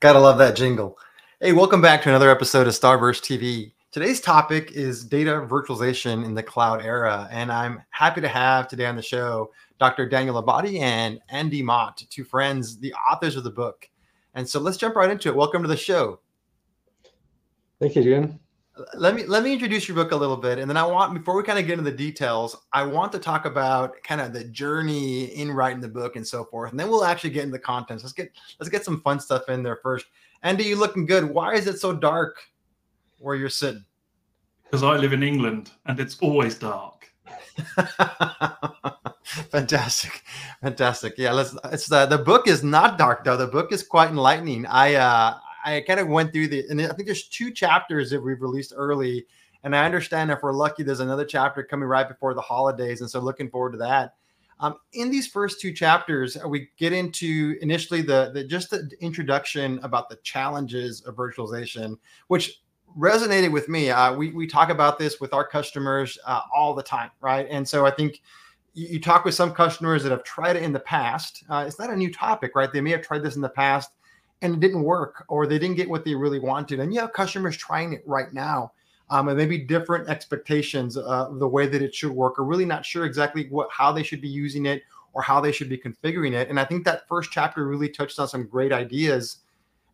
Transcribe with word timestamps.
Gotta 0.00 0.18
love 0.18 0.36
that 0.38 0.56
jingle. 0.56 0.98
Hey, 1.40 1.54
welcome 1.54 1.80
back 1.80 2.02
to 2.02 2.10
another 2.10 2.30
episode 2.30 2.66
of 2.66 2.74
Starburst 2.74 3.22
TV. 3.22 3.72
Today's 3.92 4.20
topic 4.20 4.72
is 4.72 5.02
data 5.02 5.46
virtualization 5.48 6.22
in 6.22 6.34
the 6.34 6.42
cloud 6.42 6.84
era, 6.84 7.26
and 7.30 7.50
I'm 7.50 7.82
happy 7.88 8.20
to 8.20 8.28
have 8.28 8.68
today 8.68 8.84
on 8.84 8.96
the 8.96 9.00
show 9.00 9.50
Dr. 9.80 10.06
Daniel 10.06 10.42
Abadi 10.42 10.80
and 10.80 11.18
Andy 11.30 11.62
Mott, 11.62 12.04
two 12.10 12.24
friends, 12.24 12.76
the 12.78 12.92
authors 13.10 13.36
of 13.36 13.44
the 13.44 13.50
book. 13.50 13.88
And 14.34 14.46
so 14.46 14.60
let's 14.60 14.76
jump 14.76 14.96
right 14.96 15.08
into 15.08 15.30
it. 15.30 15.34
Welcome 15.34 15.62
to 15.62 15.68
the 15.68 15.78
show. 15.78 16.20
Thank 17.80 17.96
you, 17.96 18.02
June 18.02 18.38
let 18.94 19.14
me 19.14 19.24
let 19.24 19.42
me 19.42 19.52
introduce 19.52 19.88
your 19.88 19.94
book 19.94 20.12
a 20.12 20.16
little 20.16 20.36
bit 20.36 20.58
and 20.58 20.68
then 20.68 20.76
i 20.76 20.84
want 20.84 21.14
before 21.14 21.34
we 21.34 21.42
kind 21.42 21.58
of 21.58 21.66
get 21.66 21.78
into 21.78 21.90
the 21.90 21.96
details 21.96 22.56
i 22.72 22.82
want 22.84 23.10
to 23.10 23.18
talk 23.18 23.46
about 23.46 23.94
kind 24.02 24.20
of 24.20 24.32
the 24.34 24.44
journey 24.44 25.24
in 25.36 25.50
writing 25.50 25.80
the 25.80 25.88
book 25.88 26.16
and 26.16 26.26
so 26.26 26.44
forth 26.44 26.70
and 26.70 26.80
then 26.80 26.88
we'll 26.88 27.04
actually 27.04 27.30
get 27.30 27.42
into 27.42 27.52
the 27.52 27.58
contents 27.58 28.02
let's 28.04 28.12
get 28.12 28.30
let's 28.60 28.68
get 28.68 28.84
some 28.84 29.00
fun 29.00 29.18
stuff 29.18 29.48
in 29.48 29.62
there 29.62 29.76
first. 29.76 30.06
Andy 30.42 30.64
you 30.64 30.76
looking 30.76 31.06
good. 31.06 31.24
Why 31.24 31.54
is 31.54 31.66
it 31.66 31.78
so 31.78 31.92
dark 31.92 32.38
where 33.18 33.34
you're 33.34 33.48
sitting? 33.48 33.84
Because 34.64 34.82
i 34.82 34.96
live 34.96 35.12
in 35.12 35.22
england 35.22 35.70
and 35.86 35.98
it's 35.98 36.18
always 36.20 36.54
dark. 36.56 37.10
Fantastic 39.50 40.22
fantastic. 40.62 41.14
Yeah 41.18 41.32
let's 41.32 41.56
it's 41.64 41.86
the 41.86 42.06
the 42.06 42.18
book 42.18 42.46
is 42.48 42.62
not 42.62 42.98
dark 42.98 43.24
though. 43.24 43.36
The 43.36 43.46
book 43.46 43.72
is 43.72 43.82
quite 43.82 44.10
enlightening. 44.10 44.66
I 44.66 44.94
uh 44.94 45.38
I 45.66 45.80
kind 45.80 45.98
of 45.98 46.06
went 46.06 46.32
through 46.32 46.48
the, 46.48 46.64
and 46.68 46.80
I 46.80 46.92
think 46.92 47.06
there's 47.06 47.26
two 47.26 47.50
chapters 47.50 48.08
that 48.10 48.22
we've 48.22 48.40
released 48.40 48.72
early. 48.76 49.26
And 49.64 49.74
I 49.74 49.84
understand 49.84 50.30
if 50.30 50.38
we're 50.42 50.52
lucky, 50.52 50.84
there's 50.84 51.00
another 51.00 51.24
chapter 51.24 51.64
coming 51.64 51.88
right 51.88 52.08
before 52.08 52.34
the 52.34 52.40
holidays. 52.40 53.00
And 53.00 53.10
so 53.10 53.18
looking 53.18 53.50
forward 53.50 53.72
to 53.72 53.78
that. 53.78 54.14
Um, 54.60 54.76
in 54.92 55.10
these 55.10 55.26
first 55.26 55.60
two 55.60 55.72
chapters, 55.72 56.36
uh, 56.36 56.48
we 56.48 56.70
get 56.78 56.92
into 56.92 57.58
initially 57.60 58.00
the, 58.00 58.30
the 58.32 58.44
just 58.44 58.70
the 58.70 58.88
introduction 59.00 59.80
about 59.82 60.08
the 60.08 60.16
challenges 60.22 61.02
of 61.02 61.16
virtualization, 61.16 61.96
which 62.28 62.62
resonated 62.96 63.52
with 63.52 63.68
me. 63.68 63.90
Uh, 63.90 64.14
we, 64.14 64.30
we 64.30 64.46
talk 64.46 64.70
about 64.70 64.98
this 64.98 65.20
with 65.20 65.34
our 65.34 65.46
customers 65.46 66.16
uh, 66.26 66.40
all 66.54 66.74
the 66.74 66.82
time, 66.82 67.10
right? 67.20 67.46
And 67.50 67.68
so 67.68 67.84
I 67.84 67.90
think 67.90 68.22
you, 68.72 68.86
you, 68.86 69.00
talk 69.00 69.26
with 69.26 69.34
some 69.34 69.52
customers 69.52 70.02
that 70.04 70.12
have 70.12 70.24
tried 70.24 70.56
it 70.56 70.62
in 70.62 70.72
the 70.72 70.80
past. 70.80 71.44
Uh, 71.50 71.64
it's 71.66 71.78
not 71.78 71.90
a 71.90 71.96
new 71.96 72.10
topic, 72.10 72.52
right? 72.54 72.72
They 72.72 72.80
may 72.80 72.92
have 72.92 73.02
tried 73.02 73.22
this 73.22 73.36
in 73.36 73.42
the 73.42 73.50
past 73.50 73.90
and 74.42 74.54
it 74.54 74.60
didn't 74.60 74.82
work 74.82 75.24
or 75.28 75.46
they 75.46 75.58
didn't 75.58 75.76
get 75.76 75.88
what 75.88 76.04
they 76.04 76.14
really 76.14 76.38
wanted. 76.38 76.80
And 76.80 76.92
you 76.92 77.00
have 77.00 77.12
customers 77.12 77.56
trying 77.56 77.92
it 77.92 78.02
right 78.06 78.32
now. 78.32 78.72
Um, 79.08 79.28
and 79.28 79.38
maybe 79.38 79.58
different 79.58 80.08
expectations 80.08 80.96
uh, 80.96 81.28
of 81.28 81.38
the 81.38 81.46
way 81.46 81.68
that 81.68 81.80
it 81.80 81.94
should 81.94 82.10
work, 82.10 82.40
or 82.40 82.44
really 82.44 82.64
not 82.64 82.84
sure 82.84 83.04
exactly 83.04 83.46
what 83.50 83.68
how 83.70 83.92
they 83.92 84.02
should 84.02 84.20
be 84.20 84.28
using 84.28 84.66
it 84.66 84.82
or 85.12 85.22
how 85.22 85.40
they 85.40 85.52
should 85.52 85.68
be 85.68 85.78
configuring 85.78 86.32
it. 86.32 86.50
And 86.50 86.58
I 86.58 86.64
think 86.64 86.84
that 86.84 87.06
first 87.06 87.30
chapter 87.30 87.66
really 87.66 87.88
touched 87.88 88.18
on 88.18 88.26
some 88.26 88.48
great 88.48 88.72
ideas. 88.72 89.38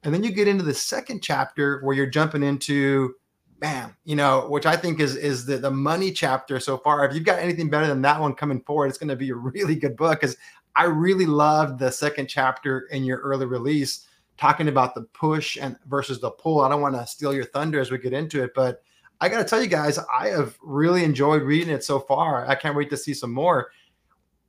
And 0.03 0.15
then 0.15 0.25
you 0.25 0.33
get 0.33 0.49
into 0.49 0.65
the 0.65 0.73
second 0.73 1.23
chapter 1.23 1.81
where 1.83 1.95
you're 1.95 2.07
jumping 2.07 2.43
into 2.43 3.15
bam, 3.61 3.95
you 4.05 4.17
know, 4.17 4.47
which 4.49 4.67
I 4.67 4.77
think 4.77 4.99
is 4.99 5.15
is 5.15 5.47
the, 5.47 5.59
the 5.59 5.71
money 5.71 6.11
chapter 6.11 6.59
so 6.59 6.79
far. 6.79 7.05
If 7.05 7.15
you've 7.15 7.25
got 7.25 7.39
anything 7.39 7.71
better 7.71 7.87
than 7.87 8.03
that 8.03 8.21
one 8.21 8.35
coming 8.35 8.63
forward, 8.63 8.87
it's 8.87 8.99
going 8.99 9.11
to 9.11 9.17
be 9.17 9.31
a 9.31 9.35
really 9.35 9.77
good 9.77 9.97
book 9.97 10.21
because 10.21 10.37
I 10.75 10.85
really 10.85 11.27
loved 11.27 11.79
the 11.79 11.93
second 11.93 12.29
chapter 12.29 12.89
in 12.91 13.05
your 13.05 13.19
early 13.19 13.47
release 13.47 14.07
talking 14.43 14.67
about 14.67 14.93
the 14.93 15.03
push 15.03 15.57
and 15.57 15.77
versus 15.87 16.21
the 16.21 16.33
pull. 16.33 16.63
I 16.63 16.69
don't 16.69 16.81
want 16.81 16.97
to 16.97 17.07
steal 17.07 17.33
your 17.33 17.45
thunder 17.45 17.79
as 17.79 17.93
we 17.93 17.99
get 17.99 18.13
into 18.13 18.43
it, 18.43 18.51
but 18.57 18.83
I 19.21 19.29
got 19.29 19.39
to 19.39 19.45
tell 19.45 19.63
you 19.63 19.69
guys, 19.69 20.01
I 20.13 20.31
have 20.31 20.59
really 20.61 21.05
enjoyed 21.05 21.43
reading 21.43 21.73
it 21.73 21.85
so 21.85 22.01
far. 22.01 22.45
I 22.49 22.57
can't 22.57 22.75
wait 22.75 22.91
to 22.91 22.97
see 22.97 23.15
some 23.15 23.33
more. 23.33 23.71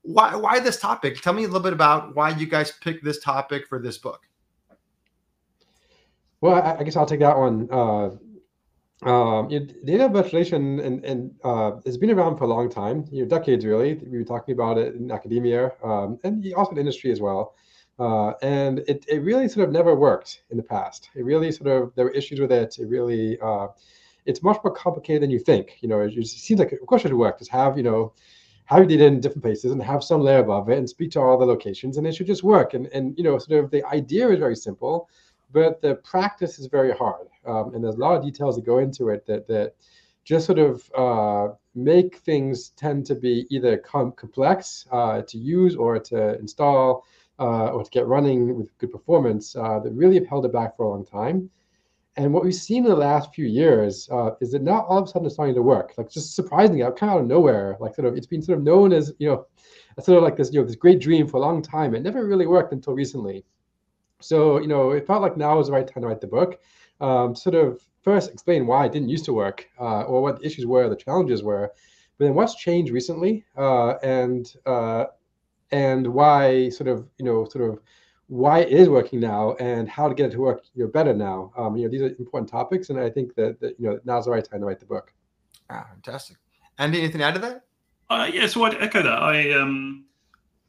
Why 0.02 0.36
why 0.36 0.60
this 0.60 0.80
topic? 0.80 1.22
Tell 1.22 1.34
me 1.34 1.44
a 1.44 1.48
little 1.48 1.62
bit 1.62 1.74
about 1.74 2.16
why 2.16 2.32
you 2.32 2.48
guys 2.48 2.72
picked 2.72 3.06
this 3.06 3.20
topic 3.20 3.68
for 3.68 3.78
this 3.78 4.00
book. 4.00 4.22
Well, 6.42 6.56
I, 6.56 6.78
I 6.80 6.84
guess 6.84 6.96
I'll 6.96 7.06
take 7.06 7.20
that 7.20 7.38
one. 7.38 7.70
Uh, 7.72 8.10
um, 9.08 9.48
data 9.50 10.10
virtualization 10.10 10.84
and, 10.84 11.06
and 11.06 11.36
uh, 11.44 11.74
has 11.86 12.00
been 12.00 12.10
around 12.10 12.38
for 12.38 12.46
a 12.46 12.48
long 12.48 12.68
time, 12.68 13.06
you 13.12 13.22
know, 13.22 13.30
decades 13.30 13.64
really. 13.64 13.94
We 13.94 14.18
were 14.18 14.24
talking 14.24 14.54
about 14.56 14.80
it 14.80 14.96
in 14.96 15.12
academia 15.12 15.72
um, 15.84 16.18
and 16.24 16.52
also 16.56 16.72
in 16.72 16.80
industry 16.80 17.12
as 17.12 17.22
well. 17.22 17.54
Uh, 18.00 18.34
and 18.42 18.80
it, 18.88 19.06
it 19.08 19.22
really 19.22 19.48
sort 19.48 19.68
of 19.68 19.72
never 19.72 19.96
worked 19.96 20.44
in 20.50 20.58
the 20.58 20.64
past. 20.64 21.10
It 21.16 21.24
really 21.24 21.52
sort 21.52 21.70
of, 21.70 21.94
there 21.96 22.06
were 22.06 22.12
issues 22.12 22.40
with 22.40 22.52
it. 22.52 22.78
It 22.80 22.88
really, 22.88 23.40
uh, 23.40 23.68
it's 24.26 24.42
much 24.42 24.58
more 24.64 24.74
complicated 24.74 25.22
than 25.22 25.30
you 25.30 25.40
think. 25.40 25.78
You 25.82 25.90
know, 25.90 26.02
it, 26.02 26.18
it 26.18 26.28
seems 26.28 26.60
like, 26.60 26.72
of 26.72 26.86
course 26.88 27.06
it 27.06 27.12
would 27.12 27.20
work. 27.20 27.40
Just 27.40 27.52
have, 27.52 27.78
you 27.78 27.84
know, 27.84 28.14
have 28.66 28.88
data 28.88 29.06
in 29.06 29.20
different 29.20 29.44
places 29.44 29.72
and 29.72 29.84
have 29.84 30.04
some 30.04 30.22
layer 30.22 30.40
above 30.40 30.70
it 30.70 30.78
and 30.78 30.90
speak 30.90 31.12
to 31.12 31.20
all 31.20 31.38
the 31.38 31.46
locations 31.46 31.98
and 31.98 32.08
it 32.08 32.16
should 32.16 32.28
just 32.28 32.44
work. 32.44 32.74
And, 32.74 32.88
and 32.88 33.18
you 33.18 33.24
know, 33.24 33.38
sort 33.38 33.64
of 33.64 33.70
the 33.72 33.86
idea 33.86 34.30
is 34.30 34.40
very 34.40 34.56
simple, 34.56 35.10
but 35.52 35.82
the 35.82 35.96
practice 35.96 36.60
is 36.60 36.68
very 36.68 36.94
hard. 36.94 37.28
Um, 37.46 37.76
and 37.76 37.84
there's 37.84 37.96
a 37.96 38.00
lot 38.00 38.16
of 38.16 38.24
details 38.24 38.56
that 38.56 38.66
go 38.66 38.80
into 38.80 39.10
it 39.10 39.26
that, 39.28 39.48
that 39.48 39.76
just 40.24 40.46
sort 40.46 40.60
of 40.60 40.90
uh, 40.98 41.54
make 41.76 42.18
things 42.20 42.70
tend 42.70 43.06
to 43.06 43.16
be 43.16 43.46
either 43.50 43.78
com- 43.78 44.14
complex 44.14 44.88
uh, 44.92 45.22
to 45.24 45.38
use 45.38 45.76
or 45.76 46.00
to 46.00 46.40
install 46.40 47.06
uh, 47.40 47.68
or 47.68 47.84
to 47.84 47.90
get 47.90 48.08
running 48.08 48.56
with 48.56 48.78
good 48.78 48.92
performance 48.92 49.56
uh, 49.56 49.80
that 49.80 49.92
really 49.94 50.16
have 50.16 50.28
held 50.28 50.46
it 50.46 50.54
back 50.54 50.76
for 50.76 50.84
a 50.84 50.90
long 50.90 51.06
time. 51.06 51.50
And 52.16 52.32
what 52.32 52.44
we've 52.44 52.54
seen 52.54 52.84
in 52.84 52.90
the 52.90 52.96
last 52.96 53.34
few 53.34 53.46
years 53.46 54.08
uh, 54.12 54.32
is 54.40 54.52
that 54.52 54.62
now 54.62 54.82
all 54.84 55.00
of 55.00 55.06
a 55.06 55.08
sudden 55.08 55.26
it's 55.26 55.34
starting 55.34 55.56
to 55.56 55.64
work. 55.64 55.94
Like 55.98 56.12
just 56.12 56.36
surprisingly, 56.36 56.82
kind 56.82 56.94
of 57.04 57.10
out 57.10 57.22
of 57.22 57.28
nowhere. 57.28 57.76
Like 57.80 57.96
sort 57.96 58.08
of, 58.08 58.16
it's 58.16 58.28
been 58.28 58.42
sort 58.44 58.60
of 58.60 58.64
known 58.64 58.94
as 58.94 59.12
you 59.18 59.30
know, 59.30 59.48
sort 60.00 60.18
of 60.18 60.24
like 60.24 60.38
this 60.38 60.54
you 60.54 60.60
know 60.60 60.68
this 60.68 60.76
great 60.76 61.00
dream 61.00 61.28
for 61.28 61.38
a 61.38 61.40
long 61.40 61.64
time. 61.64 61.96
It 61.96 62.04
never 62.04 62.26
really 62.28 62.46
worked 62.46 62.72
until 62.72 62.94
recently. 62.94 63.44
So 64.22 64.60
you 64.60 64.68
know, 64.68 64.92
it 64.92 65.08
felt 65.08 65.24
like 65.24 65.38
now 65.38 65.58
was 65.58 65.68
the 65.68 65.74
right 65.74 65.88
time 65.88 66.04
to 66.04 66.08
write 66.08 66.22
the 66.22 66.28
book. 66.28 66.60
Um, 67.02 67.36
sort 67.36 67.56
of 67.56 67.82
first 68.04 68.32
explain 68.32 68.68
why 68.68 68.86
it 68.86 68.92
didn't 68.92 69.10
used 69.10 69.26
to 69.26 69.34
work, 69.34 69.68
uh, 69.80 70.04
or 70.04 70.22
what 70.22 70.40
the 70.40 70.46
issues 70.46 70.68
were, 70.68 70.88
the 70.90 70.96
challenges 70.96 71.42
were, 71.42 71.72
but 72.18 72.26
then 72.26 72.36
what's 72.36 72.56
changed 72.56 72.92
recently, 72.92 73.44
uh, 73.58 73.94
and 74.04 74.54
uh, 74.68 75.06
and 75.74 76.08
why 76.08 76.70
sort 76.70 76.88
of 76.88 77.08
you 77.18 77.26
know 77.26 77.46
sort 77.46 77.70
of 77.70 77.80
why 78.28 78.60
it 78.60 78.70
is 78.70 78.88
working 78.88 79.20
now 79.20 79.54
and 79.60 79.90
how 79.90 80.08
to 80.08 80.16
get 80.16 80.28
it 80.28 80.32
to 80.32 80.40
work 80.40 80.64
you 80.76 80.84
know 80.84 80.90
better 80.90 81.14
now. 81.14 81.52
Um, 81.58 81.76
you 81.76 81.84
know 81.84 81.92
these 81.92 82.02
are 82.02 82.08
important 82.08 82.50
topics 82.50 82.90
and 82.90 83.00
i 83.00 83.10
think 83.10 83.36
that, 83.36 83.60
that 83.60 83.78
you 83.80 83.90
know 83.90 84.00
now's 84.06 84.26
the 84.26 84.32
right 84.32 84.48
time 84.50 84.62
to 84.62 84.66
write 84.66 84.80
the 84.80 84.86
book. 84.86 85.12
Ah 85.70 85.86
fantastic. 85.92 86.38
Andy 86.78 87.00
anything 87.00 87.20
to 87.20 87.26
add 87.26 87.34
to 87.34 87.42
that? 87.42 87.64
Uh, 88.10 88.30
yeah 88.32 88.48
so 88.48 88.64
i'd 88.64 88.76
echo 88.76 89.02
that. 89.02 89.20
I 89.22 89.52
um 89.52 90.06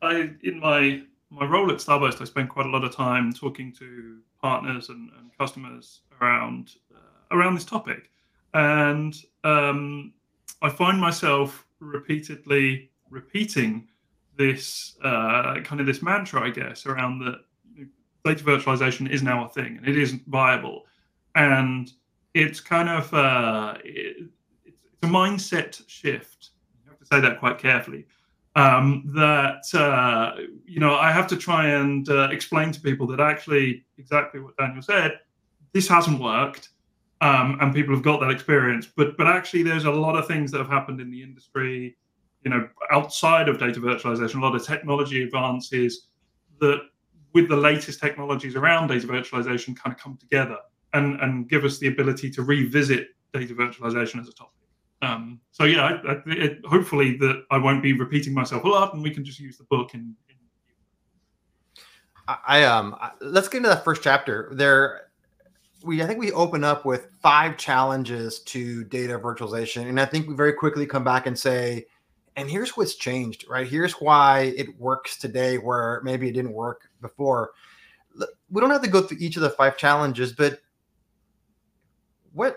i 0.03 0.31
in 0.43 0.59
my 0.61 1.03
my 1.31 1.45
role 1.45 1.71
at 1.71 1.79
starburst 1.79 2.21
i 2.21 2.25
spend 2.25 2.49
quite 2.49 2.67
a 2.67 2.71
lot 2.71 2.85
of 2.85 2.95
time 2.95 3.33
talking 3.33 3.73
to 3.73 4.19
partners 4.41 4.89
and, 4.89 5.11
and 5.19 5.31
customers 5.39 6.01
around 6.21 6.77
uh, 6.95 7.37
around 7.37 7.55
this 7.55 7.65
topic. 7.65 8.11
And 8.55 9.15
um, 9.45 10.15
i 10.63 10.69
find 10.71 10.99
myself 10.99 11.67
repeatedly 11.81 12.91
repeating 13.11 13.89
this 14.37 14.97
uh, 15.03 15.61
kind 15.65 15.81
of 15.81 15.87
this 15.87 16.03
mantra, 16.03 16.47
I 16.47 16.51
guess, 16.51 16.87
around 16.87 17.21
that 17.21 17.39
data 18.25 18.43
virtualization 18.43 19.11
is 19.11 19.23
now 19.23 19.45
a 19.45 19.49
thing 19.49 19.77
and 19.77 19.87
it 19.89 19.99
is 19.99 20.13
viable, 20.27 20.85
and 21.35 21.93
it's 22.33 22.61
kind 22.61 22.89
of 22.89 23.13
uh, 23.15 23.75
it, 23.85 24.29
it's, 24.65 24.77
a 25.03 25.07
mindset 25.07 25.83
shift. 25.87 26.51
You 26.85 26.91
have 26.91 26.99
to 26.99 27.07
say 27.07 27.21
that 27.21 27.39
quite 27.39 27.59
carefully. 27.59 28.07
Um, 28.57 29.11
that 29.15 29.65
uh, 29.75 30.37
you 30.65 30.81
know, 30.81 30.95
I 30.95 31.11
have 31.11 31.27
to 31.29 31.37
try 31.37 31.69
and 31.69 32.09
uh, 32.09 32.29
explain 32.31 32.73
to 32.73 32.81
people 32.81 33.07
that 33.09 33.21
actually 33.21 33.85
exactly 33.99 34.41
what 34.41 34.57
Daniel 34.57 34.83
said. 34.83 35.19
This 35.73 35.89
hasn't 35.89 36.21
worked. 36.21 36.71
Um, 37.21 37.57
and 37.61 37.73
people 37.73 37.95
have 37.95 38.03
got 38.03 38.21
that 38.21 38.31
experience. 38.31 38.87
But 38.87 39.17
but 39.17 39.27
actually, 39.27 39.63
there's 39.63 39.85
a 39.85 39.91
lot 39.91 40.17
of 40.17 40.27
things 40.27 40.51
that 40.51 40.59
have 40.59 40.69
happened 40.69 41.01
in 41.01 41.11
the 41.11 41.23
industry 41.23 41.97
you 42.45 42.51
know, 42.51 42.69
outside 42.91 43.49
of 43.49 43.59
data 43.59 43.81
virtualization, 43.81 44.37
a 44.37 44.41
lot 44.41 44.55
of 44.55 44.65
technology 44.65 45.23
advances 45.23 46.09
that 46.61 46.81
with 47.33 47.49
the 47.49 47.57
latest 47.57 48.01
technologies 48.01 48.55
around 48.55 48.89
data 48.89 49.07
virtualization 49.07 49.77
kind 49.77 49.95
of 49.95 49.99
come 49.99 50.17
together 50.19 50.59
and, 50.93 51.21
and 51.21 51.49
give 51.49 51.65
us 51.65 51.79
the 51.79 51.89
ability 51.89 52.31
to 52.31 52.43
revisit 52.43 53.09
data 53.33 53.55
virtualization 53.55 54.21
as 54.21 54.29
a 54.29 54.33
topic. 54.33 54.53
Um, 55.03 55.41
so 55.51 55.65
yeah, 55.65 55.83
I, 55.83 56.13
I, 56.13 56.23
it, 56.27 56.65
hopefully 56.65 57.17
that 57.19 57.45
I 57.51 57.59
won't 57.59 57.83
be 57.83 57.93
repeating 57.93 58.33
myself 58.33 58.65
a 58.65 58.69
lot, 58.69 58.95
and 58.95 59.03
we 59.03 59.11
can 59.11 59.25
just 59.25 59.41
use 59.41 59.59
the 59.59 59.65
book 59.65 59.95
in... 59.95 60.15
I 62.27 62.65
um, 62.65 62.97
let's 63.21 63.49
get 63.49 63.59
into 63.59 63.69
that 63.69 63.85
first 63.85 64.03
chapter. 64.03 64.49
There, 64.53 65.09
we 65.83 66.03
I 66.03 66.07
think 66.07 66.19
we 66.19 66.33
open 66.33 66.65
up 66.65 66.87
with 66.87 67.09
five 67.21 67.59
challenges 67.59 68.39
to 68.45 68.85
data 68.85 69.19
virtualization, 69.19 69.91
and 69.91 70.01
I 70.01 70.07
think 70.07 70.27
we 70.27 70.35
very 70.35 70.55
quickly 70.55 70.87
come 70.87 71.05
back 71.05 71.27
and 71.27 71.39
say 71.39 71.85
and 72.37 72.51
here's 72.51 72.77
what's 72.77 72.97
changed, 72.97 73.45
right? 73.49 73.67
Here's 73.67 73.95
why 73.95 74.55
it 74.57 74.79
works 74.79 75.19
today 75.19 75.57
where 75.59 76.01
maybe 76.03 76.29
it 76.29 76.33
didn't 76.33 76.53
work 76.53 76.89
before. 77.01 77.53
We 78.51 78.61
don't 78.61 78.71
have 78.71 78.83
to 78.83 78.91
go 78.91 79.03
through 79.03 79.19
each 79.21 79.37
of 79.37 79.43
the 79.43 79.51
five 79.51 79.77
challenges, 79.77 80.33
but 80.33 80.61
what 82.33 82.57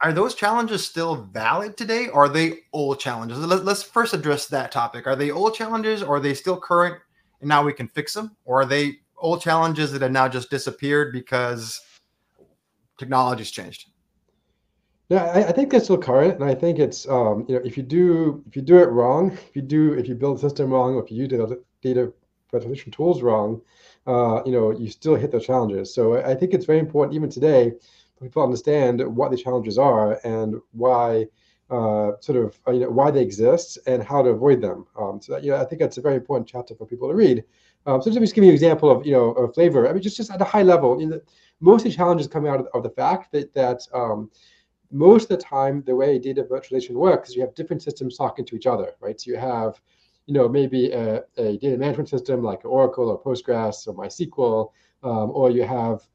are 0.00 0.12
those 0.12 0.34
challenges 0.34 0.84
still 0.84 1.28
valid 1.32 1.76
today? 1.76 2.08
Or 2.08 2.24
are 2.24 2.28
they 2.28 2.60
old 2.72 2.98
challenges? 2.98 3.38
Let's 3.38 3.84
first 3.84 4.14
address 4.14 4.46
that 4.48 4.72
topic. 4.72 5.06
Are 5.06 5.16
they 5.16 5.30
old 5.30 5.54
challenges 5.54 6.02
or 6.02 6.16
are 6.16 6.20
they 6.20 6.34
still 6.34 6.60
current 6.60 7.00
and 7.40 7.48
now 7.48 7.64
we 7.64 7.72
can 7.72 7.86
fix 7.88 8.12
them? 8.14 8.36
Or 8.44 8.62
are 8.62 8.66
they 8.66 8.96
old 9.18 9.40
challenges 9.40 9.92
that 9.92 10.02
have 10.02 10.10
now 10.10 10.26
just 10.26 10.50
disappeared 10.50 11.12
because 11.12 11.80
technology's 12.98 13.52
changed? 13.52 13.91
Yeah, 15.12 15.24
I, 15.24 15.48
I 15.48 15.52
think 15.52 15.70
that's 15.70 15.84
still 15.84 15.98
current, 15.98 16.36
and 16.40 16.44
I 16.44 16.54
think 16.54 16.78
it's 16.78 17.06
um, 17.06 17.44
you 17.46 17.54
know 17.54 17.60
if 17.66 17.76
you 17.76 17.82
do 17.82 18.42
if 18.48 18.56
you 18.56 18.62
do 18.62 18.78
it 18.78 18.88
wrong, 18.88 19.32
if 19.32 19.54
you 19.54 19.60
do 19.60 19.92
if 19.92 20.08
you 20.08 20.14
build 20.14 20.38
a 20.38 20.40
system 20.40 20.70
wrong, 20.70 20.94
or 20.94 21.04
if 21.04 21.10
you 21.10 21.18
use 21.18 21.28
data, 21.28 21.58
data 21.82 22.12
resolution 22.50 22.90
tools 22.92 23.20
wrong, 23.20 23.60
uh, 24.06 24.40
you 24.46 24.52
know 24.52 24.70
you 24.70 24.88
still 24.88 25.14
hit 25.14 25.30
those 25.30 25.44
challenges. 25.44 25.94
So 25.94 26.16
I 26.16 26.34
think 26.34 26.54
it's 26.54 26.64
very 26.64 26.78
important 26.78 27.14
even 27.14 27.28
today 27.28 27.72
for 28.16 28.24
people 28.24 28.40
to 28.40 28.46
understand 28.46 28.94
what 29.14 29.30
the 29.30 29.36
challenges 29.36 29.76
are 29.76 30.18
and 30.24 30.54
why 30.72 31.26
uh, 31.68 32.12
sort 32.20 32.38
of 32.38 32.58
uh, 32.66 32.72
you 32.72 32.80
know 32.80 32.90
why 32.90 33.10
they 33.10 33.20
exist 33.20 33.78
and 33.86 34.02
how 34.02 34.22
to 34.22 34.30
avoid 34.30 34.62
them. 34.62 34.86
Um, 34.98 35.20
so 35.20 35.34
that, 35.34 35.44
you 35.44 35.50
know, 35.50 35.58
I 35.58 35.66
think 35.66 35.80
that's 35.82 35.98
a 35.98 36.00
very 36.08 36.16
important 36.16 36.48
chapter 36.48 36.74
for 36.74 36.86
people 36.86 37.08
to 37.10 37.14
read. 37.14 37.44
Um, 37.84 38.00
so 38.00 38.10
just 38.10 38.34
give 38.34 38.44
you 38.44 38.50
an 38.50 38.54
example 38.54 38.90
of 38.90 39.04
you 39.04 39.12
know 39.12 39.32
a 39.32 39.52
flavor. 39.52 39.86
I 39.86 39.92
mean, 39.92 40.00
just 40.02 40.16
just 40.16 40.30
at 40.30 40.40
a 40.40 40.44
high 40.54 40.62
level, 40.62 40.98
you 40.98 41.08
know, 41.08 41.20
most 41.60 41.84
of 41.84 41.90
the 41.90 41.96
challenges 41.98 42.28
come 42.28 42.46
out 42.46 42.60
of, 42.60 42.68
of 42.72 42.82
the 42.82 42.90
fact 42.90 43.30
that 43.32 43.52
that 43.52 43.82
um, 43.92 44.30
most 44.92 45.24
of 45.24 45.38
the 45.38 45.44
time 45.44 45.82
the 45.86 45.96
way 45.96 46.18
data 46.18 46.44
virtualization 46.44 46.92
works 46.92 47.30
is 47.30 47.36
you 47.36 47.42
have 47.42 47.54
different 47.54 47.82
systems 47.82 48.16
talking 48.16 48.44
to 48.44 48.56
each 48.56 48.66
other, 48.66 48.92
right? 49.00 49.20
So 49.20 49.30
you 49.30 49.38
have 49.38 49.80
you 50.26 50.34
know 50.34 50.48
maybe 50.48 50.92
a, 50.92 51.24
a 51.36 51.56
data 51.58 51.76
management 51.76 52.08
system 52.08 52.42
like 52.42 52.64
Oracle 52.64 53.08
or 53.08 53.20
Postgres 53.20 53.86
or 53.88 53.94
MySQL, 53.94 54.70
um, 55.02 55.30
or 55.32 55.50
you 55.50 55.64
have 55.64 56.06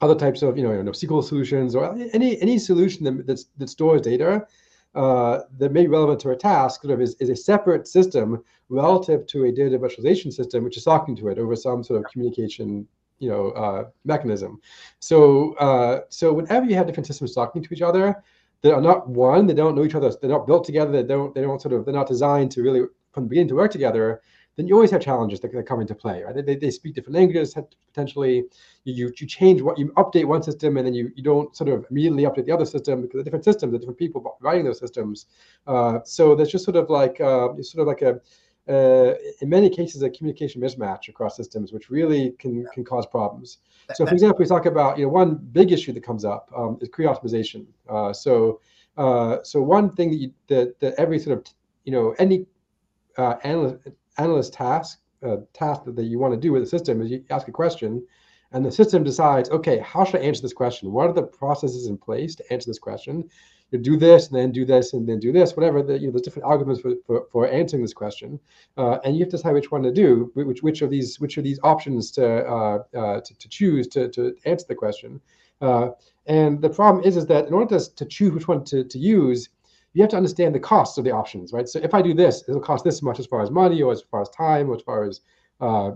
other 0.00 0.14
types 0.14 0.42
of 0.42 0.56
you 0.56 0.64
know, 0.64 0.72
you 0.72 0.82
know 0.82 0.92
SQL 0.92 1.24
solutions 1.24 1.74
or 1.74 1.96
any 2.12 2.40
any 2.42 2.58
solution 2.58 3.04
that 3.04 3.26
that's, 3.26 3.46
that 3.58 3.68
stores 3.68 4.02
data 4.02 4.46
uh, 4.94 5.40
that 5.58 5.72
may 5.72 5.82
be 5.82 5.88
relevant 5.88 6.20
to 6.20 6.30
a 6.30 6.36
task 6.36 6.82
sort 6.82 6.92
of 6.92 7.00
is, 7.00 7.14
is 7.20 7.30
a 7.30 7.36
separate 7.36 7.86
system 7.86 8.42
relative 8.68 9.26
to 9.26 9.44
a 9.44 9.52
data 9.52 9.78
virtualization 9.78 10.32
system, 10.32 10.64
which 10.64 10.76
is 10.76 10.84
talking 10.84 11.14
to 11.16 11.28
it 11.28 11.38
over 11.38 11.54
some 11.54 11.84
sort 11.84 12.00
of 12.04 12.10
communication 12.10 12.86
you 13.20 13.28
know 13.30 13.50
uh, 13.52 13.84
mechanism. 14.04 14.60
So 14.98 15.54
uh, 15.54 16.00
so 16.08 16.32
whenever 16.32 16.66
you 16.66 16.74
have 16.74 16.86
different 16.86 17.06
systems 17.06 17.34
talking 17.34 17.62
to 17.62 17.74
each 17.74 17.82
other, 17.82 18.22
they 18.62 18.72
are 18.72 18.80
not 18.80 19.08
one, 19.08 19.46
they 19.46 19.54
don't 19.54 19.76
know 19.76 19.84
each 19.84 19.94
other, 19.94 20.10
they're 20.20 20.28
not 20.30 20.46
built 20.46 20.64
together, 20.64 20.90
they 20.90 21.04
don't 21.04 21.34
they 21.34 21.42
don't 21.42 21.62
sort 21.62 21.74
of 21.74 21.84
they're 21.84 21.94
not 21.94 22.08
designed 22.08 22.50
to 22.52 22.62
really 22.62 22.82
from 23.12 23.24
the 23.24 23.28
beginning 23.28 23.48
to 23.48 23.54
work 23.54 23.70
together 23.70 24.20
then 24.60 24.66
you 24.66 24.74
always 24.74 24.90
have 24.90 25.00
challenges 25.00 25.40
that, 25.40 25.52
that 25.52 25.66
come 25.66 25.80
into 25.80 25.94
play, 25.94 26.22
right? 26.22 26.44
They, 26.44 26.56
they 26.56 26.70
speak 26.70 26.94
different 26.94 27.16
languages, 27.16 27.56
potentially. 27.86 28.44
You, 28.84 29.12
you 29.16 29.26
change 29.26 29.62
what 29.62 29.78
you 29.78 29.88
update 29.96 30.26
one 30.26 30.42
system, 30.42 30.76
and 30.76 30.86
then 30.86 30.92
you, 30.92 31.10
you 31.14 31.22
don't 31.22 31.54
sort 31.56 31.70
of 31.70 31.86
immediately 31.90 32.24
update 32.24 32.46
the 32.46 32.52
other 32.52 32.66
system 32.66 33.02
because 33.02 33.18
the 33.18 33.24
different 33.24 33.44
systems, 33.44 33.72
the 33.72 33.78
different 33.78 33.98
people 33.98 34.36
writing 34.40 34.64
those 34.64 34.78
systems. 34.78 35.26
Uh, 35.66 36.00
so 36.04 36.34
there's 36.34 36.50
just 36.50 36.64
sort 36.64 36.76
of 36.76 36.90
like 36.90 37.20
uh, 37.20 37.48
sort 37.62 37.80
of 37.80 37.86
like 37.86 38.02
a 38.02 38.20
uh, 38.70 39.14
in 39.40 39.48
many 39.48 39.68
cases 39.68 40.02
a 40.02 40.10
communication 40.10 40.62
mismatch 40.62 41.08
across 41.08 41.36
systems, 41.36 41.72
which 41.72 41.90
really 41.90 42.30
can 42.38 42.64
can 42.72 42.84
cause 42.84 43.06
problems. 43.06 43.58
So, 43.94 44.06
for 44.06 44.14
example, 44.14 44.38
we 44.38 44.46
talk 44.46 44.66
about 44.66 44.96
you 44.96 45.06
know 45.06 45.10
one 45.10 45.34
big 45.52 45.72
issue 45.72 45.92
that 45.92 46.02
comes 46.02 46.24
up 46.24 46.48
um, 46.56 46.78
is 46.80 46.88
query 46.88 47.08
optimization. 47.08 47.66
Uh, 47.88 48.12
so 48.12 48.60
uh, 48.96 49.38
so 49.42 49.60
one 49.60 49.90
thing 49.90 50.10
that, 50.10 50.16
you, 50.16 50.32
that 50.46 50.78
that 50.80 50.94
every 50.98 51.18
sort 51.18 51.38
of 51.38 51.52
you 51.84 51.92
know 51.92 52.14
any 52.18 52.46
uh, 53.18 53.34
analyst 53.42 53.88
analyst 54.18 54.52
task 54.52 55.00
uh, 55.24 55.38
task 55.52 55.84
that, 55.84 55.96
that 55.96 56.04
you 56.04 56.18
want 56.18 56.32
to 56.32 56.40
do 56.40 56.52
with 56.52 56.62
a 56.62 56.66
system 56.66 57.02
is 57.02 57.10
you 57.10 57.24
ask 57.30 57.48
a 57.48 57.52
question 57.52 58.06
and 58.52 58.64
the 58.64 58.70
system 58.70 59.04
decides 59.04 59.50
okay 59.50 59.78
how 59.78 60.04
should 60.04 60.20
i 60.20 60.24
answer 60.24 60.42
this 60.42 60.52
question? 60.52 60.92
What 60.92 61.08
are 61.08 61.12
the 61.12 61.22
processes 61.22 61.86
in 61.86 61.96
place 61.96 62.34
to 62.36 62.52
answer 62.52 62.70
this 62.70 62.78
question? 62.78 63.28
You 63.70 63.78
do 63.78 63.96
this 63.96 64.28
and 64.28 64.36
then 64.36 64.50
do 64.50 64.64
this 64.64 64.94
and 64.94 65.08
then 65.08 65.20
do 65.20 65.30
this 65.32 65.56
whatever 65.56 65.82
the, 65.82 65.98
you 65.98 66.06
know 66.06 66.12
there's 66.12 66.22
different 66.22 66.48
algorithms 66.48 66.82
for, 66.82 66.94
for, 67.06 67.26
for 67.30 67.48
answering 67.48 67.82
this 67.82 67.94
question. 67.94 68.40
Uh, 68.76 68.98
and 69.04 69.16
you 69.16 69.20
have 69.20 69.30
to 69.30 69.36
decide 69.36 69.54
which 69.54 69.70
one 69.70 69.82
to 69.84 69.92
do 69.92 70.30
which 70.34 70.62
which 70.62 70.82
of 70.82 70.90
these 70.90 71.20
which 71.20 71.36
of 71.36 71.44
these 71.44 71.60
options 71.62 72.10
to 72.12 72.46
uh, 72.46 72.82
uh, 72.96 73.20
to, 73.20 73.34
to, 73.38 73.48
choose 73.48 73.86
to, 73.88 74.08
to 74.08 74.34
answer 74.44 74.66
the 74.68 74.74
question. 74.74 75.20
Uh, 75.60 75.90
and 76.26 76.60
the 76.60 76.70
problem 76.70 77.04
is 77.04 77.16
is 77.16 77.26
that 77.26 77.46
in 77.46 77.54
order 77.54 77.78
to, 77.78 77.94
to 77.94 78.04
choose 78.04 78.32
which 78.32 78.48
one 78.48 78.64
to, 78.64 78.82
to 78.84 78.98
use 78.98 79.48
you 79.92 80.02
have 80.02 80.10
to 80.10 80.16
understand 80.16 80.54
the 80.54 80.60
costs 80.60 80.98
of 80.98 81.04
the 81.04 81.10
options, 81.10 81.52
right? 81.52 81.68
So 81.68 81.80
if 81.80 81.94
I 81.94 82.02
do 82.02 82.14
this, 82.14 82.44
it'll 82.48 82.60
cost 82.60 82.84
this 82.84 83.02
much 83.02 83.18
as 83.18 83.26
far 83.26 83.42
as 83.42 83.50
money 83.50 83.82
or 83.82 83.92
as 83.92 84.02
far 84.02 84.22
as 84.22 84.28
time 84.30 84.70
or 84.70 84.76
as 84.76 84.82
far 84.82 85.04
as 85.04 85.20
uh, 85.60 85.92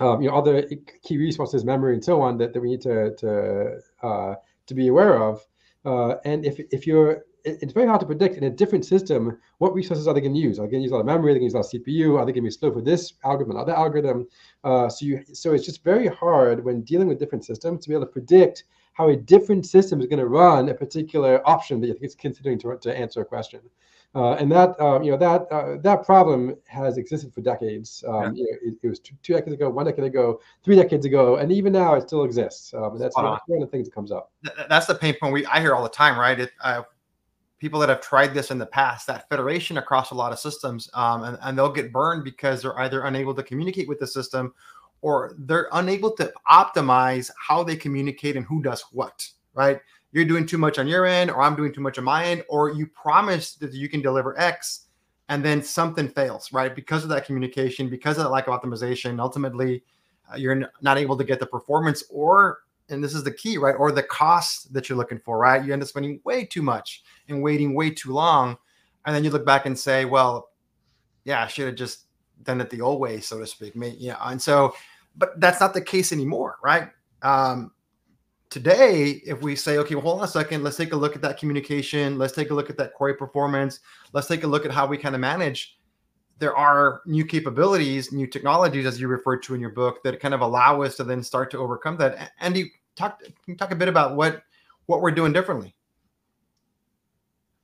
um, 0.00 0.22
you 0.22 0.28
know 0.28 0.36
other 0.36 0.62
key 1.04 1.18
resources, 1.18 1.64
memory, 1.64 1.94
and 1.94 2.04
so 2.04 2.20
on 2.20 2.38
that, 2.38 2.52
that 2.52 2.60
we 2.60 2.70
need 2.70 2.80
to 2.82 3.14
to 3.16 3.78
uh, 4.02 4.34
to 4.66 4.74
be 4.74 4.88
aware 4.88 5.22
of. 5.22 5.46
Uh, 5.84 6.16
and 6.24 6.44
if 6.44 6.58
if 6.72 6.86
you're 6.86 7.24
it's 7.44 7.72
very 7.72 7.86
hard 7.86 8.00
to 8.00 8.06
predict 8.06 8.36
in 8.36 8.44
a 8.44 8.50
different 8.50 8.84
system 8.84 9.38
what 9.58 9.72
resources 9.72 10.06
are 10.06 10.12
they 10.12 10.20
going 10.20 10.34
to 10.34 10.38
use. 10.38 10.58
Are 10.58 10.66
they 10.66 10.72
going 10.72 10.80
to 10.80 10.84
use 10.84 10.90
a 10.90 10.94
lot 10.94 11.00
of 11.00 11.06
memory? 11.06 11.30
Are 11.30 11.34
they 11.34 11.40
going 11.40 11.50
to 11.50 11.54
use 11.58 11.72
a 11.72 11.74
lot 11.74 11.74
of 11.74 11.82
CPU? 11.82 12.18
Are 12.18 12.26
they 12.26 12.32
going 12.32 12.42
to 12.44 12.48
be 12.48 12.50
slow 12.50 12.72
for 12.72 12.82
this 12.82 13.14
algorithm, 13.24 13.56
another 13.56 13.74
algorithm? 13.74 14.26
Uh, 14.62 14.88
so 14.88 15.06
you 15.06 15.24
so 15.32 15.54
it's 15.54 15.64
just 15.64 15.82
very 15.84 16.06
hard 16.06 16.64
when 16.64 16.82
dealing 16.82 17.08
with 17.08 17.18
different 17.18 17.44
systems 17.44 17.82
to 17.82 17.88
be 17.88 17.94
able 17.94 18.06
to 18.06 18.12
predict 18.12 18.64
how 18.92 19.08
a 19.08 19.16
different 19.16 19.64
system 19.64 20.00
is 20.00 20.06
going 20.06 20.18
to 20.18 20.26
run 20.26 20.68
a 20.68 20.74
particular 20.74 21.40
option 21.48 21.80
that 21.80 21.86
you 21.86 21.94
think 21.94 22.04
it's 22.04 22.14
considering 22.14 22.58
to, 22.58 22.76
to 22.76 22.94
answer 22.94 23.22
a 23.22 23.24
question. 23.24 23.60
Uh, 24.12 24.32
and 24.32 24.50
that 24.50 24.74
uh, 24.80 25.00
you 25.00 25.12
know 25.12 25.16
that 25.16 25.46
uh, 25.52 25.76
that 25.82 26.04
problem 26.04 26.56
has 26.66 26.98
existed 26.98 27.32
for 27.32 27.42
decades. 27.42 28.02
Um, 28.08 28.14
yeah. 28.14 28.30
you 28.34 28.44
know, 28.44 28.58
it, 28.62 28.78
it, 28.82 28.88
was 28.88 28.98
two, 28.98 29.14
two, 29.22 29.34
decades 29.34 29.54
ago, 29.54 29.70
one 29.70 29.86
decade 29.86 30.04
ago, 30.04 30.40
three 30.64 30.74
decades 30.74 31.06
ago, 31.06 31.36
and 31.36 31.52
even 31.52 31.72
now 31.72 31.94
it 31.94 32.08
still 32.08 32.24
exists. 32.24 32.74
Um, 32.74 32.98
that's 32.98 33.16
one 33.16 33.26
of 33.26 33.60
the 33.60 33.68
things 33.68 33.86
that 33.86 33.94
comes 33.94 34.10
up. 34.10 34.32
That's 34.68 34.86
the 34.86 34.96
pain 34.96 35.14
point 35.20 35.32
we 35.32 35.46
I 35.46 35.60
hear 35.60 35.76
all 35.76 35.84
the 35.84 35.88
time, 35.88 36.18
right? 36.18 36.40
It, 36.40 36.50
uh, 36.60 36.82
people 37.60 37.78
that 37.78 37.88
have 37.88 38.00
tried 38.00 38.34
this 38.34 38.50
in 38.50 38.58
the 38.58 38.66
past, 38.66 39.06
that 39.06 39.28
federation 39.28 39.78
across 39.78 40.10
a 40.10 40.14
lot 40.14 40.32
of 40.32 40.40
systems, 40.40 40.90
um, 40.94 41.22
and, 41.22 41.38
and 41.42 41.56
they'll 41.56 41.70
get 41.70 41.92
burned 41.92 42.24
because 42.24 42.62
they're 42.62 42.78
either 42.80 43.02
unable 43.02 43.34
to 43.34 43.42
communicate 43.42 43.86
with 43.86 44.00
the 44.00 44.06
system 44.06 44.52
or 45.02 45.34
they're 45.38 45.68
unable 45.72 46.10
to 46.16 46.32
optimize 46.50 47.30
how 47.38 47.62
they 47.62 47.76
communicate 47.76 48.36
and 48.36 48.44
who 48.46 48.62
does 48.62 48.82
what, 48.92 49.28
right? 49.54 49.80
You're 50.12 50.24
doing 50.24 50.46
too 50.46 50.58
much 50.58 50.78
on 50.78 50.88
your 50.88 51.06
end, 51.06 51.30
or 51.30 51.42
I'm 51.42 51.54
doing 51.54 51.72
too 51.72 51.80
much 51.80 51.98
on 51.98 52.04
my 52.04 52.24
end, 52.24 52.44
or 52.48 52.70
you 52.70 52.86
promise 52.86 53.54
that 53.54 53.72
you 53.72 53.88
can 53.88 54.02
deliver 54.02 54.38
X 54.38 54.86
and 55.28 55.44
then 55.44 55.62
something 55.62 56.08
fails, 56.08 56.52
right? 56.52 56.74
Because 56.74 57.04
of 57.04 57.10
that 57.10 57.24
communication, 57.24 57.88
because 57.88 58.18
of 58.18 58.24
that 58.24 58.30
lack 58.30 58.48
of 58.48 58.60
optimization, 58.60 59.20
ultimately 59.20 59.84
uh, 60.32 60.36
you're 60.36 60.68
not 60.82 60.98
able 60.98 61.16
to 61.16 61.24
get 61.24 61.38
the 61.38 61.46
performance 61.46 62.02
or 62.10 62.58
and 62.88 63.04
this 63.04 63.14
is 63.14 63.22
the 63.22 63.32
key, 63.32 63.56
right? 63.56 63.76
Or 63.78 63.92
the 63.92 64.02
cost 64.02 64.72
that 64.74 64.88
you're 64.88 64.98
looking 64.98 65.20
for, 65.20 65.38
right? 65.38 65.64
You 65.64 65.72
end 65.72 65.80
up 65.80 65.88
spending 65.88 66.20
way 66.24 66.44
too 66.44 66.60
much 66.60 67.04
and 67.28 67.40
waiting 67.40 67.72
way 67.72 67.90
too 67.90 68.12
long. 68.12 68.56
And 69.06 69.14
then 69.14 69.22
you 69.22 69.30
look 69.30 69.46
back 69.46 69.64
and 69.64 69.78
say, 69.78 70.04
well, 70.06 70.50
yeah, 71.22 71.44
I 71.44 71.46
should 71.46 71.66
have 71.66 71.76
just 71.76 72.06
done 72.42 72.60
it 72.60 72.68
the 72.68 72.80
old 72.80 72.98
way, 73.00 73.20
so 73.20 73.38
to 73.38 73.46
speak. 73.46 73.74
Yeah. 73.76 74.16
And 74.20 74.42
so 74.42 74.74
but 75.16 75.40
that's 75.40 75.60
not 75.60 75.74
the 75.74 75.80
case 75.80 76.12
anymore, 76.12 76.58
right? 76.62 76.88
Um, 77.22 77.72
today, 78.50 79.22
if 79.24 79.40
we 79.40 79.56
say, 79.56 79.78
okay, 79.78 79.94
well, 79.94 80.02
hold 80.02 80.18
on 80.18 80.24
a 80.24 80.28
second, 80.28 80.62
let's 80.62 80.76
take 80.76 80.92
a 80.92 80.96
look 80.96 81.16
at 81.16 81.22
that 81.22 81.38
communication, 81.38 82.18
let's 82.18 82.34
take 82.34 82.50
a 82.50 82.54
look 82.54 82.68
at 82.68 82.76
that 82.76 82.94
query 82.94 83.14
performance, 83.14 83.80
let's 84.12 84.26
take 84.26 84.42
a 84.42 84.46
look 84.46 84.66
at 84.66 84.72
how 84.72 84.86
we 84.86 84.98
kind 84.98 85.14
of 85.14 85.20
manage. 85.20 85.78
There 86.38 86.56
are 86.56 87.02
new 87.06 87.24
capabilities, 87.24 88.12
new 88.12 88.26
technologies, 88.26 88.86
as 88.86 89.00
you 89.00 89.08
referred 89.08 89.42
to 89.44 89.54
in 89.54 89.60
your 89.60 89.70
book, 89.70 90.02
that 90.02 90.18
kind 90.20 90.34
of 90.34 90.40
allow 90.40 90.82
us 90.82 90.96
to 90.96 91.04
then 91.04 91.22
start 91.22 91.50
to 91.52 91.58
overcome 91.58 91.96
that. 91.98 92.32
Andy, 92.40 92.72
talk 92.96 93.22
talk 93.58 93.70
a 93.70 93.76
bit 93.76 93.88
about 93.88 94.16
what 94.16 94.42
what 94.86 95.02
we're 95.02 95.10
doing 95.10 95.32
differently. 95.32 95.74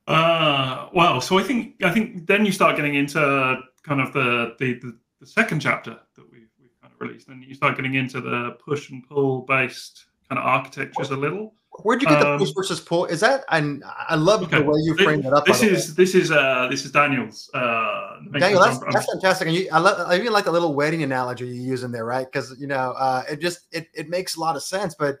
Uh, 0.07 0.87
well, 0.93 1.19
so 1.19 1.39
I 1.39 1.43
think 1.43 1.83
I 1.83 1.91
think 1.91 2.27
then 2.27 2.45
you 2.45 2.51
start 2.51 2.75
getting 2.75 2.93
into 2.93 3.59
kind 3.81 3.99
of 3.99 4.13
the 4.13 4.55
the, 4.59 4.73
the, 4.75 4.97
the 5.21 5.25
second 5.25 5.59
chapter 5.59 5.97
that 6.15 6.31
we've 6.31 6.47
kind 6.79 6.93
of 6.93 7.01
released, 7.01 7.29
and 7.29 7.43
you 7.43 7.55
start 7.55 7.77
getting 7.77 7.95
into 7.95 8.21
the 8.21 8.57
push 8.63 8.91
and 8.91 9.07
pull 9.09 9.41
based 9.41 10.05
kind 10.29 10.39
of 10.39 10.45
architectures 10.45 11.11
a 11.11 11.15
little. 11.15 11.53
Where'd 11.83 12.01
you 12.01 12.07
get 12.07 12.23
um, 12.23 12.39
the 12.39 12.45
push 12.45 12.53
versus 12.55 12.79
pull? 12.79 13.05
Is 13.05 13.19
that 13.19 13.45
and 13.49 13.83
I 13.85 14.15
love 14.15 14.41
okay. 14.43 14.59
the 14.59 14.63
way 14.63 14.79
you 14.83 14.95
frame 14.97 15.23
it 15.23 15.31
up. 15.31 15.45
This 15.45 15.61
is 15.61 15.93
this 15.93 16.15
is 16.15 16.31
uh 16.31 16.67
this 16.71 16.85
is 16.85 16.91
Daniel's. 16.91 17.51
Uh, 17.53 18.19
Daniel, 18.31 18.61
that's, 18.61 18.79
that's 18.91 19.05
fantastic. 19.11 19.47
And 19.47 19.55
you, 19.55 19.69
I 19.71 19.77
love 19.77 20.09
I 20.09 20.15
even 20.15 20.33
like 20.33 20.45
the 20.45 20.51
little 20.51 20.73
wedding 20.73 21.03
analogy 21.03 21.45
you 21.45 21.61
use 21.61 21.83
in 21.83 21.91
there, 21.91 22.05
right? 22.05 22.25
Because 22.25 22.55
you 22.59 22.67
know 22.67 22.93
uh, 22.97 23.23
it 23.29 23.39
just 23.39 23.67
it 23.71 23.89
it 23.93 24.09
makes 24.09 24.37
a 24.37 24.39
lot 24.39 24.55
of 24.55 24.63
sense, 24.63 24.95
but 24.95 25.19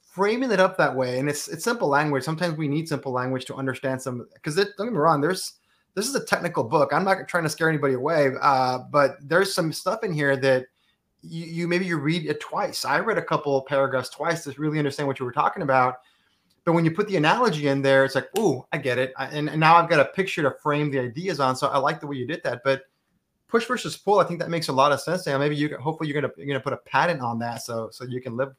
framing 0.00 0.50
it 0.50 0.58
up 0.58 0.76
that 0.76 0.94
way 0.94 1.20
and 1.20 1.28
it's 1.28 1.46
it's 1.46 1.62
simple 1.62 1.88
language. 1.88 2.24
Sometimes 2.24 2.58
we 2.58 2.66
need 2.66 2.88
simple 2.88 3.12
language 3.12 3.44
to 3.44 3.54
understand 3.54 4.02
some 4.02 4.26
because 4.34 4.56
don't 4.56 4.76
get 4.76 4.92
me 4.92 4.98
wrong, 4.98 5.20
there's 5.20 5.54
this 5.94 6.08
is 6.08 6.14
a 6.14 6.24
technical 6.24 6.64
book. 6.64 6.92
I'm 6.92 7.04
not 7.04 7.28
trying 7.28 7.44
to 7.44 7.48
scare 7.48 7.68
anybody 7.68 7.94
away, 7.94 8.32
uh, 8.40 8.78
but 8.90 9.16
there's 9.22 9.54
some 9.54 9.72
stuff 9.72 10.02
in 10.02 10.12
here 10.12 10.36
that 10.36 10.66
you, 11.22 11.44
you, 11.44 11.68
maybe 11.68 11.86
you 11.86 11.98
read 11.98 12.26
it 12.26 12.40
twice. 12.40 12.84
I 12.84 12.98
read 13.00 13.18
a 13.18 13.22
couple 13.22 13.60
paragraphs 13.62 14.10
twice 14.10 14.44
to 14.44 14.52
really 14.52 14.78
understand 14.78 15.06
what 15.06 15.18
you 15.18 15.26
were 15.26 15.32
talking 15.32 15.62
about. 15.62 15.96
But 16.64 16.72
when 16.72 16.84
you 16.84 16.90
put 16.90 17.08
the 17.08 17.16
analogy 17.16 17.68
in 17.68 17.82
there, 17.82 18.04
it's 18.04 18.14
like, 18.14 18.28
oh, 18.36 18.66
I 18.72 18.78
get 18.78 18.98
it. 18.98 19.12
I, 19.16 19.26
and, 19.26 19.48
and 19.48 19.58
now 19.58 19.76
I've 19.76 19.88
got 19.88 20.00
a 20.00 20.04
picture 20.06 20.42
to 20.42 20.50
frame 20.62 20.90
the 20.90 20.98
ideas 20.98 21.40
on. 21.40 21.56
So 21.56 21.68
I 21.68 21.78
like 21.78 22.00
the 22.00 22.06
way 22.06 22.16
you 22.16 22.26
did 22.26 22.42
that. 22.44 22.60
But 22.64 22.82
push 23.48 23.66
versus 23.66 23.96
pull, 23.96 24.20
I 24.20 24.24
think 24.24 24.40
that 24.40 24.50
makes 24.50 24.68
a 24.68 24.72
lot 24.72 24.92
of 24.92 25.00
sense. 25.00 25.26
Now 25.26 25.38
maybe 25.38 25.56
you 25.56 25.76
hopefully 25.78 26.08
you're 26.08 26.20
gonna 26.20 26.32
you're 26.36 26.46
gonna 26.46 26.60
put 26.60 26.72
a 26.72 26.78
patent 26.78 27.20
on 27.20 27.38
that 27.40 27.62
so 27.62 27.88
so 27.90 28.04
you 28.04 28.20
can 28.20 28.36
live 28.36 28.54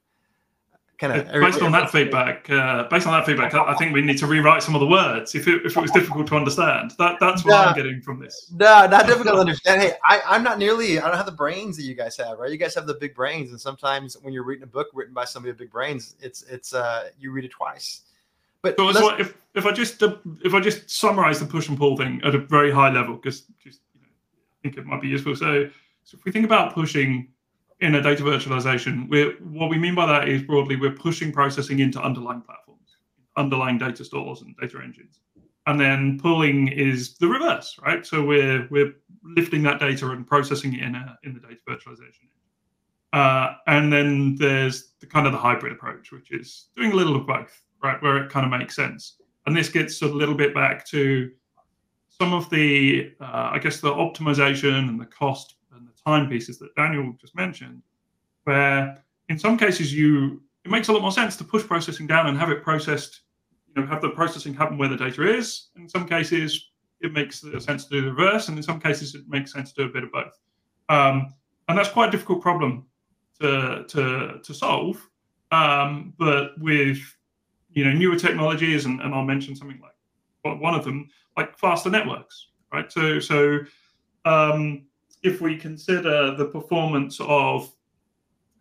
kind 1.01 1.19
of 1.19 1.41
based 1.41 1.61
on 1.63 1.71
that 1.71 1.89
feedback. 1.89 2.47
Uh, 2.47 2.83
based 2.83 3.07
on 3.07 3.13
that 3.13 3.25
feedback, 3.25 3.53
I, 3.55 3.73
I, 3.73 3.75
think 3.75 3.91
we 3.91 4.01
need 4.01 4.19
to 4.19 4.27
rewrite 4.27 4.61
some 4.61 4.75
of 4.75 4.81
the 4.81 4.87
words 4.87 5.33
if 5.33 5.47
it, 5.47 5.65
if 5.65 5.75
it 5.75 5.81
was 5.81 5.89
difficult 5.89 6.27
to 6.27 6.35
understand. 6.35 6.91
That 6.99 7.19
that's 7.19 7.43
what 7.43 7.51
no, 7.51 7.57
I'm 7.57 7.75
getting 7.75 8.01
from 8.01 8.19
this. 8.19 8.51
No, 8.55 8.85
not 8.85 9.07
difficult 9.07 9.35
to 9.35 9.39
understand. 9.39 9.81
Hey, 9.81 9.93
I, 10.05 10.21
I'm 10.27 10.43
not 10.43 10.59
nearly. 10.59 10.99
I 10.99 11.07
don't 11.07 11.17
have 11.17 11.25
the 11.25 11.31
brains 11.31 11.75
that 11.77 11.83
you 11.83 11.95
guys 11.95 12.15
have, 12.17 12.37
right? 12.37 12.51
You 12.51 12.57
guys 12.57 12.75
have 12.75 12.85
the 12.85 12.93
big 12.93 13.15
brains, 13.15 13.49
and 13.49 13.59
sometimes 13.59 14.15
when 14.21 14.31
you're 14.31 14.43
reading 14.43 14.63
a 14.63 14.67
book 14.67 14.89
written 14.93 15.13
by 15.13 15.25
somebody 15.25 15.51
with 15.51 15.57
big 15.57 15.71
brains, 15.71 16.15
it's 16.21 16.43
it's 16.43 16.73
uh 16.73 17.09
you 17.19 17.31
read 17.31 17.45
it 17.45 17.51
twice. 17.51 18.01
But 18.61 18.77
so 18.77 19.17
if 19.17 19.33
if 19.55 19.65
I 19.65 19.71
just 19.71 20.03
if 20.03 20.53
I 20.53 20.59
just 20.59 20.87
summarize 20.87 21.39
the 21.39 21.47
push 21.47 21.67
and 21.67 21.77
pull 21.79 21.97
thing 21.97 22.21
at 22.23 22.35
a 22.35 22.37
very 22.37 22.69
high 22.69 22.91
level, 22.91 23.15
because 23.15 23.41
just 23.63 23.79
you 23.95 24.01
know, 24.01 24.07
I 24.07 24.57
think 24.61 24.77
it 24.77 24.85
might 24.85 25.01
be 25.01 25.07
useful. 25.07 25.35
So, 25.35 25.67
so 26.03 26.17
if 26.17 26.25
we 26.25 26.31
think 26.31 26.45
about 26.45 26.75
pushing 26.75 27.29
in 27.81 27.95
a 27.95 28.01
data 28.01 28.23
virtualization, 28.23 29.09
we're, 29.09 29.31
what 29.41 29.69
we 29.69 29.77
mean 29.77 29.95
by 29.95 30.05
that 30.05 30.29
is 30.29 30.43
broadly 30.43 30.75
we're 30.75 30.91
pushing 30.91 31.31
processing 31.31 31.79
into 31.79 31.99
underlying 31.99 32.41
platforms, 32.41 32.97
underlying 33.37 33.77
data 33.77 34.05
stores 34.05 34.41
and 34.43 34.55
data 34.61 34.79
engines. 34.83 35.19
And 35.67 35.79
then 35.79 36.19
pulling 36.19 36.69
is 36.69 37.17
the 37.17 37.27
reverse, 37.27 37.77
right? 37.83 38.03
So 38.05 38.23
we're 38.23 38.67
we're 38.71 38.93
lifting 39.23 39.61
that 39.63 39.79
data 39.79 40.09
and 40.09 40.25
processing 40.25 40.73
it 40.73 40.81
in 40.81 40.95
a 40.95 41.17
in 41.23 41.33
the 41.35 41.39
data 41.39 41.59
virtualization. 41.69 42.29
Uh, 43.13 43.55
and 43.67 43.91
then 43.91 44.35
there's 44.35 44.93
the 45.01 45.05
kind 45.05 45.27
of 45.27 45.33
the 45.33 45.37
hybrid 45.37 45.73
approach, 45.73 46.11
which 46.11 46.31
is 46.31 46.69
doing 46.75 46.93
a 46.93 46.95
little 46.95 47.15
of 47.15 47.27
both, 47.27 47.61
right? 47.83 48.01
Where 48.01 48.17
it 48.23 48.31
kind 48.31 48.45
of 48.45 48.57
makes 48.57 48.75
sense. 48.75 49.17
And 49.45 49.55
this 49.55 49.69
gets 49.69 50.01
a 50.01 50.07
little 50.07 50.35
bit 50.35 50.53
back 50.53 50.85
to 50.87 51.29
some 52.09 52.33
of 52.33 52.49
the, 52.49 53.11
uh, 53.19 53.51
I 53.53 53.59
guess, 53.59 53.81
the 53.81 53.91
optimization 53.91 54.89
and 54.89 54.99
the 54.99 55.05
cost 55.05 55.55
timepieces 56.05 56.59
that 56.59 56.75
Daniel 56.75 57.13
just 57.19 57.35
mentioned, 57.35 57.81
where 58.43 59.03
in 59.29 59.37
some 59.37 59.57
cases 59.57 59.93
you 59.93 60.41
it 60.63 60.71
makes 60.71 60.87
a 60.87 60.93
lot 60.93 61.01
more 61.01 61.11
sense 61.11 61.35
to 61.37 61.43
push 61.43 61.63
processing 61.65 62.07
down 62.07 62.27
and 62.27 62.37
have 62.37 62.51
it 62.51 62.63
processed, 62.63 63.21
you 63.67 63.81
know, 63.81 63.87
have 63.87 64.01
the 64.01 64.09
processing 64.09 64.53
happen 64.53 64.77
where 64.77 64.89
the 64.89 64.97
data 64.97 65.27
is. 65.27 65.69
In 65.75 65.89
some 65.89 66.07
cases, 66.07 66.69
it 67.01 67.13
makes 67.13 67.41
sense 67.59 67.85
to 67.85 67.89
do 67.89 68.01
the 68.01 68.13
reverse, 68.13 68.47
and 68.47 68.57
in 68.57 68.63
some 68.63 68.79
cases, 68.79 69.15
it 69.15 69.23
makes 69.27 69.51
sense 69.51 69.71
to 69.73 69.83
do 69.83 69.89
a 69.89 69.91
bit 69.91 70.03
of 70.03 70.11
both. 70.11 70.39
Um, 70.89 71.33
and 71.67 71.77
that's 71.77 71.89
quite 71.89 72.09
a 72.09 72.11
difficult 72.11 72.41
problem 72.41 72.85
to 73.41 73.85
to 73.87 74.39
to 74.43 74.53
solve. 74.53 75.07
Um, 75.51 76.13
but 76.17 76.59
with 76.59 76.99
you 77.71 77.85
know 77.85 77.91
newer 77.91 78.17
technologies, 78.17 78.85
and, 78.85 79.01
and 79.01 79.13
I'll 79.15 79.25
mention 79.25 79.55
something 79.55 79.81
like 79.81 80.59
one 80.59 80.75
of 80.75 80.83
them, 80.83 81.09
like 81.37 81.57
faster 81.57 81.89
networks, 81.89 82.49
right? 82.71 82.91
So 82.91 83.19
so 83.19 83.59
um, 84.25 84.83
if 85.23 85.41
we 85.41 85.57
consider 85.57 86.35
the 86.35 86.45
performance 86.45 87.19
of 87.21 87.71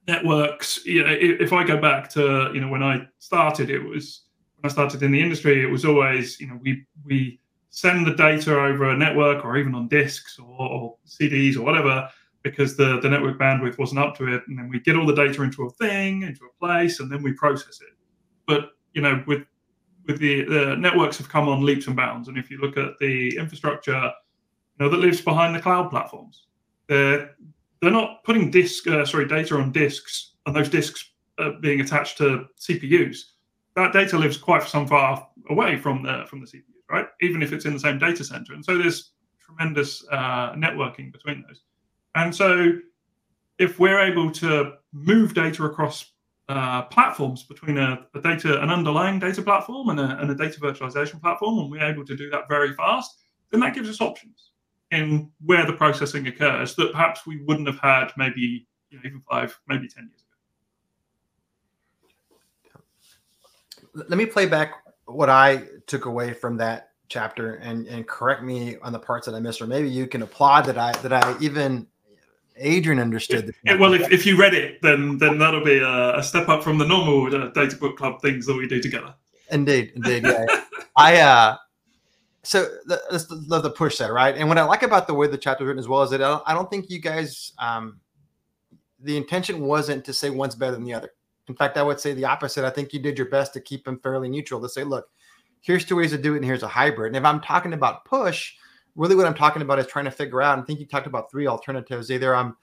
networks, 0.06 0.84
you 0.84 1.02
know, 1.04 1.16
if 1.18 1.52
I 1.52 1.64
go 1.64 1.80
back 1.80 2.08
to 2.10 2.50
you 2.54 2.60
know 2.60 2.68
when 2.68 2.82
I 2.82 3.06
started, 3.18 3.70
it 3.70 3.82
was 3.82 4.22
when 4.56 4.70
I 4.70 4.72
started 4.72 5.02
in 5.02 5.12
the 5.12 5.20
industry, 5.20 5.62
it 5.62 5.70
was 5.70 5.84
always 5.84 6.40
you 6.40 6.48
know 6.48 6.58
we 6.60 6.84
we 7.04 7.40
send 7.70 8.06
the 8.06 8.14
data 8.14 8.52
over 8.52 8.90
a 8.90 8.96
network 8.96 9.44
or 9.44 9.56
even 9.56 9.74
on 9.74 9.86
disks 9.88 10.38
or, 10.38 10.60
or 10.60 10.96
CDs 11.06 11.56
or 11.56 11.62
whatever 11.62 12.08
because 12.42 12.76
the, 12.76 12.98
the 13.00 13.08
network 13.08 13.38
bandwidth 13.38 13.78
wasn't 13.78 14.00
up 14.00 14.16
to 14.16 14.34
it, 14.34 14.42
and 14.48 14.58
then 14.58 14.68
we 14.68 14.80
get 14.80 14.96
all 14.96 15.06
the 15.06 15.14
data 15.14 15.42
into 15.42 15.64
a 15.66 15.70
thing, 15.70 16.22
into 16.22 16.44
a 16.44 16.58
place, 16.58 17.00
and 17.00 17.12
then 17.12 17.22
we 17.22 17.32
process 17.32 17.80
it. 17.80 17.94
But 18.46 18.70
you 18.94 19.02
know, 19.02 19.22
with 19.26 19.44
with 20.06 20.18
the, 20.18 20.44
the 20.44 20.76
networks 20.76 21.18
have 21.18 21.28
come 21.28 21.48
on 21.48 21.64
leaps 21.64 21.86
and 21.86 21.96
bounds, 21.96 22.28
and 22.28 22.38
if 22.38 22.50
you 22.50 22.58
look 22.58 22.76
at 22.76 22.98
the 22.98 23.36
infrastructure, 23.36 24.02
you 24.02 24.84
know, 24.84 24.88
that 24.88 24.96
lives 24.96 25.20
behind 25.20 25.54
the 25.54 25.60
cloud 25.60 25.90
platforms, 25.90 26.46
they're 26.90 27.36
they're 27.80 27.90
not 27.90 28.24
putting 28.24 28.50
disk 28.50 28.86
uh, 28.88 29.06
sorry 29.06 29.26
data 29.26 29.54
on 29.54 29.72
disks 29.72 30.32
and 30.44 30.54
those 30.54 30.68
disks 30.68 31.12
uh, 31.38 31.52
being 31.60 31.80
attached 31.80 32.18
to 32.18 32.46
CPUs. 32.58 33.18
That 33.76 33.92
data 33.92 34.18
lives 34.18 34.36
quite 34.36 34.64
some 34.64 34.86
far 34.86 35.26
away 35.48 35.78
from 35.78 36.02
the 36.02 36.24
from 36.28 36.40
the 36.40 36.46
CPUs, 36.46 36.90
right? 36.90 37.06
Even 37.22 37.42
if 37.42 37.52
it's 37.52 37.64
in 37.64 37.72
the 37.72 37.80
same 37.80 37.98
data 37.98 38.24
center, 38.24 38.52
and 38.52 38.64
so 38.64 38.76
there's 38.76 39.12
tremendous 39.40 40.04
uh, 40.10 40.52
networking 40.54 41.12
between 41.12 41.44
those. 41.46 41.62
And 42.16 42.34
so, 42.34 42.72
if 43.58 43.78
we're 43.78 44.00
able 44.00 44.30
to 44.32 44.72
move 44.92 45.32
data 45.32 45.64
across 45.64 46.12
uh, 46.48 46.82
platforms 46.82 47.44
between 47.44 47.78
a, 47.78 48.04
a, 48.14 48.20
data, 48.20 48.60
an 48.60 48.70
underlying 48.70 49.20
data 49.20 49.40
platform 49.40 49.90
and 49.90 50.00
a, 50.00 50.18
and 50.20 50.28
a 50.28 50.34
data 50.34 50.58
virtualization 50.58 51.20
platform, 51.20 51.60
and 51.60 51.70
we're 51.70 51.84
able 51.84 52.04
to 52.04 52.16
do 52.16 52.28
that 52.30 52.48
very 52.48 52.72
fast, 52.74 53.22
then 53.52 53.60
that 53.60 53.74
gives 53.74 53.88
us 53.88 54.00
options 54.00 54.49
in 54.90 55.30
where 55.44 55.66
the 55.66 55.72
processing 55.72 56.26
occurs 56.26 56.74
that 56.76 56.92
perhaps 56.92 57.26
we 57.26 57.42
wouldn't 57.44 57.68
have 57.68 57.78
had 57.78 58.12
maybe 58.16 58.66
you 58.90 58.98
know, 58.98 59.02
even 59.04 59.22
five, 59.28 59.58
maybe 59.68 59.88
10 59.88 60.08
years 60.08 60.24
ago. 62.74 64.06
Let 64.08 64.18
me 64.18 64.26
play 64.26 64.46
back 64.46 64.84
what 65.06 65.30
I 65.30 65.64
took 65.86 66.06
away 66.06 66.32
from 66.32 66.56
that 66.58 66.90
chapter 67.08 67.56
and, 67.56 67.86
and 67.86 68.06
correct 68.06 68.42
me 68.42 68.76
on 68.82 68.92
the 68.92 68.98
parts 68.98 69.26
that 69.26 69.34
I 69.34 69.40
missed, 69.40 69.60
or 69.60 69.66
maybe 69.66 69.88
you 69.88 70.06
can 70.06 70.22
applaud 70.22 70.64
that 70.66 70.78
I 70.78 70.92
that 71.02 71.12
I 71.12 71.36
even 71.40 71.86
Adrian 72.56 73.00
understood. 73.00 73.52
Yeah, 73.64 73.74
well, 73.74 73.94
if, 73.94 74.10
if 74.12 74.24
you 74.24 74.36
read 74.38 74.54
it, 74.54 74.80
then 74.82 75.18
then 75.18 75.38
that'll 75.38 75.64
be 75.64 75.78
a, 75.78 76.18
a 76.18 76.22
step 76.22 76.48
up 76.48 76.62
from 76.62 76.78
the 76.78 76.86
normal 76.86 77.34
uh, 77.34 77.48
data 77.48 77.76
book 77.76 77.96
club 77.96 78.22
things 78.22 78.46
that 78.46 78.56
we 78.56 78.68
do 78.68 78.80
together. 78.80 79.12
Indeed, 79.50 79.92
indeed. 79.96 80.24
Yeah. 80.24 80.46
I 80.96 81.20
uh 81.20 81.56
so 82.42 82.68
let's 82.86 83.30
love 83.30 83.62
the 83.62 83.70
push 83.70 83.98
that 83.98 84.12
right? 84.12 84.36
And 84.36 84.48
what 84.48 84.58
i 84.58 84.64
like 84.64 84.82
about 84.82 85.06
the 85.06 85.14
way 85.14 85.26
the 85.26 85.38
chapter 85.38 85.64
written 85.64 85.78
as 85.78 85.88
well 85.88 86.02
is 86.02 86.10
that 86.10 86.22
i 86.22 86.54
don't 86.54 86.70
think 86.70 86.90
you 86.90 86.98
guys 86.98 87.52
um, 87.58 88.00
the 89.00 89.16
intention 89.16 89.60
wasn't 89.60 90.04
to 90.04 90.12
say 90.12 90.30
one's 90.30 90.54
better 90.54 90.72
than 90.72 90.84
the 90.84 90.94
other. 90.94 91.10
In 91.48 91.54
fact 91.54 91.76
i 91.76 91.82
would 91.82 92.00
say 92.00 92.14
the 92.14 92.24
opposite. 92.24 92.64
I 92.64 92.70
think 92.70 92.92
you 92.92 93.00
did 93.00 93.18
your 93.18 93.28
best 93.28 93.52
to 93.54 93.60
keep 93.60 93.84
them 93.84 93.98
fairly 94.00 94.28
neutral 94.28 94.60
to 94.60 94.68
say 94.68 94.84
look 94.84 95.08
here's 95.60 95.84
two 95.84 95.96
ways 95.96 96.10
to 96.10 96.18
do 96.18 96.34
it 96.34 96.38
and 96.38 96.44
here's 96.44 96.62
a 96.62 96.68
hybrid. 96.68 97.08
And 97.08 97.16
if 97.16 97.24
i'm 97.24 97.40
talking 97.40 97.74
about 97.74 98.04
push 98.04 98.54
really 98.96 99.14
what 99.14 99.26
i'm 99.26 99.34
talking 99.34 99.62
about 99.62 99.78
is 99.78 99.86
trying 99.86 100.06
to 100.06 100.10
figure 100.10 100.42
out 100.42 100.54
And 100.54 100.62
i 100.62 100.66
think 100.66 100.80
you 100.80 100.86
talked 100.86 101.06
about 101.06 101.30
three 101.30 101.46
alternatives. 101.46 102.10
Either 102.10 102.34
i'm 102.34 102.56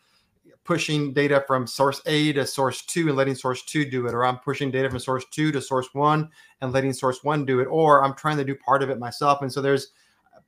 pushing 0.67 1.13
data 1.13 1.43
from 1.47 1.65
source 1.65 2.01
A 2.05 2.33
to 2.33 2.45
source 2.45 2.83
two 2.83 3.07
and 3.07 3.15
letting 3.15 3.35
source 3.35 3.63
two 3.63 3.89
do 3.89 4.05
it, 4.05 4.13
or 4.13 4.25
I'm 4.25 4.37
pushing 4.39 4.69
data 4.69 4.89
from 4.89 4.99
source 4.99 5.25
two 5.31 5.51
to 5.53 5.61
source 5.61 5.87
one 5.93 6.29
and 6.61 6.73
letting 6.73 6.91
source 6.91 7.23
one 7.23 7.45
do 7.45 7.61
it, 7.61 7.65
or 7.65 8.03
I'm 8.03 8.13
trying 8.13 8.37
to 8.37 8.43
do 8.43 8.53
part 8.53 8.83
of 8.83 8.89
it 8.89 8.99
myself. 8.99 9.41
And 9.41 9.51
so 9.51 9.61
there's 9.61 9.93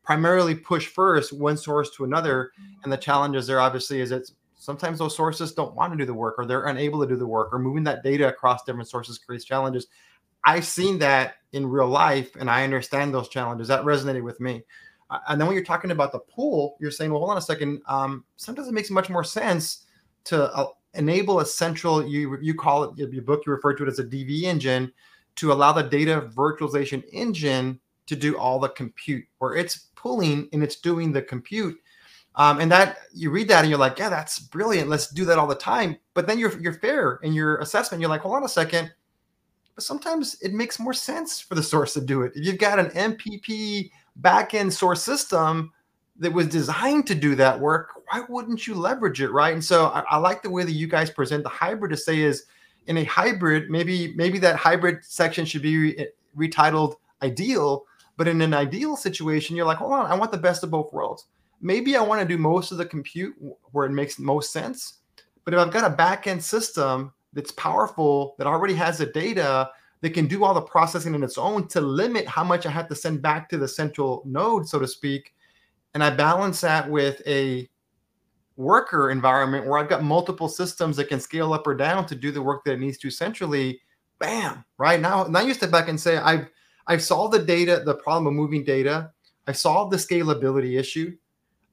primarily 0.04 0.56
push 0.56 0.88
first 0.88 1.32
one 1.32 1.56
source 1.56 1.92
to 1.92 2.04
another. 2.04 2.52
And 2.84 2.92
the 2.92 2.98
challenges 2.98 3.48
there 3.48 3.62
obviously 3.62 4.02
is 4.02 4.12
it's 4.12 4.34
sometimes 4.56 5.00
those 5.00 5.16
sources 5.16 5.54
don't 5.54 5.74
want 5.74 5.94
to 5.94 5.98
do 5.98 6.06
the 6.06 6.14
work 6.14 6.36
or 6.38 6.46
they're 6.46 6.66
unable 6.66 7.00
to 7.02 7.08
do 7.08 7.16
the 7.16 7.26
work 7.26 7.54
or 7.54 7.60
moving 7.60 7.86
that 7.86 8.04
data 8.04 8.28
across 8.28 8.64
different 8.66 8.90
sources 8.90 9.18
creates 9.18 9.46
challenges. 9.46 9.88
I've 10.46 10.66
seen 10.66 11.00
that 11.00 11.36
in 11.54 11.66
real 11.66 11.88
life 11.88 12.36
and 12.38 12.50
I 12.50 12.64
understand 12.66 13.14
those 13.14 13.30
challenges. 13.30 13.70
That 13.70 13.86
resonated 13.86 14.24
with 14.24 14.40
me. 14.42 14.64
And 15.28 15.40
then 15.40 15.48
when 15.48 15.56
you're 15.56 15.66
talking 15.66 15.92
about 15.92 16.12
the 16.12 16.20
pull, 16.20 16.76
you're 16.80 16.92
saying, 16.92 17.12
well, 17.12 17.20
hold 17.20 17.32
on 17.32 17.38
a 17.38 17.42
second. 17.42 17.82
Um, 17.88 18.26
sometimes 18.36 18.68
it 18.68 18.74
makes 18.74 18.92
much 18.92 19.10
more 19.10 19.24
sense 19.24 19.86
to 20.26 20.54
uh, 20.54 20.68
enable 20.94 21.40
a 21.40 21.46
central 21.46 22.06
you 22.06 22.38
you 22.42 22.54
call 22.54 22.84
it 22.84 22.98
your 22.98 23.22
book 23.22 23.44
you 23.46 23.52
refer 23.52 23.74
to 23.74 23.84
it 23.84 23.90
as 23.90 24.00
a 24.00 24.04
DV 24.04 24.44
engine 24.44 24.92
to 25.36 25.54
allow 25.54 25.72
the 25.72 25.84
data 25.84 26.30
virtualization 26.34 27.04
engine 27.12 27.80
to 28.08 28.16
do 28.16 28.38
all 28.38 28.60
the 28.60 28.70
compute 28.70 29.24
where 29.38 29.56
it's 29.56 29.88
pulling 29.96 30.50
and 30.52 30.64
it's 30.64 30.78
doing 30.78 31.12
the 31.12 31.22
compute. 31.22 31.78
Um, 32.36 32.60
and 32.60 32.72
that 32.72 32.98
you 33.14 33.32
read 33.32 33.48
that 33.50 33.62
and 33.62 33.70
you're 33.70 33.80
like 33.80 34.00
yeah 34.00 34.10
that's 34.10 34.40
brilliant. 34.40 34.90
Let's 34.90 35.08
do 35.08 35.26
that 35.26 35.38
all 35.38 35.48
the 35.48 35.56
time. 35.56 35.98
But 36.14 36.28
then 36.28 36.40
you're 36.40 36.60
you're 36.60 36.74
fair 36.74 37.20
in 37.24 37.34
your 37.34 37.58
assessment. 37.58 38.02
You're 38.02 38.10
like 38.10 38.22
hold 38.22 38.36
on 38.36 38.44
a 38.44 38.50
second. 38.50 38.92
But 39.76 39.84
sometimes 39.84 40.40
it 40.42 40.54
makes 40.54 40.80
more 40.80 40.94
sense 40.94 41.40
for 41.40 41.56
the 41.56 41.64
source 41.64 41.94
to 41.94 42.02
do 42.02 42.24
it. 42.24 42.34
If 42.36 42.46
you've 42.46 42.58
got 42.58 42.80
an 42.80 42.90
mpp 43.16 43.92
backend 44.22 44.72
source 44.74 45.02
system 45.02 45.72
that 46.20 46.34
was 46.34 46.48
designed 46.48 47.08
to 47.08 47.16
do 47.16 47.34
that 47.36 47.60
work, 47.60 47.92
why 48.10 48.24
wouldn't 48.28 48.68
you 48.68 48.76
leverage 48.76 49.22
it, 49.22 49.32
right? 49.32 49.54
And 49.54 49.64
so 49.64 49.86
I, 49.88 50.04
I, 50.10 50.18
like 50.18 50.44
the 50.44 50.50
way 50.50 50.64
that 50.64 50.74
you 50.74 50.86
guys 50.86 51.10
present 51.10 51.44
the 51.44 51.50
hybrid 51.50 51.92
to 51.92 51.98
say 51.98 52.20
is 52.20 52.44
in 52.88 52.98
a 52.98 53.06
hybrid, 53.06 53.70
maybe 53.70 54.14
maybe 54.16 54.38
that 54.40 54.58
hybrid 54.58 55.04
section 55.04 55.46
should 55.46 55.62
be 55.62 55.78
re- 55.78 56.08
retitled 56.38 56.96
ideal, 57.22 57.86
but 58.18 58.28
in 58.28 58.42
an 58.42 58.54
ideal 58.54 58.98
situation, 58.98 59.56
you're 59.56 59.66
like, 59.66 59.78
hold 59.78 59.94
on, 59.94 60.06
I 60.06 60.16
want 60.16 60.32
the 60.32 60.38
best 60.38 60.64
of 60.64 60.72
both 60.72 60.92
worlds. 60.92 61.26
Maybe 61.62 61.96
I 61.96 62.02
want 62.02 62.22
to 62.22 62.28
do 62.28 62.38
most 62.38 62.72
of 62.72 62.78
the 62.78 62.86
compute 62.86 63.36
where 63.72 63.86
it 63.86 63.92
makes 63.92 64.20
most 64.20 64.52
sense, 64.52 65.00
but 65.46 65.54
if 65.54 65.60
I've 65.60 65.72
got 65.72 65.90
a 65.90 65.96
backend 65.96 66.42
system 66.42 67.14
that's 67.32 67.52
powerful 67.52 68.36
that 68.38 68.48
already 68.48 68.74
has 68.74 68.98
the 68.98 69.06
data 69.06 69.70
that 70.02 70.10
can 70.12 70.28
do 70.28 70.44
all 70.44 70.54
the 70.54 70.62
processing 70.62 71.16
in 71.16 71.24
its 71.24 71.38
own 71.38 71.68
to 71.70 71.82
limit 71.82 72.28
how 72.28 72.44
much 72.44 72.66
I 72.66 72.72
have 72.72 72.88
to 72.90 72.96
send 72.96 73.22
back 73.22 73.50
to 73.50 73.58
the 73.58 73.68
central 73.68 74.24
node, 74.26 74.68
so 74.68 74.80
to 74.80 74.88
speak 74.88 75.34
and 75.94 76.04
I 76.04 76.10
balance 76.10 76.62
that 76.62 76.90
with 76.90 77.22
a 77.28 77.70
worker 78.56 79.10
environment 79.10 79.66
where 79.66 79.80
I've 79.80 79.90
got 79.90 80.04
multiple 80.04 80.50
systems 80.50 80.98
that 80.98 81.08
can 81.08 81.20
scale 81.20 81.54
up 81.54 81.66
or 81.66 81.74
down 81.74 82.06
to 82.08 82.16
do 82.16 82.32
the 82.32 82.42
work 82.42 82.64
that 82.66 82.74
it 82.74 82.80
needs 82.80 82.98
to 83.00 83.10
centrally, 83.10 83.80
bam, 84.20 84.66
right 84.78 85.00
now. 85.00 85.24
Now 85.24 85.40
you 85.40 85.54
step 85.54 85.72
back 85.72 85.88
and 85.88 86.00
say, 86.00 86.18
I've 86.18 86.50
I've 86.88 87.02
solved 87.04 87.34
the 87.34 87.40
data, 87.40 87.84
the 87.86 87.96
problem 87.96 88.28
of 88.28 88.34
moving 88.34 88.64
data. 88.64 89.12
I 89.48 89.52
solved 89.52 89.94
the 89.94 89.98
scalability 89.98 90.80
issue. 90.80 91.16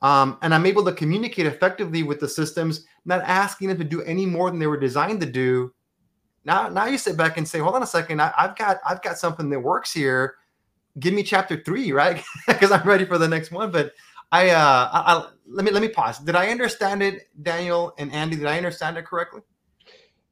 Um, 0.03 0.39
and 0.43 0.55
I'm 0.55 0.67
able 0.67 0.85
to 0.85 0.93
communicate 0.93 1.47
effectively 1.47 2.03
with 2.03 2.21
the 2.21 2.29
systems, 2.29 2.85
not 3.07 3.23
asking 3.23 3.69
them 3.69 3.79
to 3.79 3.85
do 3.85 4.03
any 4.03 4.27
more 4.27 4.51
than 4.51 4.61
they 4.61 4.67
were 4.67 4.79
designed 4.79 5.21
to 5.23 5.27
do. 5.27 5.73
now 6.45 6.69
now 6.69 6.85
you 6.87 6.99
sit 6.99 7.17
back 7.17 7.39
and 7.39 7.49
say, 7.49 7.59
hold 7.59 7.75
on 7.75 7.83
a 7.83 7.87
second, 7.87 8.21
I, 8.21 8.33
have 8.37 8.57
got 8.57 8.79
I've 8.89 9.03
got 9.03 9.19
something 9.19 9.49
that 9.51 9.61
works 9.61 9.93
here. 9.93 10.37
Give 10.99 11.15
me 11.15 11.23
chapter 11.23 11.63
three, 11.63 11.93
right? 11.93 12.23
Because 12.47 12.71
I'm 12.71 12.87
ready 12.87 13.05
for 13.05 13.19
the 13.19 13.29
next 13.29 13.51
one. 13.51 13.71
But 13.71 13.93
I, 14.33 14.51
uh, 14.51 14.89
I, 14.93 15.13
I, 15.13 15.29
let 15.47 15.65
me 15.65 15.71
let 15.71 15.83
me 15.83 15.89
pause. 15.89 16.19
Did 16.19 16.37
I 16.37 16.49
understand 16.49 17.03
it, 17.03 17.29
Daniel 17.43 17.95
and 17.99 18.13
Andy? 18.13 18.37
Did 18.37 18.47
I 18.47 18.57
understand 18.57 18.97
it 18.97 19.05
correctly? 19.05 19.43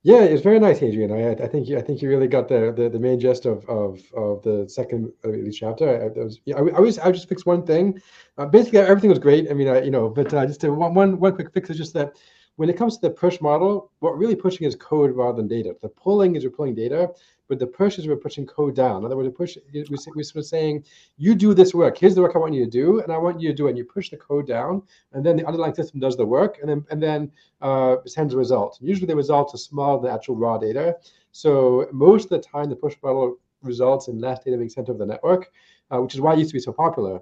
Yeah, 0.02 0.20
it's 0.20 0.42
very 0.42 0.60
nice, 0.60 0.82
Adrian. 0.82 1.10
I, 1.12 1.30
I 1.42 1.48
think 1.48 1.66
you, 1.66 1.78
I 1.78 1.80
think 1.80 2.02
you 2.02 2.10
really 2.10 2.28
got 2.28 2.46
the, 2.46 2.74
the, 2.76 2.90
the 2.90 2.98
main 2.98 3.18
gist 3.18 3.46
of, 3.46 3.66
of, 3.70 4.02
of 4.14 4.42
the 4.42 4.68
second 4.68 5.10
each 5.46 5.60
chapter. 5.60 6.12
I, 6.14 6.22
was, 6.22 6.40
yeah, 6.44 6.56
I, 6.56 6.76
I 6.76 6.80
was 6.80 6.98
I 6.98 7.10
just 7.10 7.26
fixed 7.26 7.46
one 7.46 7.64
thing. 7.64 7.98
Uh, 8.36 8.44
basically, 8.44 8.80
everything 8.80 9.08
was 9.08 9.18
great. 9.18 9.50
I 9.50 9.54
mean, 9.54 9.66
I, 9.66 9.80
you 9.80 9.90
know, 9.90 10.10
but 10.10 10.32
uh, 10.34 10.44
just 10.44 10.62
one, 10.62 10.92
one 10.92 11.18
one 11.18 11.34
quick 11.34 11.54
fix 11.54 11.70
is 11.70 11.78
just 11.78 11.94
that 11.94 12.12
when 12.56 12.68
it 12.68 12.76
comes 12.76 12.96
to 12.96 13.08
the 13.08 13.14
push 13.14 13.40
model, 13.40 13.92
what 14.00 14.18
really 14.18 14.36
pushing 14.36 14.66
is 14.66 14.76
code 14.76 15.12
rather 15.12 15.38
than 15.38 15.48
data. 15.48 15.74
The 15.80 15.88
pulling 15.88 16.36
is 16.36 16.44
we're 16.44 16.50
pulling 16.50 16.74
data, 16.74 17.10
but 17.48 17.58
the 17.58 17.66
push 17.66 17.98
is 17.98 18.06
we're 18.06 18.16
pushing 18.16 18.46
code 18.46 18.74
down. 18.74 18.98
In 18.98 19.04
other 19.06 19.16
words, 19.16 19.32
push 19.36 19.56
we 19.72 19.84
we're 19.90 20.22
sort 20.22 20.36
of 20.36 20.46
saying, 20.46 20.84
you 21.16 21.34
do 21.34 21.54
this 21.54 21.74
work. 21.74 21.98
Here's 21.98 22.14
the 22.14 22.22
work 22.22 22.32
I 22.34 22.38
want 22.38 22.54
you 22.54 22.64
to 22.64 22.70
do, 22.70 23.00
and 23.00 23.12
I 23.12 23.18
want 23.18 23.40
you 23.40 23.48
to 23.48 23.54
do 23.54 23.66
it. 23.66 23.70
And 23.70 23.78
you 23.78 23.84
push 23.84 24.10
the 24.10 24.16
code 24.16 24.46
down, 24.46 24.82
and 25.12 25.24
then 25.24 25.36
the 25.36 25.46
underlying 25.46 25.74
system 25.74 26.00
does 26.00 26.16
the 26.16 26.26
work, 26.26 26.58
and 26.60 26.68
then 26.68 26.84
and 26.90 27.02
then 27.02 27.30
uh, 27.60 27.96
sends 28.06 28.34
a 28.34 28.36
result. 28.36 28.78
Usually, 28.80 29.06
the 29.06 29.16
results 29.16 29.54
are 29.54 29.58
smaller 29.58 30.00
than 30.02 30.10
actual 30.10 30.36
raw 30.36 30.58
data. 30.58 30.96
So 31.32 31.88
most 31.92 32.24
of 32.24 32.30
the 32.30 32.40
time, 32.40 32.70
the 32.70 32.76
push 32.76 32.94
model 33.02 33.38
results 33.62 34.08
in 34.08 34.18
less 34.18 34.44
data 34.44 34.56
being 34.56 34.68
sent 34.68 34.88
over 34.88 34.98
the 34.98 35.06
network, 35.06 35.50
uh, 35.90 36.00
which 36.00 36.14
is 36.14 36.20
why 36.20 36.34
it 36.34 36.38
used 36.38 36.50
to 36.50 36.54
be 36.54 36.60
so 36.60 36.72
popular. 36.72 37.20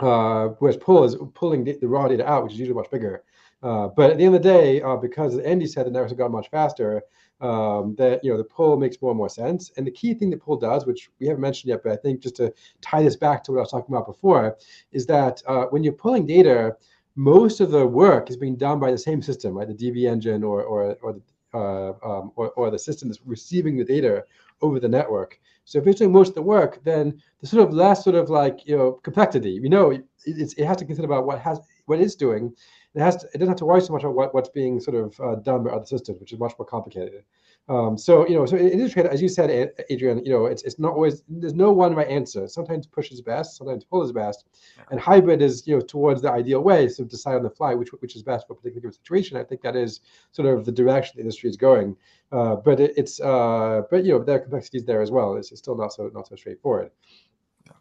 Uh, 0.00 0.48
whereas 0.60 0.76
pull 0.76 1.02
is 1.04 1.16
pulling 1.34 1.64
the, 1.64 1.76
the 1.80 1.88
raw 1.88 2.06
data 2.06 2.26
out, 2.26 2.44
which 2.44 2.52
is 2.52 2.58
usually 2.58 2.76
much 2.76 2.90
bigger. 2.90 3.24
Uh, 3.62 3.88
but 3.88 4.10
at 4.10 4.18
the 4.18 4.24
end 4.24 4.34
of 4.34 4.42
the 4.42 4.48
day, 4.48 4.80
uh, 4.82 4.96
because 4.96 5.38
Andy 5.38 5.66
said 5.66 5.86
the 5.86 5.90
networks 5.90 6.12
have 6.12 6.18
gone 6.18 6.30
much 6.30 6.48
faster, 6.50 7.02
um, 7.40 7.94
that 7.96 8.22
you 8.24 8.30
know 8.30 8.36
the 8.36 8.44
pull 8.44 8.76
makes 8.76 9.00
more 9.00 9.10
and 9.10 9.18
more 9.18 9.28
sense. 9.28 9.70
And 9.76 9.86
the 9.86 9.90
key 9.90 10.14
thing 10.14 10.30
that 10.30 10.42
pull 10.42 10.56
does, 10.56 10.86
which 10.86 11.10
we 11.20 11.26
haven't 11.26 11.40
mentioned 11.40 11.70
yet, 11.70 11.82
but 11.82 11.92
I 11.92 11.96
think 11.96 12.20
just 12.20 12.36
to 12.36 12.52
tie 12.80 13.02
this 13.02 13.16
back 13.16 13.44
to 13.44 13.52
what 13.52 13.58
I 13.58 13.62
was 13.62 13.70
talking 13.70 13.94
about 13.94 14.06
before, 14.06 14.56
is 14.92 15.06
that 15.06 15.42
uh, 15.46 15.66
when 15.66 15.84
you're 15.84 15.92
pulling 15.92 16.26
data, 16.26 16.76
most 17.16 17.60
of 17.60 17.70
the 17.70 17.86
work 17.86 18.30
is 18.30 18.36
being 18.36 18.56
done 18.56 18.78
by 18.78 18.90
the 18.90 18.98
same 18.98 19.22
system, 19.22 19.54
right? 19.54 19.68
The 19.68 19.74
DV 19.74 20.10
engine 20.10 20.42
or 20.42 20.62
or 20.62 20.96
or 21.02 21.12
the 21.12 21.22
uh, 21.54 21.92
um, 22.04 22.32
or, 22.36 22.50
or 22.50 22.70
the 22.70 22.78
system 22.78 23.08
that's 23.08 23.20
receiving 23.24 23.76
the 23.76 23.84
data 23.84 24.24
over 24.60 24.78
the 24.78 24.88
network. 24.88 25.40
So 25.64 25.78
if 25.78 25.86
it's 25.86 25.98
doing 25.98 26.12
most 26.12 26.28
of 26.28 26.34
the 26.34 26.42
work, 26.42 26.82
then 26.84 27.20
the 27.40 27.46
sort 27.46 27.66
of 27.66 27.74
less 27.74 28.04
sort 28.04 28.16
of 28.16 28.30
like 28.30 28.66
you 28.66 28.76
know 28.76 28.92
complexity. 28.92 29.60
We 29.60 29.68
know 29.68 29.90
it, 29.90 30.04
it 30.26 30.64
has 30.66 30.76
to 30.78 30.84
consider 30.84 31.06
about 31.06 31.26
what 31.26 31.40
has 31.40 31.60
what 31.86 32.00
it's 32.00 32.14
doing, 32.14 32.54
it 32.94 33.00
has 33.00 33.16
to, 33.16 33.26
it 33.26 33.38
doesn't 33.38 33.48
have 33.48 33.58
to 33.58 33.66
worry 33.66 33.80
so 33.80 33.92
much 33.92 34.02
about 34.02 34.14
what, 34.14 34.34
what's 34.34 34.48
being 34.48 34.80
sort 34.80 34.96
of 34.96 35.20
uh, 35.20 35.34
done 35.36 35.62
by 35.64 35.70
other 35.70 35.84
systems, 35.84 36.20
which 36.20 36.32
is 36.32 36.38
much 36.38 36.54
more 36.58 36.66
complicated. 36.66 37.22
Um, 37.68 37.98
so 37.98 38.26
you 38.26 38.34
know, 38.34 38.46
so 38.46 38.56
it 38.56 38.72
is 38.72 38.96
as 38.96 39.20
you 39.20 39.28
said, 39.28 39.72
Adrian. 39.90 40.24
You 40.24 40.32
know, 40.32 40.46
it's 40.46 40.62
it's 40.62 40.78
not 40.78 40.94
always 40.94 41.22
there's 41.28 41.52
no 41.52 41.70
one 41.70 41.94
right 41.94 42.08
answer. 42.08 42.48
Sometimes 42.48 42.86
push 42.86 43.10
is 43.12 43.20
best, 43.20 43.58
sometimes 43.58 43.84
pull 43.84 44.02
is 44.02 44.10
best, 44.10 44.46
and 44.90 44.98
hybrid 44.98 45.42
is 45.42 45.66
you 45.66 45.74
know 45.74 45.82
towards 45.82 46.22
the 46.22 46.32
ideal 46.32 46.62
way. 46.62 46.88
So 46.88 47.04
decide 47.04 47.36
on 47.36 47.42
the 47.42 47.50
fly 47.50 47.74
which 47.74 47.90
which 48.00 48.16
is 48.16 48.22
best 48.22 48.46
for 48.46 48.54
a 48.54 48.56
particular 48.56 48.90
situation. 48.90 49.36
I 49.36 49.44
think 49.44 49.60
that 49.62 49.76
is 49.76 50.00
sort 50.32 50.48
of 50.48 50.64
the 50.64 50.72
direction 50.72 51.16
the 51.16 51.22
industry 51.22 51.50
is 51.50 51.58
going. 51.58 51.94
Uh, 52.32 52.56
but 52.56 52.80
it, 52.80 52.94
it's 52.96 53.20
uh, 53.20 53.82
but 53.90 54.02
you 54.02 54.12
know 54.12 54.24
there 54.24 54.36
are 54.36 54.40
complexities 54.40 54.86
there 54.86 55.02
as 55.02 55.10
well. 55.10 55.36
It's, 55.36 55.52
it's 55.52 55.60
still 55.60 55.76
not 55.76 55.92
so 55.92 56.10
not 56.14 56.26
so 56.26 56.36
straightforward. 56.36 56.90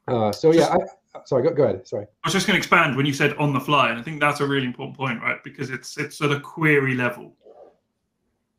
Uh, 0.07 0.31
so 0.31 0.51
yeah, 0.53 0.73
I, 0.73 1.19
sorry, 1.25 1.43
go, 1.43 1.53
go 1.53 1.63
ahead. 1.63 1.87
Sorry. 1.87 2.05
I 2.05 2.27
was 2.27 2.33
just 2.33 2.47
going 2.47 2.55
to 2.55 2.57
expand 2.57 2.95
when 2.95 3.05
you 3.05 3.13
said 3.13 3.33
on 3.37 3.53
the 3.53 3.59
fly, 3.59 3.89
and 3.89 3.99
I 3.99 4.01
think 4.01 4.21
that's 4.21 4.39
a 4.39 4.47
really 4.47 4.65
important 4.65 4.97
point, 4.97 5.21
right? 5.21 5.43
Because 5.43 5.69
it's 5.69 5.97
it's 5.97 6.21
at 6.21 6.31
a 6.31 6.39
query 6.39 6.95
level. 6.95 7.33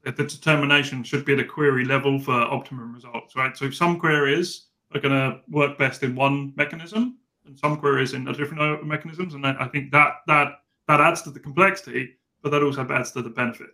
The 0.04 0.12
determination 0.12 1.02
should 1.04 1.24
be 1.24 1.34
at 1.34 1.40
a 1.40 1.44
query 1.44 1.84
level 1.84 2.18
for 2.18 2.32
optimum 2.32 2.94
results, 2.94 3.36
right? 3.36 3.54
So 3.56 3.66
if 3.66 3.74
some 3.74 3.98
queries 3.98 4.66
are 4.94 5.00
going 5.00 5.14
to 5.14 5.40
work 5.50 5.76
best 5.76 6.02
in 6.02 6.14
one 6.14 6.54
mechanism, 6.56 7.18
and 7.44 7.58
some 7.58 7.76
queries 7.76 8.14
in 8.14 8.26
a 8.28 8.32
different 8.32 8.86
mechanisms, 8.86 9.34
and 9.34 9.46
I 9.46 9.66
think 9.68 9.90
that 9.92 10.16
that 10.26 10.60
that 10.86 11.00
adds 11.00 11.22
to 11.22 11.30
the 11.30 11.40
complexity, 11.40 12.16
but 12.42 12.50
that 12.50 12.62
also 12.62 12.86
adds 12.88 13.12
to 13.12 13.22
the 13.22 13.30
benefit 13.30 13.70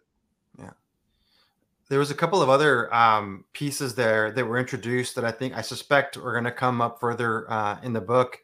there 1.94 2.00
was 2.00 2.10
a 2.10 2.14
couple 2.14 2.42
of 2.42 2.48
other 2.48 2.92
um, 2.92 3.44
pieces 3.52 3.94
there 3.94 4.32
that 4.32 4.44
were 4.44 4.58
introduced 4.58 5.14
that 5.14 5.24
I 5.24 5.30
think 5.30 5.56
I 5.56 5.60
suspect 5.60 6.16
are 6.16 6.32
going 6.32 6.42
to 6.42 6.50
come 6.50 6.80
up 6.80 6.98
further 6.98 7.48
uh, 7.48 7.78
in 7.84 7.92
the 7.92 8.00
book 8.00 8.40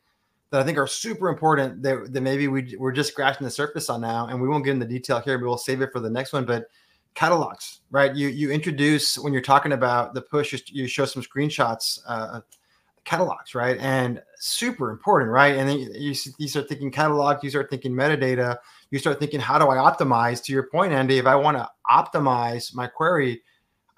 that 0.50 0.60
I 0.60 0.62
think 0.62 0.78
are 0.78 0.86
super 0.86 1.28
important 1.28 1.82
that, 1.82 2.12
that 2.12 2.20
maybe 2.20 2.46
we, 2.46 2.76
we're 2.78 2.92
just 2.92 3.10
scratching 3.10 3.44
the 3.44 3.50
surface 3.50 3.90
on 3.90 4.02
now 4.02 4.28
and 4.28 4.40
we 4.40 4.46
won't 4.46 4.64
get 4.64 4.74
into 4.74 4.86
detail 4.86 5.18
here, 5.18 5.36
but 5.36 5.48
we'll 5.48 5.58
save 5.58 5.80
it 5.80 5.90
for 5.90 5.98
the 5.98 6.08
next 6.08 6.32
one. 6.32 6.44
But 6.44 6.66
catalogs, 7.14 7.80
right? 7.90 8.14
You 8.14 8.28
you 8.28 8.52
introduce 8.52 9.18
when 9.18 9.32
you're 9.32 9.42
talking 9.42 9.72
about 9.72 10.14
the 10.14 10.22
push, 10.22 10.54
you, 10.68 10.86
show 10.86 11.04
some 11.04 11.20
screenshots, 11.20 11.98
uh, 12.06 12.42
catalogs, 13.04 13.56
right? 13.56 13.78
And 13.80 14.22
super 14.38 14.90
important, 14.90 15.32
right? 15.32 15.56
And 15.56 15.68
then 15.68 15.80
you, 15.80 16.14
you 16.38 16.46
start 16.46 16.68
thinking 16.68 16.92
catalog, 16.92 17.42
you 17.42 17.50
start 17.50 17.68
thinking 17.68 17.94
metadata, 17.94 18.58
you 18.90 18.98
start 18.98 19.18
thinking, 19.18 19.40
how 19.40 19.58
do 19.58 19.68
I 19.68 19.76
optimize? 19.76 20.42
To 20.44 20.52
your 20.52 20.64
point, 20.64 20.92
Andy, 20.92 21.18
if 21.18 21.26
I 21.26 21.36
want 21.36 21.56
to 21.56 21.68
optimize 21.88 22.74
my 22.74 22.86
query, 22.86 23.42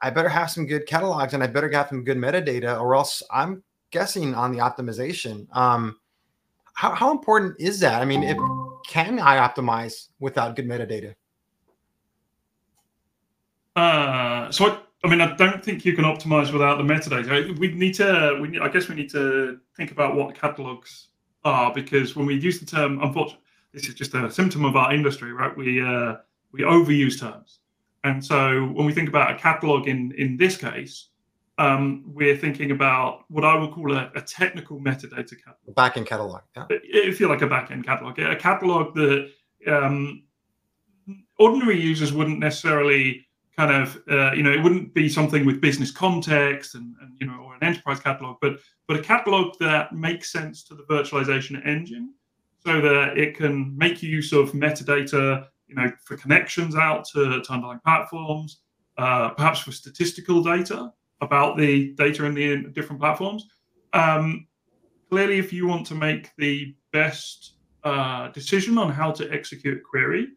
I 0.00 0.10
better 0.10 0.28
have 0.28 0.50
some 0.50 0.66
good 0.66 0.86
catalogs 0.86 1.32
and 1.32 1.42
I 1.42 1.46
better 1.46 1.70
have 1.72 1.88
some 1.88 2.04
good 2.04 2.18
metadata, 2.18 2.80
or 2.80 2.94
else 2.94 3.22
I'm 3.30 3.62
guessing 3.90 4.34
on 4.34 4.52
the 4.52 4.58
optimization. 4.58 5.46
Um, 5.56 5.98
how, 6.74 6.94
how 6.94 7.10
important 7.10 7.56
is 7.58 7.80
that? 7.80 8.02
I 8.02 8.04
mean, 8.04 8.22
if 8.22 8.36
can 8.88 9.18
I 9.18 9.36
optimize 9.36 10.08
without 10.20 10.56
good 10.56 10.66
metadata? 10.66 11.14
Uh, 13.76 14.50
so 14.50 14.66
I, 14.66 14.78
I 15.04 15.08
mean, 15.08 15.20
I 15.20 15.34
don't 15.36 15.64
think 15.64 15.84
you 15.84 15.94
can 15.94 16.04
optimize 16.04 16.52
without 16.52 16.78
the 16.78 16.84
metadata. 16.84 17.58
We 17.58 17.72
need 17.72 17.94
to. 17.94 18.38
We, 18.40 18.58
I 18.60 18.68
guess 18.68 18.88
we 18.88 18.94
need 18.94 19.10
to 19.10 19.58
think 19.76 19.92
about 19.92 20.16
what 20.16 20.34
catalogs 20.34 21.08
are 21.44 21.72
because 21.72 22.14
when 22.14 22.26
we 22.26 22.34
use 22.34 22.60
the 22.60 22.66
term, 22.66 23.00
unfortunately, 23.02 23.41
this 23.72 23.88
is 23.88 23.94
just 23.94 24.14
a 24.14 24.30
symptom 24.30 24.64
of 24.64 24.76
our 24.76 24.92
industry, 24.92 25.32
right? 25.32 25.56
We 25.56 25.82
uh, 25.82 26.16
we 26.52 26.60
overuse 26.60 27.18
terms, 27.18 27.60
and 28.04 28.24
so 28.24 28.66
when 28.66 28.86
we 28.86 28.92
think 28.92 29.08
about 29.08 29.30
a 29.30 29.38
catalog 29.38 29.88
in 29.88 30.12
in 30.18 30.36
this 30.36 30.56
case, 30.56 31.08
um, 31.58 32.04
we're 32.06 32.36
thinking 32.36 32.70
about 32.70 33.24
what 33.28 33.44
I 33.44 33.54
would 33.56 33.72
call 33.72 33.94
a, 33.96 34.10
a 34.14 34.20
technical 34.20 34.78
metadata 34.78 35.36
catalog. 35.42 35.68
A 35.68 35.72
backend 35.72 36.06
catalog, 36.06 36.42
yeah. 36.56 36.66
If 36.70 37.20
you 37.20 37.28
like 37.28 37.42
a 37.42 37.46
back 37.46 37.70
end 37.70 37.84
catalog, 37.84 38.18
a 38.18 38.36
catalog 38.36 38.94
that 38.94 39.30
um, 39.66 40.24
ordinary 41.38 41.80
users 41.80 42.12
wouldn't 42.12 42.38
necessarily 42.38 43.26
kind 43.56 43.70
of 43.70 44.02
uh, 44.10 44.32
you 44.32 44.42
know 44.42 44.52
it 44.52 44.62
wouldn't 44.62 44.94
be 44.94 45.08
something 45.08 45.44
with 45.44 45.60
business 45.60 45.90
context 45.90 46.74
and, 46.74 46.94
and, 47.00 47.16
you 47.20 47.26
know 47.26 47.38
or 47.44 47.54
an 47.54 47.62
enterprise 47.62 48.00
catalog 48.00 48.36
but 48.40 48.58
but 48.88 48.98
a 48.98 49.02
catalog 49.02 49.54
that 49.60 49.92
makes 49.92 50.32
sense 50.32 50.62
to 50.64 50.74
the 50.74 50.82
virtualization 50.84 51.64
engine 51.66 52.14
so 52.64 52.80
that 52.80 53.18
it 53.18 53.36
can 53.36 53.76
make 53.76 54.02
use 54.02 54.32
of 54.32 54.52
metadata, 54.52 55.46
you 55.66 55.74
know, 55.74 55.90
for 56.04 56.16
connections 56.16 56.76
out 56.76 57.04
to, 57.12 57.42
to 57.42 57.52
underlying 57.52 57.80
platforms, 57.84 58.60
uh, 58.98 59.30
perhaps 59.30 59.60
for 59.60 59.72
statistical 59.72 60.42
data 60.42 60.92
about 61.20 61.56
the 61.56 61.92
data 61.94 62.24
in 62.24 62.34
the 62.34 62.56
different 62.72 63.00
platforms. 63.00 63.48
Um, 63.92 64.46
clearly, 65.10 65.38
if 65.38 65.52
you 65.52 65.66
want 65.66 65.86
to 65.86 65.94
make 65.94 66.30
the 66.36 66.74
best 66.92 67.54
uh, 67.84 68.28
decision 68.28 68.78
on 68.78 68.92
how 68.92 69.10
to 69.12 69.32
execute 69.32 69.78
a 69.78 69.80
query, 69.80 70.28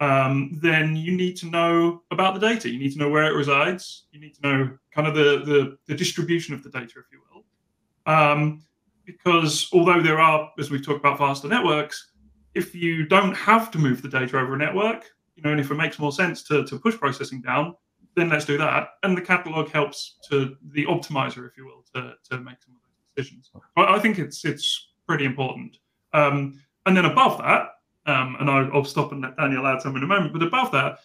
um, 0.00 0.58
then 0.62 0.96
you 0.96 1.16
need 1.16 1.36
to 1.36 1.46
know 1.46 2.02
about 2.10 2.34
the 2.34 2.40
data. 2.40 2.68
You 2.68 2.78
need 2.78 2.92
to 2.92 2.98
know 2.98 3.08
where 3.08 3.24
it 3.24 3.34
resides. 3.34 4.06
You 4.12 4.20
need 4.20 4.34
to 4.34 4.42
know 4.42 4.78
kind 4.92 5.06
of 5.08 5.14
the 5.14 5.42
the, 5.44 5.78
the 5.86 5.94
distribution 5.94 6.54
of 6.54 6.62
the 6.62 6.70
data, 6.70 6.94
if 6.98 7.06
you 7.12 7.20
will. 7.32 8.12
Um, 8.12 8.62
because 9.04 9.68
although 9.72 10.02
there 10.02 10.20
are, 10.20 10.50
as 10.58 10.70
we've 10.70 10.84
talked 10.84 11.00
about, 11.00 11.18
faster 11.18 11.48
networks, 11.48 12.12
if 12.54 12.74
you 12.74 13.06
don't 13.06 13.34
have 13.34 13.70
to 13.72 13.78
move 13.78 14.02
the 14.02 14.08
data 14.08 14.38
over 14.38 14.54
a 14.54 14.58
network, 14.58 15.10
you 15.36 15.42
know, 15.42 15.50
and 15.50 15.60
if 15.60 15.70
it 15.70 15.74
makes 15.74 15.98
more 15.98 16.12
sense 16.12 16.42
to, 16.44 16.64
to 16.64 16.78
push 16.78 16.96
processing 16.96 17.42
down, 17.42 17.74
then 18.14 18.28
let's 18.28 18.44
do 18.44 18.56
that. 18.58 18.88
And 19.02 19.16
the 19.16 19.22
catalog 19.22 19.68
helps 19.70 20.18
to 20.30 20.56
the 20.72 20.86
optimizer, 20.86 21.48
if 21.48 21.56
you 21.56 21.66
will, 21.66 21.84
to, 21.94 22.14
to 22.30 22.38
make 22.38 22.62
some 22.62 22.74
of 22.74 22.80
those 22.82 23.16
decisions. 23.16 23.50
I, 23.76 23.96
I 23.96 23.98
think 23.98 24.18
it's 24.18 24.44
it's 24.44 24.92
pretty 25.06 25.24
important. 25.24 25.78
Um, 26.12 26.60
and 26.86 26.96
then 26.96 27.06
above 27.06 27.38
that, 27.38 27.70
um, 28.06 28.36
and 28.38 28.48
I'll, 28.48 28.70
I'll 28.72 28.84
stop 28.84 29.12
and 29.12 29.22
let 29.22 29.36
Daniel 29.36 29.66
add 29.66 29.82
some 29.82 29.96
in 29.96 30.02
a 30.02 30.06
moment, 30.06 30.32
but 30.32 30.42
above 30.42 30.70
that, 30.72 30.98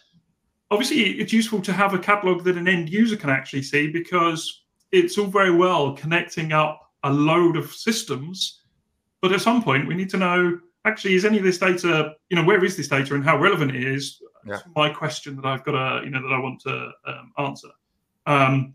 obviously 0.70 1.18
it's 1.18 1.32
useful 1.32 1.60
to 1.62 1.72
have 1.72 1.94
a 1.94 1.98
catalog 1.98 2.44
that 2.44 2.56
an 2.56 2.68
end 2.68 2.88
user 2.88 3.16
can 3.16 3.30
actually 3.30 3.62
see 3.62 3.90
because 3.90 4.62
it's 4.92 5.18
all 5.18 5.26
very 5.26 5.50
well 5.50 5.94
connecting 5.94 6.52
up 6.52 6.89
a 7.02 7.12
load 7.12 7.56
of 7.56 7.72
systems. 7.72 8.62
But 9.22 9.32
at 9.32 9.40
some 9.40 9.62
point, 9.62 9.86
we 9.86 9.94
need 9.94 10.10
to 10.10 10.16
know 10.16 10.58
actually 10.84 11.14
is 11.14 11.24
any 11.24 11.38
of 11.38 11.44
this 11.44 11.58
data, 11.58 12.14
you 12.30 12.36
know, 12.36 12.44
where 12.44 12.64
is 12.64 12.76
this 12.76 12.88
data 12.88 13.14
and 13.14 13.24
how 13.24 13.38
relevant 13.38 13.74
it 13.74 13.84
is? 13.84 14.22
Yeah. 14.46 14.60
my 14.74 14.88
question 14.88 15.36
that 15.36 15.44
I've 15.44 15.62
got 15.64 15.72
to, 15.72 16.04
you 16.04 16.10
know, 16.10 16.22
that 16.22 16.34
I 16.34 16.38
want 16.38 16.60
to 16.62 16.90
um, 17.06 17.32
answer. 17.36 17.68
Um, 18.26 18.72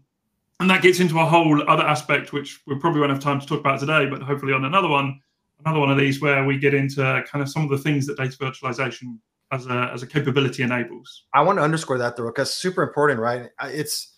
and 0.59 0.69
that 0.69 0.83
gets 0.83 0.99
into 0.99 1.19
a 1.19 1.25
whole 1.25 1.67
other 1.67 1.83
aspect, 1.83 2.33
which 2.33 2.61
we 2.67 2.77
probably 2.77 2.99
won't 3.01 3.11
have 3.11 3.21
time 3.21 3.39
to 3.39 3.47
talk 3.47 3.59
about 3.59 3.79
today, 3.79 4.05
but 4.05 4.21
hopefully 4.21 4.53
on 4.53 4.65
another 4.65 4.87
one, 4.87 5.19
another 5.65 5.79
one 5.79 5.91
of 5.91 5.97
these 5.97 6.21
where 6.21 6.45
we 6.45 6.57
get 6.57 6.73
into 6.73 7.23
kind 7.27 7.41
of 7.41 7.49
some 7.49 7.63
of 7.63 7.69
the 7.69 7.77
things 7.77 8.05
that 8.05 8.17
data 8.17 8.37
virtualization 8.37 9.17
as 9.51 9.67
a 9.67 9.89
as 9.93 10.03
a 10.03 10.07
capability 10.07 10.63
enables. 10.63 11.23
I 11.33 11.41
want 11.41 11.57
to 11.59 11.63
underscore 11.63 11.97
that 11.97 12.15
though, 12.15 12.25
because 12.25 12.53
super 12.53 12.83
important, 12.83 13.19
right? 13.19 13.49
It's 13.63 14.13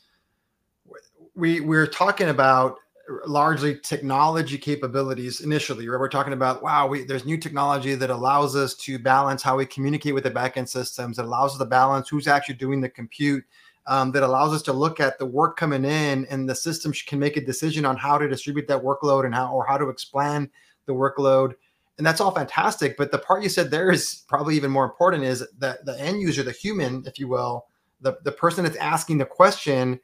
we 1.36 1.60
we're 1.60 1.88
talking 1.88 2.30
about 2.30 2.78
largely 3.26 3.80
technology 3.80 4.58
capabilities 4.58 5.42
initially 5.42 5.88
right? 5.88 6.00
We're 6.00 6.10
talking 6.10 6.34
about 6.34 6.62
wow 6.62 6.88
we, 6.88 7.04
there's 7.04 7.26
new 7.26 7.38
technology 7.38 7.96
that 7.96 8.10
allows 8.10 8.56
us 8.56 8.74
to 8.76 9.00
balance 9.00 9.42
how 9.42 9.58
we 9.58 9.66
communicate 9.66 10.14
with 10.14 10.24
the 10.24 10.32
backend 10.32 10.68
systems 10.68 11.18
that 11.18 11.26
allows 11.26 11.54
us 11.54 11.58
to 11.60 11.66
balance 11.66 12.10
who's 12.10 12.28
actually 12.28 12.56
doing 12.56 12.82
the 12.82 12.90
compute 12.90 13.44
um, 13.86 14.12
that 14.12 14.24
allows 14.24 14.54
us 14.54 14.62
to 14.64 14.74
look 14.74 15.00
at 15.00 15.18
the 15.18 15.26
work 15.26 15.56
coming 15.58 15.86
in 15.86 16.26
and 16.26 16.50
the 16.50 16.56
system 16.56 16.92
can 16.92 17.20
make 17.20 17.38
a 17.38 17.46
decision 17.46 17.86
on 17.86 17.96
how 17.96 18.18
to 18.18 18.28
distribute 18.28 18.68
that 18.68 18.82
workload 18.82 19.26
and 19.26 19.34
how 19.34 19.54
or 19.54 19.66
how 19.66 19.78
to 19.78 19.88
expand 19.88 20.50
the 20.86 20.94
workload. 20.94 21.54
And 21.98 22.06
that's 22.06 22.20
all 22.20 22.32
fantastic 22.32 22.98
but 22.98 23.12
the 23.12 23.20
part 23.20 23.42
you 23.42 23.50
said 23.50 23.72
there 23.72 23.90
is 23.90 24.26
probably 24.28 24.56
even 24.56 24.70
more 24.70 24.86
important 24.86 25.24
is 25.24 25.48
that 25.60 25.86
the 25.86 26.00
end 26.00 26.22
user 26.22 26.44
the 26.44 26.52
human 26.52 27.04
if 27.08 27.18
you 27.18 27.28
will 27.30 27.68
the, 28.02 28.18
the 28.24 28.32
person 28.32 28.64
that's 28.64 28.78
asking 28.78 29.18
the 29.18 29.26
question 29.26 30.00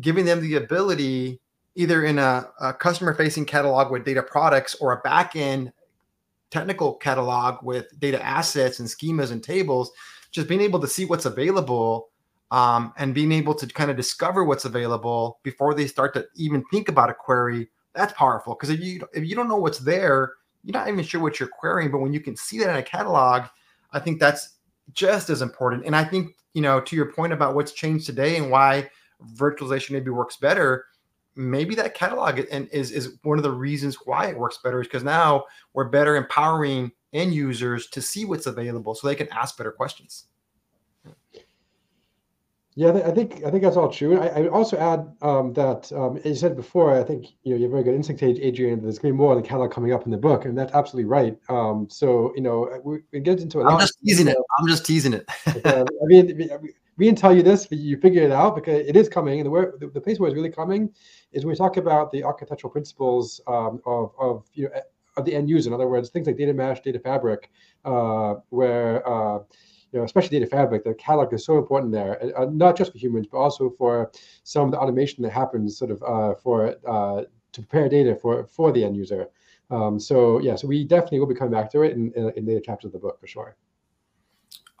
giving 0.00 0.24
them 0.24 0.40
the 0.40 0.56
ability 0.56 1.40
either 1.74 2.04
in 2.04 2.18
a, 2.18 2.48
a 2.60 2.72
customer 2.72 3.14
facing 3.14 3.44
catalog 3.44 3.90
with 3.90 4.04
data 4.04 4.22
products 4.22 4.74
or 4.76 4.92
a 4.92 5.00
back 5.00 5.36
end 5.36 5.72
technical 6.50 6.94
catalog 6.94 7.64
with 7.64 7.98
data 7.98 8.24
assets 8.24 8.78
and 8.78 8.88
schemas 8.88 9.32
and 9.32 9.42
tables 9.42 9.90
just 10.30 10.48
being 10.48 10.60
able 10.60 10.80
to 10.80 10.86
see 10.86 11.04
what's 11.04 11.24
available 11.24 12.10
um, 12.50 12.92
and 12.96 13.14
being 13.14 13.32
able 13.32 13.54
to 13.54 13.66
kind 13.66 13.90
of 13.90 13.96
discover 13.96 14.44
what's 14.44 14.64
available 14.64 15.40
before 15.42 15.74
they 15.74 15.86
start 15.86 16.14
to 16.14 16.26
even 16.36 16.62
think 16.70 16.88
about 16.88 17.10
a 17.10 17.14
query 17.14 17.68
that's 17.94 18.12
powerful. 18.12 18.54
Because 18.54 18.70
if 18.70 18.80
you 18.80 19.06
if 19.14 19.24
you 19.24 19.34
don't 19.34 19.48
know 19.48 19.56
what's 19.56 19.78
there 19.78 20.34
you're 20.62 20.72
not 20.72 20.88
even 20.88 21.04
sure 21.04 21.20
what 21.20 21.38
you're 21.38 21.48
querying 21.48 21.90
but 21.90 21.98
when 21.98 22.12
you 22.12 22.20
can 22.20 22.36
see 22.36 22.58
that 22.58 22.70
in 22.70 22.76
a 22.76 22.82
catalog 22.82 23.42
i 23.92 23.98
think 23.98 24.18
that's 24.18 24.56
just 24.92 25.30
as 25.30 25.42
important. 25.42 25.84
And 25.86 25.96
i 25.96 26.04
think 26.04 26.36
you 26.52 26.62
know 26.62 26.80
to 26.80 26.96
your 26.96 27.12
point 27.12 27.32
about 27.32 27.54
what's 27.54 27.72
changed 27.72 28.06
today 28.06 28.36
and 28.36 28.50
why 28.50 28.90
virtualization 29.34 29.92
maybe 29.92 30.10
works 30.10 30.36
better 30.36 30.84
maybe 31.36 31.74
that 31.74 31.94
catalog 31.94 32.40
and 32.50 32.68
is 32.68 32.90
is 32.90 33.16
one 33.22 33.38
of 33.38 33.42
the 33.44 33.50
reasons 33.50 33.96
why 34.04 34.26
it 34.26 34.38
works 34.38 34.58
better 34.58 34.80
is 34.80 34.86
because 34.86 35.04
now 35.04 35.44
we're 35.72 35.88
better 35.88 36.16
empowering 36.16 36.92
end 37.12 37.34
users 37.34 37.88
to 37.88 38.00
see 38.00 38.24
what's 38.24 38.46
available 38.46 38.94
so 38.94 39.06
they 39.06 39.14
can 39.14 39.28
ask 39.32 39.56
better 39.56 39.72
questions 39.72 40.26
yeah, 42.76 42.90
I 42.90 43.12
think 43.12 43.44
I 43.44 43.52
think 43.52 43.62
that's 43.62 43.76
all 43.76 43.88
true. 43.88 44.18
I, 44.18 44.26
I 44.26 44.48
also 44.48 44.76
add 44.76 45.06
um, 45.22 45.52
that 45.52 45.92
um, 45.92 46.16
as 46.18 46.24
you 46.24 46.34
said 46.34 46.56
before, 46.56 46.98
I 46.98 47.04
think 47.04 47.26
you 47.44 47.52
know 47.52 47.56
you 47.56 47.62
have 47.64 47.70
very 47.70 47.84
good 47.84 47.94
instinct, 47.94 48.20
Adrian. 48.20 48.82
There's 48.82 48.98
going 48.98 49.12
to 49.12 49.16
be 49.16 49.16
more 49.16 49.32
of 49.36 49.40
the 49.40 49.48
catalog 49.48 49.70
coming 49.70 49.92
up 49.92 50.06
in 50.06 50.10
the 50.10 50.16
book, 50.16 50.44
and 50.44 50.58
that's 50.58 50.72
absolutely 50.72 51.08
right. 51.08 51.38
Um, 51.48 51.86
so 51.88 52.32
you 52.34 52.42
know 52.42 52.68
we, 52.82 52.98
we 53.12 53.20
get 53.20 53.40
into 53.40 53.60
a 53.60 53.64
I'm 53.64 53.78
just 53.78 53.96
teasing 54.04 54.26
it. 54.26 54.36
I'm 54.58 54.66
just 54.66 54.84
teasing 54.84 55.12
it. 55.12 55.24
uh, 55.64 55.84
I 55.84 56.06
mean, 56.06 56.50
we 56.96 57.06
didn't 57.06 57.18
tell 57.18 57.34
you 57.34 57.42
this, 57.42 57.66
but 57.66 57.78
you 57.78 57.96
figured 57.98 58.24
it 58.24 58.32
out 58.32 58.54
because 58.54 58.86
it 58.86 58.96
is 58.96 59.08
coming. 59.08 59.40
And 59.40 59.46
the 59.46 59.50
where 59.50 59.74
the, 59.78 59.88
the 59.88 60.00
place 60.00 60.18
where 60.18 60.28
it's 60.28 60.36
really 60.36 60.50
coming 60.50 60.90
is 61.32 61.44
when 61.44 61.52
we 61.52 61.56
talk 61.56 61.76
about 61.76 62.12
the 62.12 62.22
architectural 62.22 62.70
principles 62.70 63.40
um, 63.46 63.80
of 63.86 64.12
of 64.18 64.44
you 64.54 64.64
know 64.64 64.80
of 65.16 65.24
the 65.24 65.34
end 65.34 65.48
user. 65.48 65.70
In 65.70 65.74
other 65.74 65.88
words, 65.88 66.10
things 66.10 66.26
like 66.26 66.36
data 66.36 66.52
mesh, 66.52 66.80
data 66.80 66.98
fabric, 66.98 67.50
uh, 67.84 68.34
where 68.50 69.06
uh, 69.08 69.38
you 69.94 70.00
know, 70.00 70.04
especially 70.04 70.40
data 70.40 70.50
fabric, 70.50 70.82
the 70.82 70.94
catalog 70.94 71.32
is 71.32 71.44
so 71.44 71.56
important 71.56 71.92
there, 71.92 72.20
uh, 72.36 72.46
not 72.46 72.76
just 72.76 72.90
for 72.90 72.98
humans, 72.98 73.28
but 73.30 73.38
also 73.38 73.70
for 73.70 74.10
some 74.42 74.64
of 74.64 74.70
the 74.72 74.78
automation 74.78 75.22
that 75.22 75.30
happens 75.30 75.78
sort 75.78 75.92
of 75.92 76.02
uh, 76.02 76.34
for 76.34 76.74
uh, 76.86 77.22
to 77.52 77.60
prepare 77.62 77.88
data 77.88 78.16
for 78.16 78.44
for 78.48 78.72
the 78.72 78.84
end 78.84 78.96
user. 78.96 79.28
Um, 79.70 80.00
so 80.00 80.40
yeah, 80.40 80.56
so 80.56 80.66
we 80.66 80.84
definitely 80.84 81.20
will 81.20 81.26
be 81.26 81.34
coming 81.34 81.52
back 81.52 81.70
to 81.72 81.82
it 81.82 81.92
in, 81.92 82.12
in, 82.14 82.30
in 82.36 82.44
the 82.44 82.60
chapters 82.60 82.88
of 82.88 82.92
the 82.92 82.98
book 82.98 83.20
for 83.20 83.28
sure. 83.28 83.56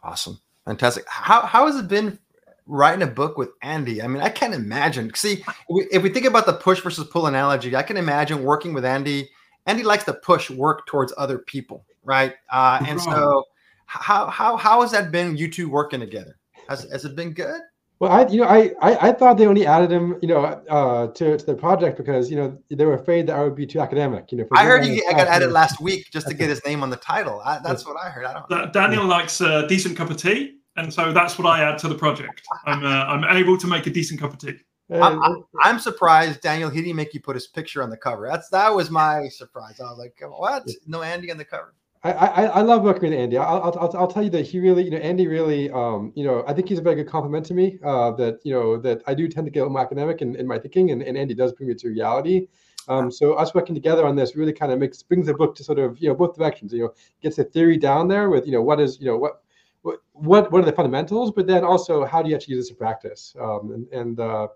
Awesome, 0.02 0.40
fantastic. 0.64 1.04
How 1.08 1.42
how 1.42 1.66
has 1.66 1.76
it 1.76 1.88
been 1.88 2.18
writing 2.66 3.02
a 3.02 3.06
book 3.06 3.36
with 3.36 3.50
Andy? 3.62 4.02
I 4.02 4.06
mean, 4.06 4.22
I 4.22 4.28
can't 4.28 4.54
imagine. 4.54 5.12
See, 5.14 5.44
if 5.68 6.02
we 6.02 6.08
think 6.08 6.26
about 6.26 6.46
the 6.46 6.54
push 6.54 6.80
versus 6.80 7.06
pull 7.08 7.26
analogy, 7.26 7.74
I 7.74 7.82
can 7.82 7.96
imagine 7.96 8.44
working 8.44 8.72
with 8.72 8.84
Andy. 8.84 9.30
Andy 9.66 9.82
likes 9.82 10.04
to 10.04 10.14
push 10.14 10.50
work 10.50 10.86
towards 10.86 11.12
other 11.16 11.38
people, 11.38 11.84
right? 12.04 12.34
Uh, 12.50 12.84
and 12.86 13.00
so 13.00 13.44
how 13.86 14.28
how 14.28 14.56
how 14.56 14.82
has 14.82 14.92
that 14.92 15.10
been? 15.10 15.36
You 15.36 15.50
two 15.50 15.68
working 15.68 16.00
together? 16.00 16.38
Has 16.68 16.84
has 16.90 17.04
it 17.04 17.16
been 17.16 17.32
good? 17.32 17.60
Well, 18.00 18.10
I 18.10 18.26
you 18.28 18.40
know 18.40 18.48
I, 18.48 18.72
I 18.82 19.08
I, 19.08 19.12
thought 19.12 19.38
they 19.38 19.46
only 19.46 19.66
added 19.66 19.90
him 19.90 20.18
you 20.20 20.28
know 20.28 20.44
uh, 20.44 21.06
to 21.08 21.38
to 21.38 21.46
the 21.46 21.54
project 21.54 21.96
because 21.96 22.28
you 22.30 22.36
know 22.36 22.58
they 22.68 22.84
were 22.84 22.94
afraid 22.94 23.28
that 23.28 23.36
I 23.36 23.44
would 23.44 23.54
be 23.54 23.66
too 23.66 23.80
academic. 23.80 24.32
You 24.32 24.38
know, 24.38 24.46
I 24.52 24.64
heard 24.64 24.84
he 24.84 25.00
got 25.00 25.28
added 25.28 25.52
last 25.52 25.80
week 25.80 26.08
just 26.12 26.26
to 26.28 26.34
get 26.34 26.48
his 26.48 26.64
name 26.64 26.82
on 26.82 26.90
the 26.90 26.96
title. 26.96 27.40
I, 27.44 27.60
that's 27.62 27.86
what 27.86 27.96
I 27.96 28.10
heard. 28.10 28.24
I 28.24 28.42
don't. 28.48 28.72
Daniel 28.72 29.04
likes 29.04 29.40
a 29.40 29.66
decent 29.68 29.96
cup 29.96 30.10
of 30.10 30.16
tea, 30.16 30.56
and 30.76 30.92
so 30.92 31.12
that's 31.12 31.38
what 31.38 31.46
I 31.46 31.62
add 31.62 31.78
to 31.78 31.88
the 31.88 31.94
project. 31.94 32.42
I'm 32.66 32.84
uh, 32.84 32.88
I'm 32.88 33.36
able 33.36 33.56
to 33.58 33.66
make 33.66 33.86
a 33.86 33.90
decent 33.90 34.20
cup 34.20 34.32
of 34.32 34.38
tea. 34.38 34.58
I'm, 34.90 35.22
I'm, 35.22 35.44
I'm, 35.62 35.78
surprised, 35.78 36.42
Daniel. 36.42 36.68
He 36.68 36.82
didn't 36.82 36.96
make 36.96 37.14
you 37.14 37.20
put 37.20 37.36
his 37.36 37.46
picture 37.46 37.82
on 37.82 37.88
the 37.88 37.96
cover. 37.96 38.28
That's 38.28 38.50
that 38.50 38.68
was 38.68 38.90
my 38.90 39.28
surprise. 39.28 39.80
I 39.80 39.84
was 39.84 39.98
like, 39.98 40.20
"What? 40.20 40.68
No 40.86 41.00
Andy 41.02 41.30
on 41.30 41.38
the 41.38 41.44
cover." 41.44 41.74
I, 42.04 42.10
I, 42.10 42.44
I 42.44 42.60
love 42.60 42.82
working 42.82 43.10
with 43.10 43.18
Andy. 43.18 43.38
I'll, 43.38 43.62
I'll, 43.62 43.96
I'll 43.96 44.06
tell 44.06 44.22
you 44.22 44.28
that 44.30 44.46
he 44.46 44.60
really, 44.60 44.84
you 44.84 44.90
know, 44.90 44.98
Andy 44.98 45.26
really, 45.26 45.70
um, 45.70 46.12
you 46.14 46.24
know, 46.24 46.44
I 46.46 46.52
think 46.52 46.68
he's 46.68 46.78
a 46.78 46.82
very 46.82 46.96
good 46.96 47.08
complement 47.08 47.46
to 47.46 47.54
me. 47.54 47.78
Uh, 47.82 48.10
that 48.12 48.40
you 48.44 48.52
know 48.52 48.76
that 48.78 49.02
I 49.06 49.14
do 49.14 49.26
tend 49.26 49.46
to 49.46 49.50
get 49.50 49.60
a 49.60 49.62
little 49.62 49.72
more 49.72 49.82
academic 49.82 50.20
in, 50.20 50.36
in 50.36 50.46
my 50.46 50.58
thinking, 50.58 50.90
and, 50.90 51.02
and 51.02 51.16
Andy 51.16 51.34
does 51.34 51.52
bring 51.54 51.70
me 51.70 51.74
to 51.74 51.88
reality. 51.88 52.46
Um, 52.88 53.10
so 53.10 53.32
us 53.32 53.54
working 53.54 53.74
together 53.74 54.06
on 54.06 54.16
this 54.16 54.36
really 54.36 54.52
kind 54.52 54.70
of 54.70 54.78
makes 54.78 55.02
brings 55.02 55.26
the 55.26 55.34
book 55.34 55.56
to 55.56 55.64
sort 55.64 55.78
of 55.78 55.98
you 55.98 56.08
know 56.08 56.14
both 56.14 56.36
directions. 56.36 56.74
You 56.74 56.80
know, 56.80 56.94
gets 57.22 57.36
the 57.36 57.44
theory 57.44 57.78
down 57.78 58.06
there 58.06 58.28
with 58.28 58.44
you 58.44 58.52
know 58.52 58.62
what 58.62 58.80
is 58.80 59.00
you 59.00 59.06
know 59.06 59.16
what 59.16 59.42
what 59.80 60.00
what 60.12 60.52
what 60.52 60.62
are 60.62 60.66
the 60.66 60.72
fundamentals, 60.72 61.32
but 61.32 61.46
then 61.46 61.64
also 61.64 62.04
how 62.04 62.22
do 62.22 62.28
you 62.28 62.36
actually 62.36 62.56
use 62.56 62.66
this 62.66 62.70
in 62.70 62.76
practice? 62.76 63.34
Um, 63.40 63.72
and 63.72 63.88
and 63.98 64.20
uh, 64.20 64.48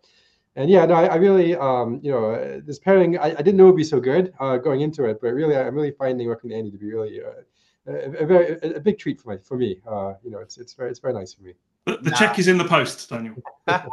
and 0.57 0.71
yeah, 0.71 0.85
no, 0.87 0.95
I, 0.95 1.07
I 1.07 1.15
really, 1.17 1.55
um, 1.57 2.01
you 2.03 2.11
know, 2.11 2.33
uh, 2.33 2.61
this 2.65 2.79
pairing, 2.79 3.19
I, 3.19 3.27
I, 3.27 3.37
didn't 3.37 3.57
know 3.57 3.65
it 3.65 3.73
would 3.73 3.77
be 3.77 3.85
so 3.85 4.01
good 4.01 4.33
uh, 4.41 4.57
going 4.57 4.81
into 4.81 5.05
it, 5.05 5.19
but 5.21 5.33
really, 5.33 5.57
I'm 5.57 5.75
really 5.75 5.93
finding 5.93 6.27
working 6.27 6.51
with 6.51 6.59
Andy 6.59 6.71
to 6.71 6.79
be 6.79 6.93
really 6.93 7.21
uh, 7.23 7.43
a, 7.87 8.23
a, 8.23 8.27
very 8.27 8.59
a, 8.63 8.81
big 8.81 8.99
treat 8.99 9.21
for 9.21 9.35
me. 9.35 9.39
For 9.43 9.57
me, 9.57 9.81
uh, 9.89 10.15
you 10.25 10.31
know, 10.31 10.41
it's 10.41 10.59
it's 10.59 10.75
very 10.75 10.91
it's 10.91 11.01
very 11.01 11.15
nice 11.15 11.35
for 11.35 11.43
me. 11.43 11.55
The, 11.87 11.99
the 11.99 12.11
nah. 12.11 12.17
check 12.17 12.39
is 12.39 12.49
in 12.49 12.59
the 12.59 12.65
post, 12.65 13.09
Daniel. 13.09 13.37
but 13.67 13.89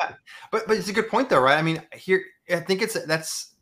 but 0.52 0.72
it's 0.72 0.90
a 0.90 0.94
good 0.94 1.10
point 1.10 1.30
though, 1.30 1.40
right? 1.40 1.58
I 1.58 1.62
mean, 1.62 1.82
here 1.94 2.24
I 2.50 2.62
think 2.62 2.82
it's 2.82 3.00
that's 3.06 3.54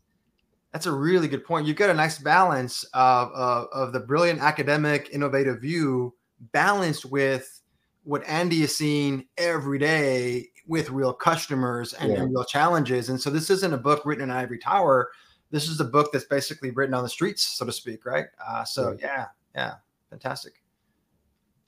that's 0.72 0.86
a 0.86 0.92
really 0.92 1.28
good 1.28 1.44
point. 1.44 1.66
You've 1.66 1.76
got 1.76 1.90
a 1.90 1.94
nice 1.94 2.18
balance 2.18 2.84
of 2.94 3.30
of, 3.32 3.68
of 3.72 3.92
the 3.92 4.00
brilliant 4.00 4.40
academic, 4.40 5.10
innovative 5.12 5.60
view 5.60 6.14
balanced 6.52 7.04
with 7.04 7.60
what 8.02 8.22
Andy 8.26 8.62
is 8.62 8.76
seeing 8.76 9.26
every 9.38 9.78
day 9.78 10.48
with 10.66 10.90
real 10.90 11.12
customers 11.12 11.92
and, 11.94 12.12
yeah. 12.12 12.22
and, 12.22 12.32
real 12.32 12.44
challenges. 12.44 13.08
And 13.08 13.20
so 13.20 13.30
this 13.30 13.50
isn't 13.50 13.72
a 13.72 13.78
book 13.78 14.04
written 14.04 14.24
in 14.24 14.30
ivory 14.30 14.58
tower. 14.58 15.10
This 15.50 15.68
is 15.68 15.80
a 15.80 15.84
book 15.84 16.10
that's 16.12 16.24
basically 16.24 16.70
written 16.70 16.94
on 16.94 17.02
the 17.02 17.08
streets, 17.08 17.42
so 17.42 17.64
to 17.66 17.72
speak, 17.72 18.06
right? 18.06 18.26
Uh, 18.44 18.64
so 18.64 18.96
yeah, 19.00 19.26
yeah, 19.54 19.74
fantastic. 20.10 20.62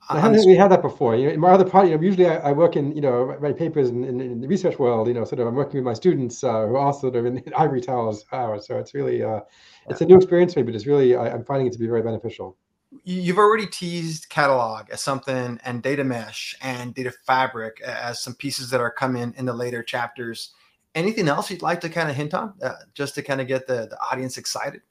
I 0.09 0.19
haven't 0.21 0.39
really 0.39 0.55
had 0.55 0.71
that 0.71 0.81
before. 0.81 1.17
You 1.17 1.25
know, 1.25 1.33
in 1.33 1.39
my 1.39 1.49
other 1.49 1.65
part, 1.65 1.89
you 1.89 1.95
know, 1.95 2.01
usually 2.01 2.27
I, 2.27 2.37
I 2.37 2.51
work 2.53 2.77
in, 2.77 2.93
you 2.93 3.01
know, 3.01 3.23
write 3.23 3.57
papers 3.57 3.89
in, 3.89 4.05
in, 4.05 4.21
in, 4.21 4.39
the 4.39 4.47
research 4.47 4.79
world. 4.79 5.09
You 5.09 5.13
know, 5.13 5.25
sort 5.25 5.41
of, 5.41 5.47
I'm 5.47 5.55
working 5.55 5.75
with 5.75 5.83
my 5.83 5.93
students 5.93 6.43
uh, 6.45 6.65
who 6.65 6.75
are 6.75 6.77
also 6.77 7.11
sort 7.11 7.17
of 7.17 7.25
in, 7.25 7.39
in 7.39 7.53
ivory 7.53 7.81
towers. 7.81 8.23
Uh, 8.31 8.57
so 8.57 8.77
it's 8.77 8.93
really, 8.93 9.21
uh, 9.21 9.41
it's 9.89 9.99
a 9.99 10.05
new 10.05 10.15
experience 10.15 10.53
for 10.53 10.61
me, 10.61 10.63
but 10.63 10.75
it's 10.75 10.85
really, 10.85 11.15
I, 11.15 11.29
I'm 11.31 11.43
finding 11.43 11.67
it 11.67 11.73
to 11.73 11.79
be 11.79 11.87
very 11.87 12.01
beneficial 12.01 12.55
you've 13.03 13.37
already 13.37 13.67
teased 13.67 14.29
catalog 14.29 14.89
as 14.89 15.01
something 15.01 15.59
and 15.63 15.81
data 15.81 16.03
mesh 16.03 16.55
and 16.61 16.93
data 16.93 17.11
fabric 17.25 17.81
as 17.81 18.21
some 18.21 18.35
pieces 18.35 18.69
that 18.69 18.81
are 18.81 18.91
coming 18.91 19.33
in 19.37 19.45
the 19.45 19.53
later 19.53 19.83
chapters. 19.83 20.53
Anything 20.95 21.27
else 21.27 21.51
you'd 21.51 21.61
like 21.61 21.81
to 21.81 21.89
kind 21.89 22.09
of 22.09 22.15
hint 22.15 22.33
on 22.33 22.53
uh, 22.61 22.73
just 22.93 23.15
to 23.15 23.21
kind 23.21 23.41
of 23.41 23.47
get 23.47 23.67
the, 23.67 23.87
the 23.89 23.97
audience 24.11 24.37
excited? 24.37 24.81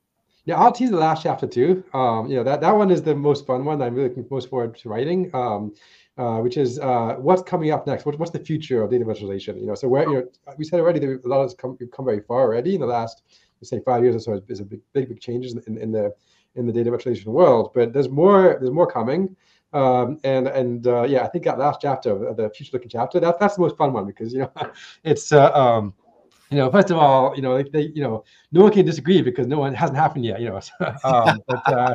Yeah 0.45 0.61
i'll 0.61 0.73
tease 0.73 0.90
the 0.90 0.97
last 0.97 1.25
chapter 1.25 1.47
too. 1.47 1.85
Um, 1.92 2.29
you 2.29 2.37
know 2.37 2.45
that, 2.45 2.61
that 2.61 2.71
one 2.71 2.90
is 2.90 3.03
the 3.03 3.14
most 3.14 3.47
fun 3.47 3.64
one 3.64 3.83
i'm 3.83 3.95
really 3.95 4.14
most 4.31 4.49
forward 4.49 4.77
to 4.79 4.88
writing 4.88 5.31
um, 5.35 5.75
uh, 6.16 6.38
which 6.38 6.57
is 6.57 6.79
uh, 6.79 7.14
what's 7.19 7.42
coming 7.42 7.73
up 7.73 7.87
next? 7.87 8.07
What, 8.07 8.19
what's 8.19 8.31
the 8.31 8.38
future 8.38 8.83
of 8.83 8.90
data 8.90 9.05
virtualization 9.05 9.61
you 9.61 9.66
know 9.66 9.75
so 9.75 9.88
where 9.88 10.09
you 10.09 10.14
know 10.14 10.55
we 10.57 10.64
said 10.64 10.81
already 10.81 11.01
that 11.01 11.21
a 11.25 11.29
lot 11.29 11.42
of 11.42 11.57
come, 11.57 11.77
we've 11.81 11.90
come 11.90 12.05
very 12.05 12.21
far 12.21 12.42
already 12.42 12.75
in 12.75 12.81
the 12.81 12.87
last 12.87 13.23
say 13.62 13.81
five 13.85 14.03
years 14.05 14.14
or 14.14 14.21
so 14.21 14.40
there's 14.47 14.61
a 14.61 14.64
big 14.64 14.81
big, 14.92 15.09
big 15.09 15.21
changes 15.21 15.55
in, 15.66 15.79
in 15.79 15.90
the 15.90 16.14
in 16.57 16.66
the 16.66 16.73
data 16.73 16.90
virtualization 16.90 17.27
world. 17.27 17.73
But 17.75 17.92
there's 17.92 18.09
more. 18.09 18.57
There's 18.61 18.73
more 18.73 18.90
coming. 18.90 19.37
Um, 19.73 20.19
and 20.25 20.49
and 20.49 20.87
uh, 20.87 21.03
yeah, 21.03 21.25
I 21.25 21.29
think 21.29 21.45
that 21.45 21.59
last 21.59 21.81
chapter, 21.83 22.33
the 22.35 22.51
future 22.51 22.71
looking 22.73 22.88
chapter, 22.88 23.21
that, 23.21 23.38
that's 23.38 23.57
the 23.57 23.62
most 23.62 23.77
fun 23.77 23.92
one 23.92 24.07
because 24.07 24.33
you 24.33 24.40
know 24.40 24.53
it's 25.05 25.33
uh, 25.33 25.53
um, 25.53 25.92
you 26.51 26.59
know 26.59 26.71
first 26.71 26.90
of 26.90 26.97
all 26.97 27.35
you 27.35 27.42
know 27.42 27.62
they, 27.62 27.69
they, 27.69 27.83
you 27.95 28.03
know 28.03 28.25
no 28.53 28.62
one 28.62 28.73
can 28.73 28.87
disagree 28.87 29.21
because 29.21 29.47
no 29.47 29.59
one 29.59 29.75
hasn't 29.75 29.99
happened 29.99 30.25
yet 30.25 30.40
you 30.40 30.49
know 30.49 30.61
um, 31.05 31.40
but 31.49 31.69
uh, 31.69 31.95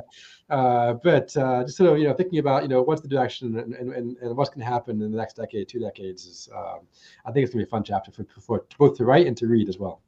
uh, 0.52 0.94
but 0.96 1.36
uh, 1.38 1.64
just 1.64 1.78
sort 1.78 1.92
of 1.92 1.98
you 1.98 2.04
know 2.04 2.14
thinking 2.14 2.40
about 2.40 2.62
you 2.62 2.68
know 2.68 2.82
what's 2.82 3.02
the 3.02 3.08
direction 3.08 3.58
and, 3.58 3.74
and, 3.74 4.18
and 4.18 4.36
what's 4.36 4.50
going 4.50 4.60
to 4.60 4.66
happen 4.66 5.02
in 5.02 5.12
the 5.12 5.18
next 5.18 5.38
decade, 5.38 5.68
two 5.70 5.80
decades 5.80 6.26
is 6.26 6.50
um, 6.54 6.82
I 7.26 7.32
think 7.32 7.46
it's 7.46 7.54
going 7.54 7.64
to 7.64 7.66
be 7.66 7.70
a 7.70 7.72
fun 7.72 7.84
chapter 7.84 8.12
for, 8.12 8.26
for 8.40 8.66
both 8.78 8.98
to 8.98 9.06
write 9.06 9.28
and 9.28 9.38
to 9.38 9.48
read 9.48 9.70
as 9.70 9.80
well. 9.80 10.02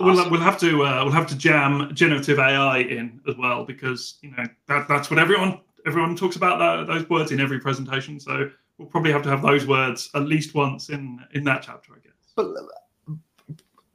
We'll, 0.00 0.30
we'll 0.30 0.40
have 0.40 0.58
to 0.60 0.84
uh, 0.84 1.02
we'll 1.04 1.12
have 1.12 1.26
to 1.28 1.36
jam 1.36 1.90
generative 1.94 2.38
AI 2.38 2.78
in 2.78 3.20
as 3.26 3.36
well 3.36 3.64
because 3.64 4.18
you 4.22 4.30
know 4.30 4.44
that 4.66 4.86
that's 4.86 5.10
what 5.10 5.18
everyone 5.18 5.60
everyone 5.86 6.14
talks 6.14 6.36
about 6.36 6.58
that, 6.58 6.92
those 6.92 7.08
words 7.08 7.32
in 7.32 7.40
every 7.40 7.58
presentation. 7.58 8.20
So 8.20 8.50
we'll 8.76 8.88
probably 8.88 9.12
have 9.12 9.22
to 9.22 9.30
have 9.30 9.42
those 9.42 9.66
words 9.66 10.10
at 10.14 10.22
least 10.22 10.54
once 10.54 10.90
in 10.90 11.24
in 11.32 11.44
that 11.44 11.62
chapter, 11.62 11.94
I 11.94 12.00
guess. 12.00 12.12
But 12.36 12.48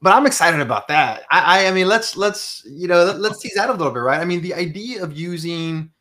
but 0.01 0.13
I'm 0.13 0.25
excited 0.25 0.59
about 0.59 0.87
that. 0.89 1.23
I, 1.31 1.63
I, 1.63 1.67
I 1.67 1.71
mean, 1.71 1.87
let's 1.87 2.17
let's 2.17 2.63
you 2.65 2.87
know 2.87 3.15
let's 3.17 3.39
tease 3.39 3.53
that 3.55 3.69
a 3.69 3.71
little 3.71 3.91
bit, 3.91 3.99
right? 3.99 4.19
I 4.19 4.25
mean, 4.25 4.41
the 4.41 4.53
idea 4.53 5.03
of 5.03 5.17
using 5.17 5.91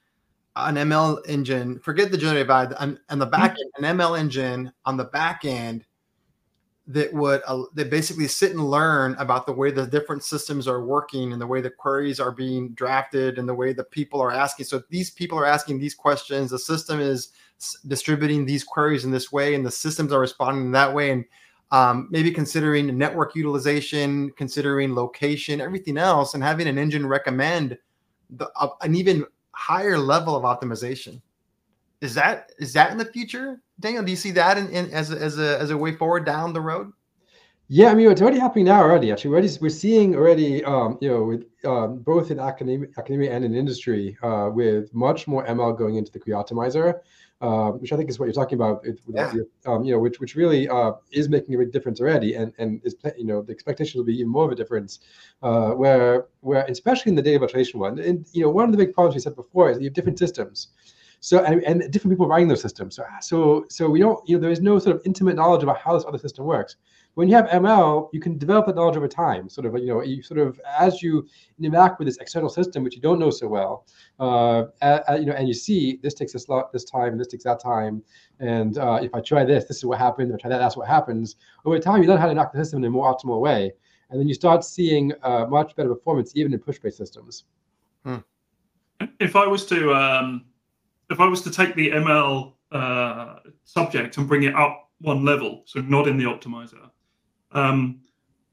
an 0.56 0.74
ML 0.74 1.26
engine, 1.28 1.78
forget 1.78 2.10
the 2.10 2.18
generative 2.18 2.50
AI, 2.50 2.96
on 3.08 3.18
the 3.18 3.26
back 3.26 3.52
end, 3.52 3.86
an 3.86 3.96
ML 3.96 4.18
engine 4.18 4.72
on 4.84 4.96
the 4.96 5.04
back 5.04 5.44
end 5.44 5.84
that 6.92 7.12
would 7.12 7.40
uh, 7.46 7.62
that 7.74 7.90
basically 7.90 8.28
sit 8.28 8.52
and 8.52 8.70
learn 8.70 9.14
about 9.18 9.46
the 9.46 9.52
way 9.52 9.70
the 9.70 9.86
different 9.86 10.22
systems 10.22 10.68
are 10.68 10.84
working 10.84 11.32
and 11.32 11.40
the 11.40 11.46
way 11.46 11.60
the 11.60 11.70
queries 11.70 12.20
are 12.20 12.32
being 12.32 12.70
drafted 12.74 13.38
and 13.38 13.48
the 13.48 13.54
way 13.54 13.72
the 13.72 13.84
people 13.84 14.20
are 14.20 14.32
asking. 14.32 14.66
So 14.66 14.82
these 14.90 15.10
people 15.10 15.38
are 15.38 15.46
asking 15.46 15.78
these 15.78 15.94
questions, 15.94 16.50
the 16.50 16.58
system 16.58 17.00
is 17.00 17.28
distributing 17.86 18.44
these 18.44 18.64
queries 18.64 19.04
in 19.04 19.10
this 19.10 19.32
way, 19.32 19.54
and 19.54 19.64
the 19.64 19.70
systems 19.70 20.12
are 20.12 20.20
responding 20.20 20.66
in 20.66 20.72
that 20.72 20.92
way, 20.92 21.10
and 21.10 21.24
um, 21.70 22.08
maybe 22.10 22.30
considering 22.30 22.98
network 22.98 23.34
utilization, 23.34 24.30
considering 24.36 24.94
location, 24.94 25.60
everything 25.60 25.96
else, 25.96 26.34
and 26.34 26.42
having 26.42 26.68
an 26.68 26.78
engine 26.78 27.06
recommend 27.06 27.78
the, 28.30 28.50
uh, 28.56 28.68
an 28.82 28.94
even 28.94 29.24
higher 29.52 29.98
level 29.98 30.36
of 30.36 30.44
optimization. 30.44 31.20
Is 32.02 32.14
that 32.14 32.50
is 32.58 32.72
that 32.72 32.90
in 32.90 32.98
the 32.98 33.04
future, 33.04 33.62
Daniel? 33.78 34.02
Do 34.02 34.10
you 34.10 34.16
see 34.16 34.32
that 34.32 34.58
in, 34.58 34.68
in 34.70 34.90
as 34.90 35.12
a, 35.12 35.18
as 35.18 35.38
a 35.38 35.58
as 35.60 35.70
a 35.70 35.76
way 35.76 35.92
forward 35.92 36.26
down 36.26 36.52
the 36.52 36.60
road? 36.60 36.92
Yeah, 37.68 37.90
I 37.90 37.94
mean 37.94 38.10
it's 38.10 38.20
already 38.20 38.40
happening 38.40 38.64
now 38.64 38.82
already. 38.82 39.12
Actually, 39.12 39.30
we're 39.30 39.36
already, 39.36 39.58
we're 39.60 39.70
seeing 39.70 40.16
already, 40.16 40.64
um, 40.64 40.98
you 41.00 41.08
know, 41.08 41.22
with 41.22 41.44
um, 41.64 42.00
both 42.00 42.32
in 42.32 42.40
academia, 42.40 42.88
academia 42.98 43.32
and 43.32 43.44
in 43.44 43.54
industry, 43.54 44.18
uh, 44.24 44.50
with 44.52 44.92
much 44.92 45.28
more 45.28 45.46
ML 45.46 45.78
going 45.78 45.94
into 45.94 46.10
the 46.10 46.18
query 46.18 46.36
optimizer, 46.36 46.98
uh, 47.40 47.70
which 47.70 47.92
I 47.92 47.96
think 47.96 48.10
is 48.10 48.18
what 48.18 48.26
you're 48.26 48.34
talking 48.34 48.56
about. 48.56 48.82
With 48.84 49.00
yeah. 49.08 49.32
um, 49.66 49.84
you 49.84 49.92
know, 49.92 50.00
which 50.00 50.18
which 50.18 50.34
really 50.34 50.68
uh, 50.68 50.94
is 51.12 51.28
making 51.28 51.54
a 51.54 51.58
big 51.58 51.70
difference 51.70 52.00
already, 52.00 52.34
and 52.34 52.52
and 52.58 52.80
is 52.82 52.96
you 53.16 53.24
know 53.24 53.42
the 53.42 53.52
expectation 53.52 54.00
will 54.00 54.06
be 54.06 54.16
even 54.18 54.28
more 54.28 54.44
of 54.44 54.50
a 54.50 54.56
difference, 54.56 54.98
uh, 55.44 55.70
where 55.70 56.26
where 56.40 56.64
especially 56.64 57.10
in 57.10 57.16
the 57.16 57.22
data 57.22 57.38
virtualization 57.46 57.76
one, 57.76 58.00
and 58.00 58.26
you 58.32 58.42
know 58.42 58.50
one 58.50 58.64
of 58.64 58.72
the 58.72 58.78
big 58.78 58.92
problems 58.92 59.14
we 59.14 59.20
said 59.20 59.36
before 59.36 59.70
is 59.70 59.78
you 59.78 59.84
have 59.84 59.94
different 59.94 60.18
systems. 60.18 60.68
So 61.24 61.44
and, 61.44 61.62
and 61.62 61.88
different 61.92 62.12
people 62.12 62.26
writing 62.26 62.48
those 62.48 62.60
systems. 62.60 62.96
So 62.96 63.04
so 63.20 63.64
so 63.68 63.88
we 63.88 64.00
don't 64.00 64.28
you 64.28 64.34
know 64.36 64.42
there 64.42 64.50
is 64.50 64.60
no 64.60 64.80
sort 64.80 64.96
of 64.96 65.02
intimate 65.04 65.36
knowledge 65.36 65.62
about 65.62 65.78
how 65.78 65.94
this 65.94 66.04
other 66.04 66.18
system 66.18 66.44
works. 66.44 66.74
When 67.14 67.28
you 67.28 67.36
have 67.36 67.46
ML, 67.46 68.08
you 68.12 68.18
can 68.18 68.38
develop 68.38 68.66
that 68.66 68.74
knowledge 68.74 68.96
over 68.96 69.06
time. 69.06 69.48
Sort 69.48 69.64
of 69.64 69.78
you 69.78 69.86
know 69.86 70.02
you 70.02 70.20
sort 70.20 70.40
of 70.40 70.60
as 70.66 71.00
you 71.00 71.28
interact 71.60 72.00
with 72.00 72.08
this 72.08 72.16
external 72.16 72.48
system 72.48 72.82
which 72.82 72.96
you 72.96 73.00
don't 73.00 73.20
know 73.20 73.30
so 73.30 73.46
well, 73.46 73.86
uh, 74.18 74.64
uh, 74.82 75.16
you 75.20 75.26
know, 75.26 75.34
and 75.34 75.46
you 75.46 75.54
see 75.54 76.00
this 76.02 76.12
takes 76.12 76.32
this 76.32 76.48
lot 76.48 76.72
this 76.72 76.84
time, 76.84 77.16
this 77.16 77.28
takes 77.28 77.44
that 77.44 77.60
time, 77.60 78.02
and 78.40 78.78
uh, 78.78 78.98
if 79.00 79.14
I 79.14 79.20
try 79.20 79.44
this, 79.44 79.66
this 79.66 79.76
is 79.76 79.84
what 79.84 80.00
happens. 80.00 80.30
If 80.30 80.34
I 80.34 80.38
try 80.40 80.50
that, 80.50 80.58
that's 80.58 80.76
what 80.76 80.88
happens. 80.88 81.36
Over 81.64 81.78
time, 81.78 82.02
you 82.02 82.08
learn 82.08 82.18
how 82.18 82.26
to 82.26 82.34
knock 82.34 82.52
the 82.52 82.58
system 82.58 82.78
in 82.78 82.84
a 82.86 82.90
more 82.90 83.14
optimal 83.14 83.40
way, 83.40 83.72
and 84.10 84.18
then 84.18 84.26
you 84.26 84.34
start 84.34 84.64
seeing 84.64 85.12
uh, 85.22 85.46
much 85.48 85.76
better 85.76 85.94
performance 85.94 86.32
even 86.34 86.52
in 86.52 86.58
push-based 86.58 86.96
systems. 86.96 87.44
Hmm. 88.04 88.16
If 89.20 89.36
I 89.36 89.46
was 89.46 89.64
to 89.66 89.94
um 89.94 90.46
if 91.10 91.20
I 91.20 91.26
was 91.26 91.42
to 91.42 91.50
take 91.50 91.74
the 91.74 91.90
ML 91.90 92.52
uh, 92.70 93.36
subject 93.64 94.16
and 94.16 94.28
bring 94.28 94.44
it 94.44 94.54
up 94.54 94.90
one 95.00 95.24
level, 95.24 95.62
so 95.66 95.80
not 95.80 96.06
in 96.06 96.16
the 96.16 96.24
optimizer, 96.24 96.90
um, 97.52 98.00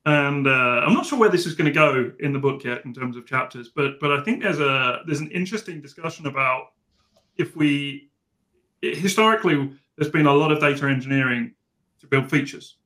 and 0.05 0.47
uh, 0.47 0.81
I'm 0.85 0.93
not 0.93 1.05
sure 1.05 1.19
where 1.19 1.29
this 1.29 1.45
is 1.45 1.55
going 1.55 1.65
to 1.65 1.71
go 1.71 2.12
in 2.19 2.33
the 2.33 2.39
book 2.39 2.63
yet 2.63 2.85
in 2.85 2.93
terms 2.93 3.17
of 3.17 3.25
chapters, 3.25 3.69
but 3.75 3.99
but 3.99 4.12
I 4.12 4.23
think 4.23 4.41
there's 4.41 4.59
a 4.59 5.01
there's 5.05 5.19
an 5.19 5.31
interesting 5.31 5.81
discussion 5.81 6.27
about 6.27 6.69
if 7.38 7.55
we 7.55 8.09
historically 8.81 9.71
there's 9.97 10.12
been 10.12 10.25
a 10.25 10.33
lot 10.33 10.51
of 10.51 10.59
data 10.59 10.88
engineering 10.88 11.53
to 11.99 12.07
build 12.07 12.29
features, 12.29 12.77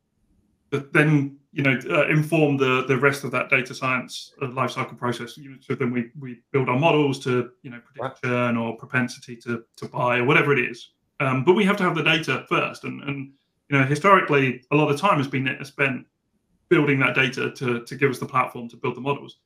but 0.69 0.91
then 0.91 1.37
you 1.53 1.61
know 1.61 1.79
uh, 1.89 2.07
inform 2.07 2.57
the 2.57 2.83
the 2.87 2.97
rest 2.97 3.23
of 3.23 3.31
that 3.31 3.49
data 3.49 3.75
science 3.75 4.33
uh, 4.41 4.47
lifecycle 4.47 4.97
process. 4.97 5.37
So 5.61 5.75
then 5.75 5.91
we 5.91 6.09
we 6.19 6.41
build 6.51 6.67
our 6.67 6.79
models 6.79 7.19
to 7.25 7.51
you 7.61 7.69
know 7.69 7.79
predict 7.79 8.23
churn 8.23 8.57
or 8.57 8.75
propensity 8.75 9.35
to 9.37 9.63
to 9.77 9.85
buy 9.87 10.17
or 10.17 10.25
whatever 10.25 10.51
it 10.51 10.59
is. 10.59 10.89
Um, 11.19 11.43
but 11.43 11.53
we 11.53 11.63
have 11.63 11.77
to 11.77 11.83
have 11.83 11.95
the 11.95 12.03
data 12.03 12.45
first, 12.49 12.83
and 12.83 13.03
and 13.03 13.31
you 13.69 13.77
know 13.77 13.85
historically 13.85 14.63
a 14.71 14.75
lot 14.75 14.91
of 14.91 14.99
time 14.99 15.17
has 15.17 15.27
been 15.27 15.55
spent 15.63 16.05
building 16.69 16.99
that 16.99 17.13
data 17.13 17.51
to 17.51 17.85
to 17.85 17.95
give 17.95 18.09
us 18.09 18.17
the 18.17 18.25
platform 18.25 18.67
to 18.69 18.77
build 18.77 18.95
the 18.95 19.01
models. 19.01 19.37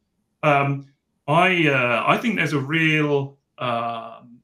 Um, 0.43 0.87
I 1.27 1.67
uh, 1.67 2.03
I 2.07 2.17
think 2.17 2.37
there's 2.37 2.53
a 2.53 2.59
real 2.59 3.37
um, 3.57 4.39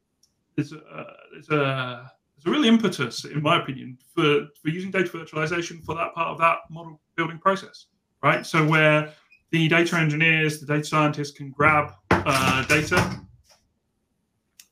there's 0.57 0.73
a, 0.73 1.05
there's 1.31 1.49
a 1.49 2.11
there's 2.43 2.55
a 2.55 2.59
real 2.59 2.65
impetus, 2.67 3.25
in 3.25 3.41
my 3.41 3.61
opinion, 3.61 3.97
for, 4.13 4.47
for 4.61 4.69
using 4.69 4.91
data 4.91 5.09
virtualization 5.09 5.83
for 5.83 5.95
that 5.95 6.13
part 6.13 6.29
of 6.29 6.37
that 6.39 6.59
model 6.69 6.99
building 7.15 7.39
process, 7.39 7.87
right? 8.21 8.45
So 8.45 8.65
where 8.65 9.13
the 9.51 9.67
data 9.67 9.97
engineers, 9.97 10.59
the 10.59 10.65
data 10.65 10.83
scientists 10.83 11.31
can 11.31 11.51
grab 11.51 11.93
uh, 12.11 12.63
data. 12.65 13.21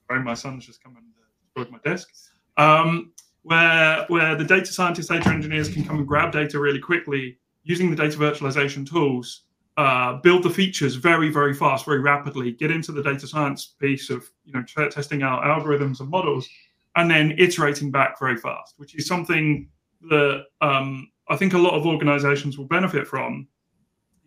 Sorry, 0.07 0.23
my 0.23 0.33
son's 0.33 0.65
just 0.65 0.83
come 0.83 0.97
and 0.97 1.05
destroyed 1.45 1.71
my 1.71 1.79
desk. 1.89 2.09
Um, 2.57 3.13
where 3.43 4.05
where 4.07 4.35
the 4.35 4.43
data 4.43 4.67
scientists, 4.67 5.07
data 5.07 5.29
engineers 5.29 5.69
can 5.69 5.83
come 5.83 5.99
and 5.99 6.07
grab 6.07 6.31
data 6.31 6.59
really 6.59 6.79
quickly 6.79 7.37
using 7.63 7.89
the 7.89 7.95
data 7.95 8.17
virtualization 8.17 8.87
tools, 8.87 9.43
uh, 9.77 10.13
build 10.13 10.43
the 10.43 10.49
features 10.49 10.95
very, 10.95 11.29
very 11.29 11.53
fast, 11.53 11.85
very 11.85 11.99
rapidly, 11.99 12.51
get 12.51 12.71
into 12.71 12.91
the 12.91 13.01
data 13.01 13.27
science 13.27 13.75
piece 13.79 14.09
of 14.09 14.29
you 14.45 14.53
know 14.53 14.63
testing 14.89 15.23
out 15.23 15.43
algorithms 15.43 15.99
and 16.01 16.09
models, 16.09 16.47
and 16.95 17.09
then 17.09 17.35
iterating 17.37 17.91
back 17.91 18.19
very 18.19 18.37
fast, 18.37 18.75
which 18.77 18.95
is 18.95 19.07
something 19.07 19.69
that 20.09 20.45
um, 20.61 21.09
I 21.29 21.35
think 21.35 21.53
a 21.53 21.57
lot 21.57 21.73
of 21.73 21.85
organizations 21.85 22.57
will 22.57 22.65
benefit 22.65 23.07
from 23.07 23.47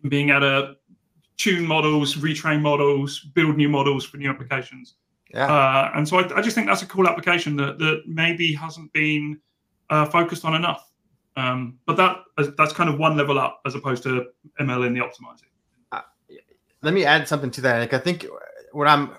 being 0.07 0.29
able 0.29 0.41
to 0.41 0.75
tune 1.37 1.65
models, 1.65 2.15
retrain 2.15 2.61
models, 2.61 3.19
build 3.33 3.57
new 3.57 3.69
models 3.69 4.05
for 4.05 4.17
new 4.17 4.29
applications. 4.29 4.95
Yeah. 5.33 5.47
Uh, 5.47 5.91
and 5.95 6.07
so 6.07 6.19
I, 6.19 6.37
I, 6.37 6.41
just 6.41 6.55
think 6.55 6.67
that's 6.67 6.81
a 6.81 6.85
cool 6.85 7.07
application 7.07 7.55
that, 7.57 7.77
that 7.79 8.03
maybe 8.05 8.53
hasn't 8.53 8.93
been 8.93 9.39
uh, 9.89 10.05
focused 10.05 10.45
on 10.45 10.55
enough. 10.55 10.91
Um, 11.37 11.79
but 11.85 11.97
that 11.97 12.17
that's 12.57 12.71
kind 12.71 12.89
of 12.89 12.97
one 12.97 13.17
level 13.17 13.37
up 13.37 13.59
as 13.65 13.75
opposed 13.75 14.03
to 14.03 14.27
ML 14.61 14.87
in 14.87 14.93
the 14.93 15.01
optimizing. 15.01 15.49
Uh, 15.91 16.01
let 16.81 16.93
me 16.93 17.03
add 17.03 17.27
something 17.27 17.51
to 17.51 17.61
that. 17.61 17.79
Like 17.79 17.93
I 17.93 17.97
think 17.97 18.25
what 18.71 18.87
I'm 18.87 19.11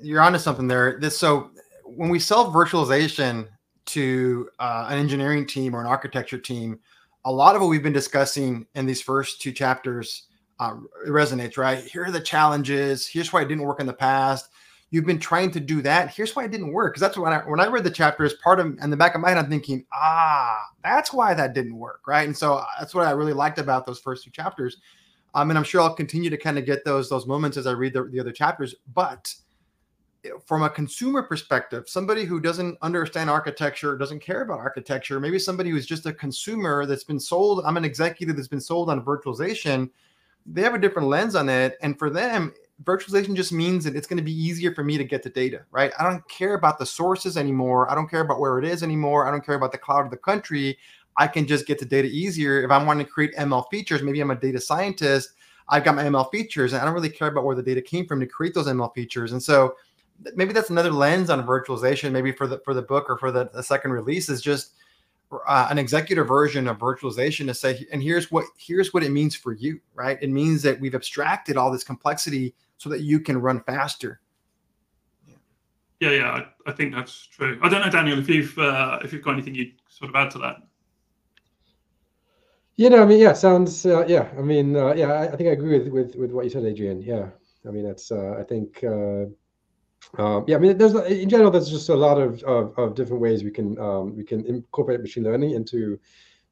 you're 0.00 0.20
onto 0.20 0.40
something 0.40 0.66
there. 0.66 0.98
This 0.98 1.16
so 1.16 1.50
when 1.96 2.10
we 2.10 2.18
sell 2.18 2.52
virtualization 2.52 3.48
to 3.86 4.48
uh, 4.58 4.86
an 4.88 4.98
engineering 4.98 5.46
team 5.46 5.74
or 5.74 5.80
an 5.80 5.86
architecture 5.86 6.38
team, 6.38 6.78
a 7.24 7.32
lot 7.32 7.54
of 7.54 7.60
what 7.60 7.68
we've 7.68 7.82
been 7.82 7.92
discussing 7.92 8.66
in 8.74 8.86
these 8.86 9.02
first 9.02 9.40
two 9.40 9.52
chapters 9.52 10.28
uh, 10.58 10.76
resonates, 11.08 11.56
right? 11.56 11.82
Here 11.82 12.04
are 12.04 12.10
the 12.10 12.20
challenges. 12.20 13.06
Here's 13.06 13.32
why 13.32 13.42
it 13.42 13.48
didn't 13.48 13.64
work 13.64 13.80
in 13.80 13.86
the 13.86 13.92
past. 13.92 14.50
You've 14.90 15.06
been 15.06 15.18
trying 15.18 15.50
to 15.52 15.60
do 15.60 15.82
that. 15.82 16.12
Here's 16.14 16.34
why 16.34 16.44
it 16.44 16.50
didn't 16.50 16.72
work. 16.72 16.92
Because 16.92 17.00
that's 17.00 17.16
when 17.16 17.32
I 17.32 17.38
when 17.38 17.60
I 17.60 17.66
read 17.66 17.84
the 17.84 17.90
chapter 17.90 18.24
as 18.24 18.34
part 18.34 18.58
of 18.60 18.76
in 18.78 18.90
the 18.90 18.96
back 18.96 19.14
of 19.14 19.20
my 19.20 19.28
head, 19.28 19.38
I'm 19.38 19.48
thinking, 19.48 19.84
ah, 19.92 20.58
that's 20.82 21.12
why 21.12 21.32
that 21.34 21.54
didn't 21.54 21.76
work, 21.76 22.00
right? 22.06 22.26
And 22.26 22.36
so 22.36 22.54
uh, 22.54 22.64
that's 22.78 22.94
what 22.94 23.06
I 23.06 23.12
really 23.12 23.32
liked 23.32 23.58
about 23.58 23.86
those 23.86 24.00
first 24.00 24.24
two 24.24 24.30
chapters. 24.30 24.78
Um, 25.34 25.50
and 25.50 25.58
I'm 25.58 25.64
sure 25.64 25.80
I'll 25.80 25.94
continue 25.94 26.28
to 26.28 26.36
kind 26.36 26.58
of 26.58 26.66
get 26.66 26.84
those 26.84 27.08
those 27.08 27.26
moments 27.26 27.56
as 27.56 27.66
I 27.66 27.72
read 27.72 27.92
the, 27.92 28.04
the 28.04 28.18
other 28.18 28.32
chapters. 28.32 28.74
But 28.92 29.32
from 30.44 30.62
a 30.62 30.70
consumer 30.70 31.22
perspective, 31.22 31.88
somebody 31.88 32.24
who 32.24 32.40
doesn't 32.40 32.76
understand 32.82 33.30
architecture, 33.30 33.96
doesn't 33.96 34.20
care 34.20 34.42
about 34.42 34.58
architecture, 34.58 35.18
maybe 35.20 35.38
somebody 35.38 35.70
who's 35.70 35.86
just 35.86 36.06
a 36.06 36.12
consumer 36.12 36.84
that's 36.86 37.04
been 37.04 37.20
sold, 37.20 37.62
I'm 37.64 37.76
an 37.76 37.84
executive 37.84 38.36
that's 38.36 38.48
been 38.48 38.60
sold 38.60 38.90
on 38.90 39.04
virtualization, 39.04 39.90
they 40.46 40.62
have 40.62 40.74
a 40.74 40.78
different 40.78 41.08
lens 41.08 41.34
on 41.34 41.48
it. 41.48 41.78
And 41.82 41.98
for 41.98 42.10
them, 42.10 42.52
virtualization 42.84 43.34
just 43.34 43.52
means 43.52 43.84
that 43.84 43.94
it's 43.94 44.06
going 44.06 44.16
to 44.16 44.22
be 44.22 44.32
easier 44.32 44.74
for 44.74 44.82
me 44.82 44.96
to 44.98 45.04
get 45.04 45.22
the 45.22 45.30
data, 45.30 45.64
right? 45.70 45.92
I 45.98 46.04
don't 46.04 46.26
care 46.28 46.54
about 46.54 46.78
the 46.78 46.86
sources 46.86 47.36
anymore. 47.36 47.90
I 47.90 47.94
don't 47.94 48.08
care 48.08 48.22
about 48.22 48.40
where 48.40 48.58
it 48.58 48.64
is 48.64 48.82
anymore. 48.82 49.26
I 49.26 49.30
don't 49.30 49.44
care 49.44 49.54
about 49.54 49.72
the 49.72 49.78
cloud 49.78 50.04
of 50.04 50.10
the 50.10 50.16
country. 50.16 50.78
I 51.16 51.26
can 51.26 51.46
just 51.46 51.66
get 51.66 51.78
the 51.78 51.84
data 51.84 52.08
easier. 52.08 52.62
If 52.62 52.70
I 52.70 52.82
want 52.82 53.00
to 53.00 53.04
create 53.04 53.34
ML 53.36 53.68
features, 53.70 54.02
maybe 54.02 54.20
I'm 54.20 54.30
a 54.30 54.36
data 54.36 54.60
scientist. 54.60 55.32
I've 55.68 55.84
got 55.84 55.94
my 55.94 56.04
ML 56.04 56.30
features 56.30 56.72
and 56.72 56.82
I 56.82 56.84
don't 56.84 56.94
really 56.94 57.10
care 57.10 57.28
about 57.28 57.44
where 57.44 57.54
the 57.54 57.62
data 57.62 57.82
came 57.82 58.06
from 58.06 58.20
to 58.20 58.26
create 58.26 58.54
those 58.54 58.66
ML 58.66 58.92
features. 58.94 59.32
And 59.32 59.42
so 59.42 59.76
maybe 60.34 60.52
that's 60.52 60.70
another 60.70 60.90
lens 60.90 61.30
on 61.30 61.46
virtualization 61.46 62.12
maybe 62.12 62.32
for 62.32 62.46
the 62.46 62.58
for 62.64 62.74
the 62.74 62.82
book 62.82 63.08
or 63.08 63.16
for 63.18 63.30
the, 63.30 63.50
the 63.52 63.62
second 63.62 63.92
release 63.92 64.28
is 64.28 64.40
just 64.40 64.74
uh, 65.46 65.68
an 65.70 65.78
executive 65.78 66.26
version 66.26 66.66
of 66.66 66.78
virtualization 66.78 67.46
to 67.46 67.54
say 67.54 67.86
and 67.92 68.02
here's 68.02 68.30
what 68.30 68.44
here's 68.58 68.92
what 68.92 69.02
it 69.02 69.10
means 69.10 69.34
for 69.34 69.52
you 69.52 69.80
right? 69.94 70.18
It 70.20 70.30
means 70.30 70.62
that 70.62 70.80
we've 70.80 70.94
abstracted 70.94 71.56
all 71.56 71.70
this 71.70 71.84
complexity 71.84 72.54
so 72.78 72.88
that 72.90 73.00
you 73.00 73.20
can 73.20 73.40
run 73.40 73.60
faster. 73.60 74.20
Yeah 76.00 76.10
yeah 76.10 76.30
i, 76.30 76.70
I 76.70 76.72
think 76.72 76.94
that's 76.94 77.26
true. 77.26 77.58
I 77.62 77.68
don't 77.68 77.80
know 77.80 77.90
daniel 77.90 78.18
if 78.18 78.28
you've 78.28 78.58
uh, 78.58 78.98
if 79.02 79.12
you've 79.12 79.22
got 79.22 79.34
anything 79.34 79.54
you'd 79.54 79.74
sort 79.88 80.10
of 80.10 80.16
add 80.16 80.30
to 80.32 80.38
that. 80.38 80.56
You 82.76 82.90
know 82.90 83.02
i 83.02 83.06
mean 83.06 83.20
yeah 83.20 83.34
sounds 83.34 83.86
uh, 83.86 84.04
yeah 84.06 84.28
i 84.36 84.42
mean 84.42 84.74
uh, 84.74 84.94
yeah 84.94 85.12
I, 85.12 85.32
I, 85.32 85.36
think 85.36 85.48
i 85.48 85.52
agree 85.52 85.78
with, 85.78 85.88
with 85.88 86.16
with 86.16 86.30
what 86.32 86.44
you 86.44 86.50
said 86.50 86.64
adrian. 86.64 87.02
Yeah 87.02 87.28
i 87.68 87.70
mean 87.70 87.84
that's 87.84 88.10
uh, 88.10 88.36
i 88.40 88.42
think 88.42 88.82
uh, 88.82 89.26
um, 90.18 90.44
yeah, 90.48 90.56
I 90.56 90.58
mean, 90.58 90.76
there's 90.76 90.94
in 90.94 91.28
general, 91.28 91.50
there's 91.50 91.70
just 91.70 91.88
a 91.88 91.94
lot 91.94 92.18
of, 92.18 92.42
of, 92.42 92.76
of 92.78 92.94
different 92.94 93.22
ways 93.22 93.44
we 93.44 93.50
can 93.50 93.78
um, 93.78 94.16
we 94.16 94.24
can 94.24 94.44
incorporate 94.46 95.00
machine 95.00 95.24
learning 95.24 95.52
into 95.52 95.98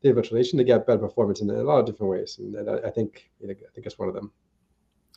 data 0.02 0.14
virtualization 0.14 0.56
to 0.58 0.64
get 0.64 0.86
better 0.86 0.98
performance 0.98 1.40
in 1.40 1.50
a 1.50 1.54
lot 1.54 1.80
of 1.80 1.86
different 1.86 2.10
ways, 2.10 2.38
and 2.38 2.68
I, 2.68 2.88
I 2.88 2.90
think 2.90 3.30
I 3.42 3.46
think 3.46 3.86
it's 3.86 3.98
one 3.98 4.08
of 4.08 4.14
them. 4.14 4.30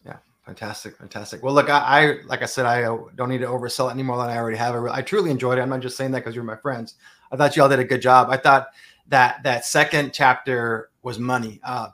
Yeah, 0.06 0.18
fantastic, 0.46 0.98
fantastic. 0.98 1.44
Well, 1.44 1.54
look, 1.54 1.70
I, 1.70 1.80
I 1.80 2.18
like 2.26 2.42
I 2.42 2.46
said, 2.46 2.66
I 2.66 2.82
don't 2.82 3.30
need 3.30 3.42
to 3.42 3.48
oversell 3.48 3.90
it 3.90 3.94
any 3.94 4.04
more 4.04 4.18
than 4.18 4.30
I 4.30 4.38
already 4.38 4.58
have. 4.58 4.76
I, 4.76 4.98
I 4.98 5.02
truly 5.02 5.30
enjoyed 5.30 5.60
it. 5.60 5.62
I'm 5.62 5.70
not 5.70 5.82
just 5.82 5.98
saying 5.98 6.12
that 6.12 6.20
because 6.20 6.34
you're 6.34 6.44
my 6.44 6.58
friends. 6.58 6.96
I 7.32 7.38
thought 7.38 7.56
you 7.56 7.62
all 7.62 7.70
did 7.70 7.80
a 7.80 7.86
good 7.86 8.02
job. 8.02 8.30
I 8.30 8.38
thought 8.38 8.68
that 9.08 9.44
that 9.44 9.66
second 9.66 10.14
chapter 10.14 10.90
was 11.04 11.20
money. 11.20 11.60
Uh, 11.64 11.90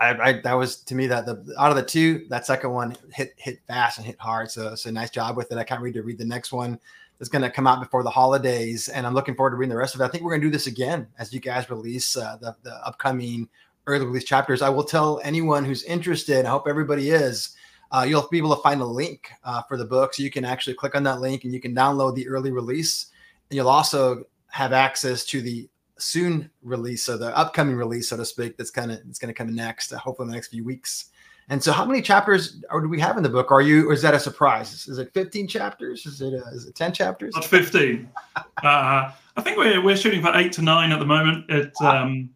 I, 0.00 0.28
I, 0.28 0.32
that 0.40 0.54
was 0.54 0.76
to 0.78 0.94
me 0.94 1.06
that 1.06 1.26
the 1.26 1.54
out 1.58 1.70
of 1.70 1.76
the 1.76 1.82
two, 1.82 2.26
that 2.28 2.46
second 2.46 2.70
one 2.70 2.96
hit 3.12 3.34
hit 3.36 3.60
fast 3.66 3.98
and 3.98 4.06
hit 4.06 4.18
hard. 4.18 4.50
So 4.50 4.74
so 4.74 4.90
nice 4.90 5.10
job 5.10 5.36
with 5.36 5.50
it. 5.52 5.58
I 5.58 5.64
can't 5.64 5.80
read 5.80 5.94
to 5.94 6.02
read 6.02 6.18
the 6.18 6.24
next 6.24 6.52
one 6.52 6.78
that's 7.18 7.28
going 7.28 7.42
to 7.42 7.50
come 7.50 7.66
out 7.66 7.80
before 7.80 8.02
the 8.02 8.10
holidays, 8.10 8.88
and 8.88 9.06
I'm 9.06 9.14
looking 9.14 9.34
forward 9.34 9.50
to 9.50 9.56
reading 9.56 9.70
the 9.70 9.76
rest 9.76 9.94
of 9.94 10.00
it. 10.00 10.04
I 10.04 10.08
think 10.08 10.24
we're 10.24 10.32
going 10.32 10.42
to 10.42 10.46
do 10.46 10.52
this 10.52 10.66
again 10.66 11.06
as 11.18 11.32
you 11.32 11.40
guys 11.40 11.70
release 11.70 12.16
uh, 12.16 12.36
the 12.40 12.56
the 12.62 12.74
upcoming 12.86 13.48
early 13.86 14.04
release 14.04 14.24
chapters. 14.24 14.62
I 14.62 14.68
will 14.68 14.84
tell 14.84 15.20
anyone 15.22 15.64
who's 15.64 15.84
interested. 15.84 16.44
I 16.44 16.50
hope 16.50 16.66
everybody 16.68 17.10
is. 17.10 17.56
Uh, 17.92 18.04
you'll 18.08 18.26
be 18.28 18.38
able 18.38 18.54
to 18.54 18.62
find 18.62 18.80
a 18.80 18.86
link 18.86 19.30
uh, 19.44 19.62
for 19.62 19.76
the 19.76 19.84
book, 19.84 20.14
so 20.14 20.22
you 20.22 20.30
can 20.30 20.44
actually 20.44 20.74
click 20.74 20.96
on 20.96 21.04
that 21.04 21.20
link 21.20 21.44
and 21.44 21.54
you 21.54 21.60
can 21.60 21.74
download 21.74 22.14
the 22.14 22.28
early 22.28 22.50
release. 22.50 23.06
And 23.48 23.56
you'll 23.56 23.68
also 23.68 24.24
have 24.48 24.72
access 24.72 25.24
to 25.26 25.40
the 25.40 25.68
soon 25.98 26.50
release, 26.62 27.02
so 27.02 27.16
the 27.16 27.36
upcoming 27.36 27.76
release, 27.76 28.08
so 28.08 28.16
to 28.16 28.24
speak, 28.24 28.56
that's 28.56 28.70
kind 28.70 28.90
of 28.92 28.98
it's 29.08 29.18
going 29.18 29.32
to 29.32 29.34
come 29.34 29.54
next, 29.54 29.92
uh, 29.92 29.98
hopefully 29.98 30.26
in 30.26 30.30
the 30.30 30.36
next 30.36 30.48
few 30.48 30.64
weeks. 30.64 31.06
And 31.48 31.62
so, 31.62 31.72
how 31.72 31.84
many 31.84 32.02
chapters 32.02 32.62
are, 32.70 32.80
do 32.80 32.88
we 32.88 32.98
have 33.00 33.16
in 33.16 33.22
the 33.22 33.28
book? 33.28 33.52
Are 33.52 33.60
you, 33.60 33.88
or 33.88 33.92
is 33.92 34.02
that 34.02 34.14
a 34.14 34.18
surprise? 34.18 34.88
Is 34.88 34.98
it 34.98 35.14
15 35.14 35.46
chapters? 35.46 36.04
Is 36.04 36.20
it, 36.20 36.34
uh, 36.34 36.48
is 36.50 36.66
it 36.66 36.74
10 36.74 36.92
chapters? 36.92 37.34
Not 37.34 37.44
15. 37.44 38.08
uh, 38.36 38.42
I 38.62 39.12
think 39.42 39.56
we're, 39.56 39.80
we're 39.82 39.96
shooting 39.96 40.22
for 40.22 40.34
eight 40.34 40.52
to 40.52 40.62
nine 40.62 40.90
at 40.90 40.98
the 40.98 41.06
moment. 41.06 41.48
It, 41.48 41.72
um, 41.80 42.30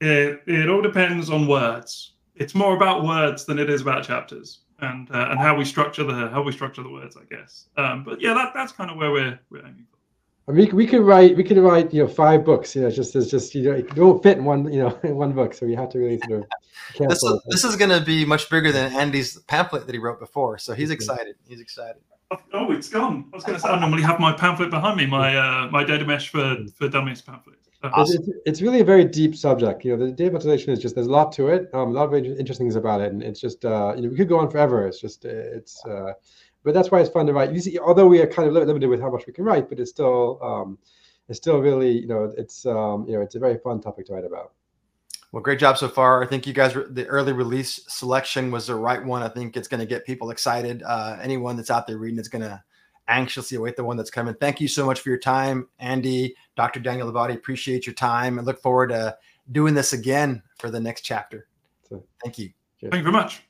it, 0.00 0.42
it 0.46 0.70
all 0.70 0.80
depends 0.80 1.28
on 1.28 1.46
words. 1.46 2.12
It's 2.34 2.54
more 2.54 2.74
about 2.76 3.04
words 3.04 3.44
than 3.44 3.58
it 3.58 3.68
is 3.68 3.82
about 3.82 4.04
chapters 4.04 4.60
and 4.80 5.10
uh, 5.10 5.28
and 5.30 5.38
how 5.38 5.56
we 5.56 5.64
structure 5.64 6.04
the 6.04 6.28
how 6.28 6.42
we 6.42 6.52
structure 6.52 6.82
the 6.82 6.90
words, 6.90 7.16
I 7.16 7.24
guess. 7.34 7.66
Um, 7.76 8.04
but 8.04 8.20
yeah, 8.20 8.34
that, 8.34 8.52
that's 8.54 8.72
kind 8.72 8.90
of 8.90 8.96
where 8.96 9.10
we're, 9.10 9.38
we're 9.50 9.60
aiming 9.60 9.86
for. 9.90 9.96
I 10.48 10.52
mean, 10.52 10.74
we 10.76 10.86
could 10.86 11.00
write 11.00 11.36
we 11.36 11.42
could 11.42 11.58
write 11.58 11.92
you 11.92 12.04
know 12.04 12.08
five 12.08 12.44
books. 12.44 12.76
You 12.76 12.82
know, 12.82 12.90
just 12.90 13.16
as 13.16 13.30
just 13.30 13.54
you 13.54 13.62
know 13.62 13.72
it 13.72 13.96
won't 13.96 14.22
fit 14.22 14.38
in 14.38 14.44
one 14.44 14.72
you 14.72 14.80
know 14.80 14.98
in 15.02 15.16
one 15.16 15.32
book, 15.32 15.54
so 15.54 15.66
you 15.66 15.76
have 15.76 15.88
to 15.90 15.98
really 15.98 16.20
sort 16.28 16.42
of. 16.42 17.08
this 17.08 17.22
is, 17.22 17.42
this 17.48 17.64
is 17.64 17.76
going 17.76 17.90
to 17.90 18.00
be 18.00 18.24
much 18.24 18.48
bigger 18.48 18.70
than 18.70 18.92
Andy's 18.92 19.38
pamphlet 19.42 19.86
that 19.86 19.92
he 19.92 19.98
wrote 19.98 20.20
before, 20.20 20.58
so 20.58 20.72
he's 20.72 20.90
excited. 20.90 21.34
He's 21.48 21.60
excited. 21.60 22.02
Oh, 22.52 22.72
it's 22.72 22.88
gone. 22.88 23.28
I 23.32 23.36
was 23.36 23.44
going 23.44 23.56
to 23.56 23.62
say 23.62 23.68
I 23.68 23.78
normally 23.78 24.02
have 24.02 24.18
my 24.18 24.32
pamphlet 24.32 24.70
behind 24.70 24.96
me, 24.96 25.06
my 25.06 25.36
uh, 25.36 25.68
my 25.70 25.82
data 25.82 26.04
mesh 26.04 26.28
for 26.28 26.56
for 26.76 26.88
dummies 26.88 27.22
pamphlet. 27.22 27.56
Awesome. 27.82 28.22
It's, 28.22 28.38
it's, 28.46 28.62
really 28.62 28.80
a 28.80 28.84
very 28.84 29.04
deep 29.04 29.36
subject. 29.36 29.84
You 29.84 29.96
know, 29.96 30.06
the 30.06 30.12
data 30.12 30.36
virtualization 30.36 30.70
is 30.70 30.80
just 30.80 30.94
there's 30.94 31.06
a 31.06 31.12
lot 31.12 31.30
to 31.32 31.48
it, 31.48 31.70
um, 31.72 31.90
a 31.90 31.92
lot 31.92 32.12
of 32.12 32.14
interesting 32.14 32.66
things 32.66 32.74
about 32.74 33.00
it, 33.00 33.12
and 33.12 33.22
it's 33.22 33.40
just 33.40 33.64
uh, 33.64 33.94
you 33.96 34.02
know 34.02 34.08
we 34.08 34.16
could 34.16 34.28
go 34.28 34.38
on 34.38 34.50
forever. 34.50 34.86
It's 34.86 35.00
just 35.00 35.24
it's. 35.24 35.84
Uh, 35.84 36.12
but 36.66 36.74
that's 36.74 36.90
why 36.90 37.00
it's 37.00 37.08
fun 37.08 37.26
to 37.26 37.32
write. 37.32 37.52
You 37.52 37.60
see, 37.60 37.78
although 37.78 38.08
we 38.08 38.20
are 38.20 38.26
kind 38.26 38.48
of 38.48 38.52
limited 38.52 38.88
with 38.88 39.00
how 39.00 39.08
much 39.08 39.24
we 39.24 39.32
can 39.32 39.44
write, 39.44 39.68
but 39.68 39.78
it's 39.78 39.88
still 39.88 40.40
um, 40.42 40.78
it's 41.28 41.38
still 41.38 41.60
really 41.60 41.92
you 41.92 42.08
know 42.08 42.34
it's 42.36 42.66
um, 42.66 43.06
you 43.06 43.14
know 43.14 43.22
it's 43.22 43.36
a 43.36 43.38
very 43.38 43.56
fun 43.58 43.80
topic 43.80 44.06
to 44.06 44.14
write 44.14 44.24
about. 44.24 44.52
Well, 45.30 45.44
great 45.44 45.60
job 45.60 45.78
so 45.78 45.88
far. 45.88 46.24
I 46.24 46.26
think 46.26 46.44
you 46.44 46.52
guys 46.52 46.74
the 46.74 47.06
early 47.06 47.32
release 47.32 47.80
selection 47.86 48.50
was 48.50 48.66
the 48.66 48.74
right 48.74 49.02
one. 49.02 49.22
I 49.22 49.28
think 49.28 49.56
it's 49.56 49.68
going 49.68 49.78
to 49.78 49.86
get 49.86 50.04
people 50.04 50.30
excited. 50.30 50.82
Uh, 50.84 51.16
anyone 51.22 51.56
that's 51.56 51.70
out 51.70 51.86
there 51.86 51.98
reading 51.98 52.18
it's 52.18 52.28
going 52.28 52.42
to 52.42 52.60
anxiously 53.06 53.56
await 53.56 53.76
the 53.76 53.84
one 53.84 53.96
that's 53.96 54.10
coming. 54.10 54.34
Thank 54.34 54.60
you 54.60 54.66
so 54.66 54.84
much 54.84 54.98
for 54.98 55.10
your 55.10 55.18
time, 55.20 55.68
Andy, 55.78 56.34
Dr. 56.56 56.80
Daniel 56.80 57.12
Abadi. 57.12 57.36
Appreciate 57.36 57.86
your 57.86 57.94
time 57.94 58.38
and 58.38 58.46
look 58.46 58.60
forward 58.60 58.88
to 58.88 59.16
doing 59.52 59.74
this 59.74 59.92
again 59.92 60.42
for 60.58 60.68
the 60.68 60.80
next 60.80 61.02
chapter. 61.02 61.46
So, 61.88 62.02
thank 62.24 62.38
you. 62.38 62.50
Thank 62.80 62.94
you 62.94 63.02
very 63.02 63.12
much. 63.12 63.44